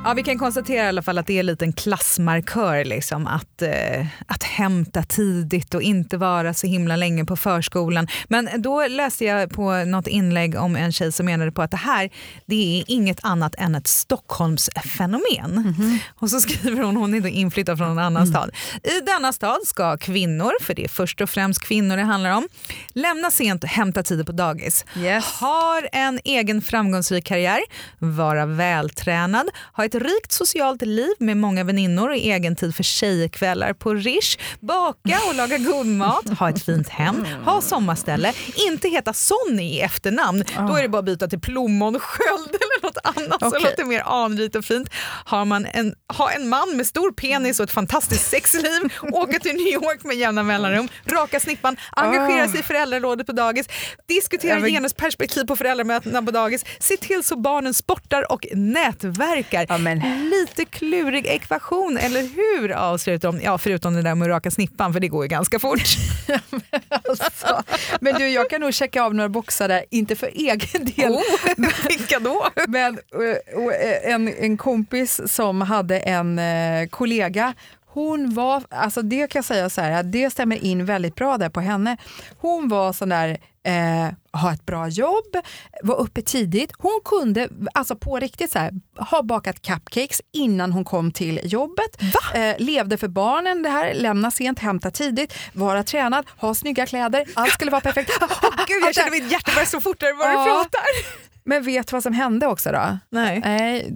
Ja, 0.04 0.14
vi 0.14 0.22
kan 0.22 0.38
konstatera 0.38 0.84
i 0.84 0.88
alla 0.88 1.02
fall 1.02 1.18
att 1.18 1.26
det 1.26 1.34
är 1.34 1.40
en 1.40 1.46
liten 1.46 1.72
klassmarkör 1.72 2.84
liksom, 2.84 3.26
att, 3.26 3.62
eh, 3.62 4.06
att 4.26 4.42
hämta 4.42 5.02
tidigt 5.02 5.74
och 5.74 5.82
inte 5.82 6.16
vara 6.16 6.54
så 6.54 6.66
himla 6.66 6.96
länge 6.96 7.24
på 7.24 7.36
förskolan. 7.36 8.08
Men 8.28 8.48
då 8.58 8.86
läste 8.86 9.24
jag 9.24 9.50
på 9.50 9.84
något 9.84 10.06
inlägg 10.06 10.56
om 10.56 10.76
en 10.76 10.92
tjej 10.92 11.12
som 11.12 11.26
menade 11.26 11.52
på 11.52 11.62
att 11.62 11.70
det 11.70 11.76
här 11.76 12.10
det 12.46 12.80
är 12.80 12.84
inget 12.86 13.18
annat 13.22 13.54
än 13.58 13.74
ett 13.74 13.86
Stockholmsfenomen. 13.86 15.22
Mm-hmm. 15.74 15.98
Och 16.18 16.30
så 16.30 16.40
skriver 16.40 16.82
hon, 16.82 16.96
hon 16.96 17.14
är 17.14 17.20
då 17.20 17.28
inflyttad 17.28 17.78
från 17.78 17.90
en 17.90 17.98
annan 17.98 18.22
mm. 18.22 18.34
stad. 18.34 18.50
I 18.82 19.00
denna 19.00 19.32
stad 19.32 19.58
ska 19.64 19.96
kvinnor, 19.96 20.52
för 20.60 20.74
det 20.74 20.84
är 20.84 20.88
först 20.88 21.20
och 21.20 21.30
främst 21.30 21.62
kvinnor 21.62 21.96
det 21.96 22.02
handlar 22.02 22.30
om, 22.30 22.48
lämna 22.88 23.30
sent 23.30 23.64
och 23.64 23.70
hämta 23.70 24.02
tider 24.02 24.24
på 24.24 24.32
dagis. 24.32 24.84
Yes. 24.96 25.24
Har 25.24 25.88
en 25.92 26.20
egen 26.24 26.62
framgångsrik 26.62 27.24
karriär, 27.24 27.60
vara 27.98 28.46
vältränad, 28.46 29.48
ha 29.72 29.87
ett 29.88 30.02
rikt 30.02 30.32
socialt 30.32 30.82
liv 30.82 31.12
med 31.18 31.36
många 31.36 31.64
väninnor 31.64 32.08
och 32.08 32.16
egen 32.16 32.56
tid 32.56 32.74
för 32.74 32.82
tjejkvällar 32.82 33.72
på 33.72 33.94
Rish, 33.94 34.38
baka 34.60 35.18
och 35.28 35.34
laga 35.34 35.58
god 35.58 35.86
mat, 35.86 36.38
ha 36.38 36.50
ett 36.50 36.64
fint 36.64 36.88
hem, 36.88 37.26
ha 37.44 37.60
sommarställe, 37.60 38.32
inte 38.68 38.88
heta 38.88 39.12
Sonny 39.12 39.62
i 39.62 39.80
efternamn. 39.80 40.44
Då 40.68 40.76
är 40.76 40.82
det 40.82 40.88
bara 40.88 40.98
att 40.98 41.04
byta 41.04 41.28
till 41.28 41.40
Plommon 41.40 42.00
Sköld 42.00 42.48
eller 42.48 42.82
något 42.82 42.98
annat 43.02 43.42
okay. 43.42 43.50
som 43.50 43.70
låter 43.70 43.84
mer 43.84 44.02
anrikt 44.06 44.56
och 44.56 44.64
fint. 44.64 44.90
Har 45.24 45.44
man 45.44 45.66
en, 45.66 45.94
ha 46.16 46.30
en 46.30 46.48
man 46.48 46.76
med 46.76 46.86
stor 46.86 47.12
penis 47.12 47.60
och 47.60 47.64
ett 47.64 47.70
fantastiskt 47.70 48.30
sexliv, 48.30 48.92
åka 49.12 49.38
till 49.38 49.54
New 49.54 49.66
York 49.66 50.04
med 50.04 50.16
jämna 50.16 50.42
mellanrum, 50.42 50.88
raka 51.06 51.40
snippan, 51.40 51.76
engagera 51.90 52.44
oh. 52.44 52.50
sig 52.50 52.60
i 52.60 52.62
föräldrarådet 52.62 53.26
på 53.26 53.32
dagis, 53.32 53.68
diskutera 54.06 54.60
genusperspektiv 54.60 55.44
på 55.44 55.56
föräldramötena 55.56 56.22
på 56.22 56.30
dagis, 56.30 56.64
se 56.78 56.96
till 56.96 57.24
så 57.24 57.36
barnen 57.36 57.74
sportar 57.74 58.32
och 58.32 58.46
nätverkar. 58.52 59.66
Ja, 59.68 59.77
men... 59.78 59.98
Lite 60.30 60.64
klurig 60.64 61.26
ekvation, 61.26 61.96
eller 61.96 62.22
hur? 62.22 62.72
Avslutar 62.72 63.32
de. 63.32 63.40
Ja, 63.40 63.58
förutom 63.58 63.94
det 63.94 64.02
där 64.02 64.14
med 64.14 64.26
att 64.26 64.34
raka 64.34 64.50
snippan, 64.50 64.92
för 64.92 65.00
det 65.00 65.08
går 65.08 65.24
ju 65.24 65.28
ganska 65.28 65.58
fort. 65.58 65.82
men, 66.50 66.80
alltså. 67.08 67.62
men 68.00 68.14
du, 68.14 68.28
jag 68.28 68.50
kan 68.50 68.60
nog 68.60 68.74
checka 68.74 69.02
av 69.02 69.14
några 69.14 69.28
boxar 69.28 69.68
där, 69.68 69.84
inte 69.90 70.16
för 70.16 70.30
egen 70.34 70.84
del. 70.84 71.12
Oh, 71.12 71.22
vilka 71.88 72.18
då? 72.18 72.48
Men 72.68 72.98
en, 74.04 74.28
en 74.28 74.56
kompis 74.56 75.20
som 75.26 75.60
hade 75.60 75.98
en 75.98 76.38
eh, 76.38 76.88
kollega 76.88 77.54
hon 77.90 78.34
var, 78.34 78.62
alltså 78.68 79.02
det 79.02 79.30
kan 79.30 79.38
jag 79.38 79.44
säga 79.44 79.70
så 79.70 79.80
här, 79.80 80.02
det 80.02 80.30
stämmer 80.30 80.64
in 80.64 80.84
väldigt 80.84 81.14
bra 81.14 81.38
där 81.38 81.48
på 81.48 81.60
henne. 81.60 81.96
Hon 82.38 82.68
var 82.68 82.92
sån 82.92 83.08
där, 83.08 83.38
eh, 83.68 84.08
ha 84.32 84.52
ett 84.52 84.66
bra 84.66 84.88
jobb, 84.88 85.36
var 85.82 85.96
uppe 85.96 86.22
tidigt. 86.22 86.72
Hon 86.78 87.00
kunde 87.04 87.48
alltså 87.74 87.96
på 87.96 88.18
riktigt 88.18 88.52
så 88.52 88.58
här, 88.58 88.72
ha 88.98 89.22
bakat 89.22 89.62
cupcakes 89.62 90.20
innan 90.32 90.72
hon 90.72 90.84
kom 90.84 91.12
till 91.12 91.40
jobbet. 91.44 92.02
Eh, 92.34 92.54
levde 92.58 92.96
för 92.96 93.08
barnen, 93.08 93.62
det 93.62 93.68
här, 93.68 93.94
lämna 93.94 94.30
sent, 94.30 94.58
hämta 94.58 94.90
tidigt, 94.90 95.34
vara 95.52 95.82
tränad, 95.82 96.26
ha 96.36 96.54
snygga 96.54 96.86
kläder. 96.86 97.24
Allt 97.34 97.52
skulle 97.52 97.70
vara 97.70 97.80
perfekt. 97.80 98.10
oh, 98.22 98.64
Gud, 98.66 98.82
jag 98.82 98.94
känner 98.94 99.10
mitt 99.10 99.32
hjärta 99.32 99.52
börja 99.54 99.66
slå 99.66 99.80
fortare 99.80 100.12
vad 100.12 100.32
ja. 100.32 100.38
du 100.38 100.44
pratar. 100.44 101.28
Men 101.44 101.62
vet 101.62 101.86
du 101.86 101.96
vad 101.96 102.02
som 102.02 102.12
hände 102.12 102.46
också 102.46 102.72
då? 102.72 102.98
Nej. 103.10 103.40
Nej 103.44 103.92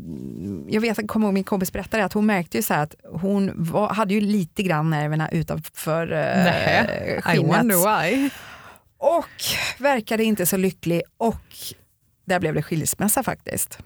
jag 0.68 0.80
vet, 0.80 1.08
kommer 1.08 1.26
ihåg 1.26 1.34
min 1.34 1.44
kompis 1.44 1.72
berättade 1.72 2.04
att 2.04 2.12
hon 2.12 2.26
märkte 2.26 2.56
ju 2.56 2.62
så 2.62 2.74
att 2.74 2.94
hon 3.12 3.52
var, 3.54 3.88
hade 3.88 4.14
ju 4.14 4.20
lite 4.20 4.62
grann 4.62 4.90
nerverna 4.90 5.28
utanför 5.28 6.12
eh, 6.12 7.20
skinnet. 7.20 7.34
I 7.34 7.38
wonder 7.38 8.00
why. 8.00 8.30
Och 9.02 9.42
verkade 9.78 10.24
inte 10.24 10.46
så 10.46 10.56
lycklig 10.56 11.02
och 11.16 11.44
där 12.24 12.40
blev 12.40 12.54
det 12.54 12.62
skilsmässa 12.62 13.22
faktiskt. 13.22 13.78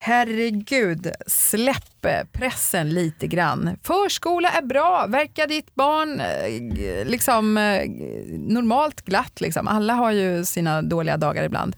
Herregud, 0.00 1.12
släpp 1.26 2.04
eh, 2.04 2.24
pressen 2.32 2.90
lite 2.90 3.26
grann. 3.26 3.76
Förskola 3.82 4.48
är 4.50 4.62
bra, 4.62 5.06
verkar 5.08 5.46
ditt 5.46 5.74
barn 5.74 6.20
eh, 6.20 7.06
liksom 7.06 7.56
eh, 7.56 7.88
normalt 8.30 9.02
glatt? 9.02 9.40
Liksom. 9.40 9.68
Alla 9.68 9.94
har 9.94 10.12
ju 10.12 10.44
sina 10.44 10.82
dåliga 10.82 11.16
dagar 11.16 11.44
ibland. 11.44 11.76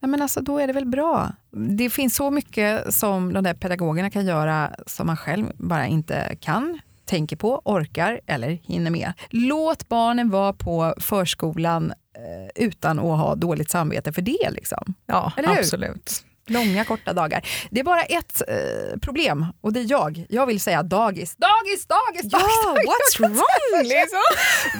Nej, 0.00 0.10
men 0.10 0.22
alltså, 0.22 0.40
då 0.40 0.58
är 0.58 0.66
det 0.66 0.72
väl 0.72 0.86
bra. 0.86 1.32
Det 1.50 1.90
finns 1.90 2.16
så 2.16 2.30
mycket 2.30 2.94
som 2.94 3.32
de 3.32 3.44
där 3.44 3.54
pedagogerna 3.54 4.10
kan 4.10 4.26
göra 4.26 4.70
som 4.86 5.06
man 5.06 5.16
själv 5.16 5.52
bara 5.54 5.86
inte 5.86 6.36
kan, 6.40 6.78
tänker 7.06 7.36
på, 7.36 7.62
orkar 7.64 8.20
eller 8.26 8.48
hinner 8.48 8.90
med. 8.90 9.12
Låt 9.30 9.88
barnen 9.88 10.30
vara 10.30 10.52
på 10.52 10.94
förskolan 11.00 11.90
eh, 11.90 12.64
utan 12.64 12.98
att 12.98 13.18
ha 13.18 13.34
dåligt 13.34 13.70
samvete 13.70 14.12
för 14.12 14.22
det. 14.22 14.50
Liksom. 14.50 14.94
Ja, 15.06 15.32
absolut. 15.36 16.24
Långa 16.46 16.84
korta 16.84 17.12
dagar. 17.12 17.46
Det 17.70 17.80
är 17.80 17.84
bara 17.84 18.02
ett 18.02 18.42
eh, 18.48 18.98
problem 19.00 19.46
och 19.60 19.72
det 19.72 19.80
är 19.80 19.90
jag. 19.90 20.26
Jag 20.28 20.46
vill 20.46 20.60
säga 20.60 20.82
dagis, 20.82 21.36
dagis, 21.36 21.86
dagis, 21.86 22.32
dagis. 22.32 22.32
Ja, 22.32 22.76
what's 22.76 23.18
wrong 23.20 23.82
liksom? 23.82 24.18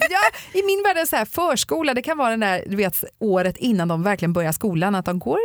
ja, 0.11 0.21
I 0.61 0.63
min 0.63 0.83
värld 0.83 0.97
är 0.97 1.05
så 1.05 1.17
här, 1.17 1.25
förskola, 1.25 1.95
det 1.95 2.03
kan 2.03 2.19
vara 2.19 2.31
den 2.31 2.41
där 2.41 2.65
du 2.67 2.77
vet, 2.77 3.05
året 3.19 3.57
innan 3.57 3.89
de 3.89 4.03
verkligen 4.03 4.33
börjar 4.33 4.53
skolan, 4.53 4.95
att 4.95 5.07
de 5.07 5.19
går 5.19 5.39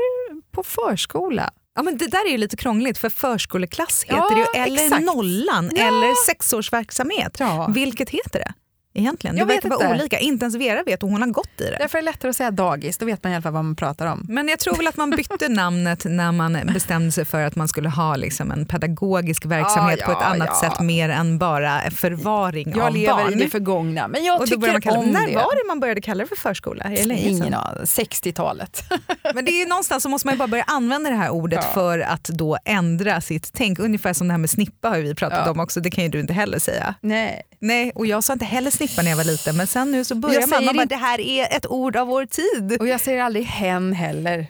på 0.51 0.63
förskola. 0.63 1.51
Ja, 1.79 1.83
men 1.83 1.97
det 1.97 2.07
där 2.07 2.27
är 2.27 2.31
ju 2.31 2.37
lite 2.37 2.57
krångligt 2.57 2.97
för 2.97 3.09
förskoleklass 3.09 4.03
heter 4.03 4.17
ja, 4.17 4.29
det 4.53 4.59
ju, 4.59 4.63
eller 4.63 4.83
exakt. 4.83 5.05
nollan 5.05 5.71
ja. 5.75 5.87
eller 5.87 6.25
sexårsverksamhet. 6.25 7.37
Ja. 7.39 7.67
Vilket 7.73 8.09
heter 8.09 8.39
det? 8.39 8.53
Egentligen? 8.99 9.37
Jag 9.37 9.47
det 9.47 9.53
verkar 9.53 9.69
vara 9.69 9.89
olika. 9.89 10.19
Inte 10.19 10.43
ens 10.43 10.55
Vera 10.55 10.83
vet 10.83 11.03
och 11.03 11.09
hon 11.09 11.21
har 11.21 11.29
gått 11.29 11.61
i 11.61 11.63
det. 11.63 11.77
Därför 11.79 11.97
är 11.97 12.01
det 12.01 12.05
lättare 12.05 12.29
att 12.29 12.35
säga 12.35 12.51
dagis, 12.51 12.97
då 12.97 13.05
vet 13.05 13.23
man 13.23 13.31
i 13.31 13.35
alla 13.35 13.41
fall 13.41 13.53
vad 13.53 13.65
man 13.65 13.75
pratar 13.75 14.05
om. 14.05 14.25
Men 14.29 14.47
jag 14.47 14.59
tror 14.59 14.75
väl 14.75 14.87
att 14.87 14.97
man 14.97 15.09
bytte 15.09 15.49
namnet 15.49 16.05
när 16.05 16.31
man 16.31 16.59
bestämde 16.73 17.11
sig 17.11 17.25
för 17.25 17.41
att 17.41 17.55
man 17.55 17.67
skulle 17.67 17.89
ha 17.89 18.15
liksom 18.15 18.51
en 18.51 18.65
pedagogisk 18.65 19.45
verksamhet 19.45 19.99
ja, 20.01 20.05
ja, 20.07 20.13
på 20.13 20.19
ett 20.19 20.27
annat 20.27 20.49
ja. 20.61 20.69
sätt 20.69 20.79
mer 20.79 21.09
än 21.09 21.37
bara 21.37 21.81
förvaring 21.91 22.69
jag 22.69 22.79
av 22.79 22.83
barn. 22.83 23.01
Jag 23.01 23.17
lever 23.17 23.31
i 23.31 23.43
det 23.43 23.49
förgångna, 23.49 24.07
men 24.07 24.23
jag 24.23 24.45
tycker 24.45 24.71
man 24.71 24.81
kalla, 24.81 24.99
om 24.99 25.05
när 25.05 25.27
det. 25.27 25.35
var 25.35 25.63
det 25.63 25.67
man 25.67 25.79
började 25.79 26.01
kalla 26.01 26.23
det 26.23 26.27
för 26.27 26.35
förskola? 26.35 26.93
Ingen 26.93 27.53
aning, 27.53 27.83
60-talet. 27.83 28.83
men 29.33 29.45
det 29.45 29.51
är 29.51 29.67
någonstans 29.67 30.03
så 30.03 30.09
måste 30.09 30.27
man 30.27 30.37
bara 30.37 30.47
börja 30.47 30.63
använda 30.63 31.09
det 31.09 31.15
här 31.15 31.29
ordet 31.29 31.73
för 31.73 31.99
att 31.99 32.23
då 32.23 32.57
ändra 32.65 33.21
sitt 33.21 33.53
tänk. 33.53 33.79
Ungefär 33.79 34.13
som 34.13 34.27
det 34.27 34.33
här 34.33 34.37
med 34.37 34.49
snippa 34.49 34.89
har 34.89 34.97
vi 34.97 35.15
pratat 35.15 35.47
om 35.47 35.59
också, 35.59 35.79
det 35.79 35.91
kan 35.91 36.03
ju 36.03 36.09
du 36.09 36.19
inte 36.19 36.33
heller 36.33 36.59
säga. 36.59 36.95
Nej. 37.01 37.41
Nej, 37.61 37.91
och 37.95 38.05
jag 38.05 38.23
sa 38.23 38.33
inte 38.33 38.45
heller 38.45 38.71
snippa 38.71 38.88
när 38.97 39.09
jag 39.09 39.17
var 39.17 39.23
liten 39.23 39.57
men 39.57 39.67
sen 39.67 39.91
nu 39.91 40.05
så 40.05 40.15
börjar 40.15 40.47
man, 40.47 40.65
man 40.65 40.75
bara, 40.75 40.85
det 40.85 40.95
här 40.95 41.19
är 41.19 41.57
ett 41.57 41.67
ord 41.67 41.95
av 41.95 42.07
vår 42.07 42.25
tid. 42.25 42.77
Och 42.79 42.87
jag 42.87 43.01
säger 43.01 43.23
aldrig 43.23 43.45
hen 43.45 43.93
heller. 43.93 44.47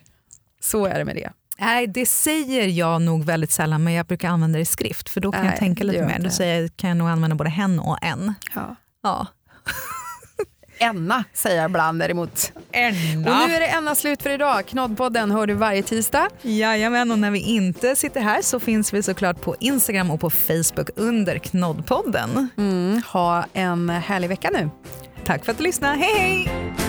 Så 0.61 0.85
är 0.85 0.99
det 0.99 1.05
med 1.05 1.15
det. 1.15 1.31
Nej, 1.59 1.87
det 1.87 2.05
säger 2.05 2.67
jag 2.67 3.01
nog 3.01 3.25
väldigt 3.25 3.51
sällan 3.51 3.83
men 3.83 3.93
jag 3.93 4.05
brukar 4.05 4.29
använda 4.29 4.57
det 4.57 4.61
i 4.61 4.65
skrift 4.65 5.09
för 5.09 5.21
då 5.21 5.31
kan 5.31 5.41
Nej, 5.41 5.51
jag 5.51 5.59
tänka 5.59 5.83
lite 5.83 6.05
mer. 6.05 6.19
Då 6.19 6.29
säger 6.29 6.61
jag, 6.61 6.77
kan 6.77 6.87
jag 6.89 6.97
nog 6.97 7.07
använda 7.07 7.35
både 7.35 7.49
hen 7.49 7.79
och 7.79 7.97
en. 8.01 8.33
Ja. 8.55 8.75
ja. 9.03 9.27
Enna 10.79 11.23
säger 11.33 11.61
jag 11.61 11.69
ibland 11.69 11.99
däremot. 11.99 12.51
Enna. 12.71 13.31
Och 13.31 13.47
nu 13.47 13.55
är 13.55 13.59
det 13.59 13.67
Enna 13.67 13.95
slut 13.95 14.23
för 14.23 14.29
idag. 14.29 14.65
Knoddpodden 14.67 15.31
hör 15.31 15.47
du 15.47 15.53
varje 15.53 15.83
tisdag. 15.83 16.29
Jajamän, 16.41 17.11
och 17.11 17.19
när 17.19 17.31
vi 17.31 17.39
inte 17.39 17.95
sitter 17.95 18.21
här 18.21 18.41
så 18.41 18.59
finns 18.59 18.93
vi 18.93 19.03
såklart 19.03 19.41
på 19.41 19.55
Instagram 19.59 20.11
och 20.11 20.21
på 20.21 20.29
Facebook 20.29 20.89
under 20.95 21.37
Knoddpodden. 21.37 22.49
Mm, 22.57 23.01
ha 23.07 23.45
en 23.53 23.89
härlig 23.89 24.27
vecka 24.27 24.49
nu. 24.53 24.69
Tack 25.25 25.45
för 25.45 25.51
att 25.51 25.57
du 25.57 25.63
lyssnade. 25.63 25.97
Hej 25.97 26.19
hej! 26.19 26.88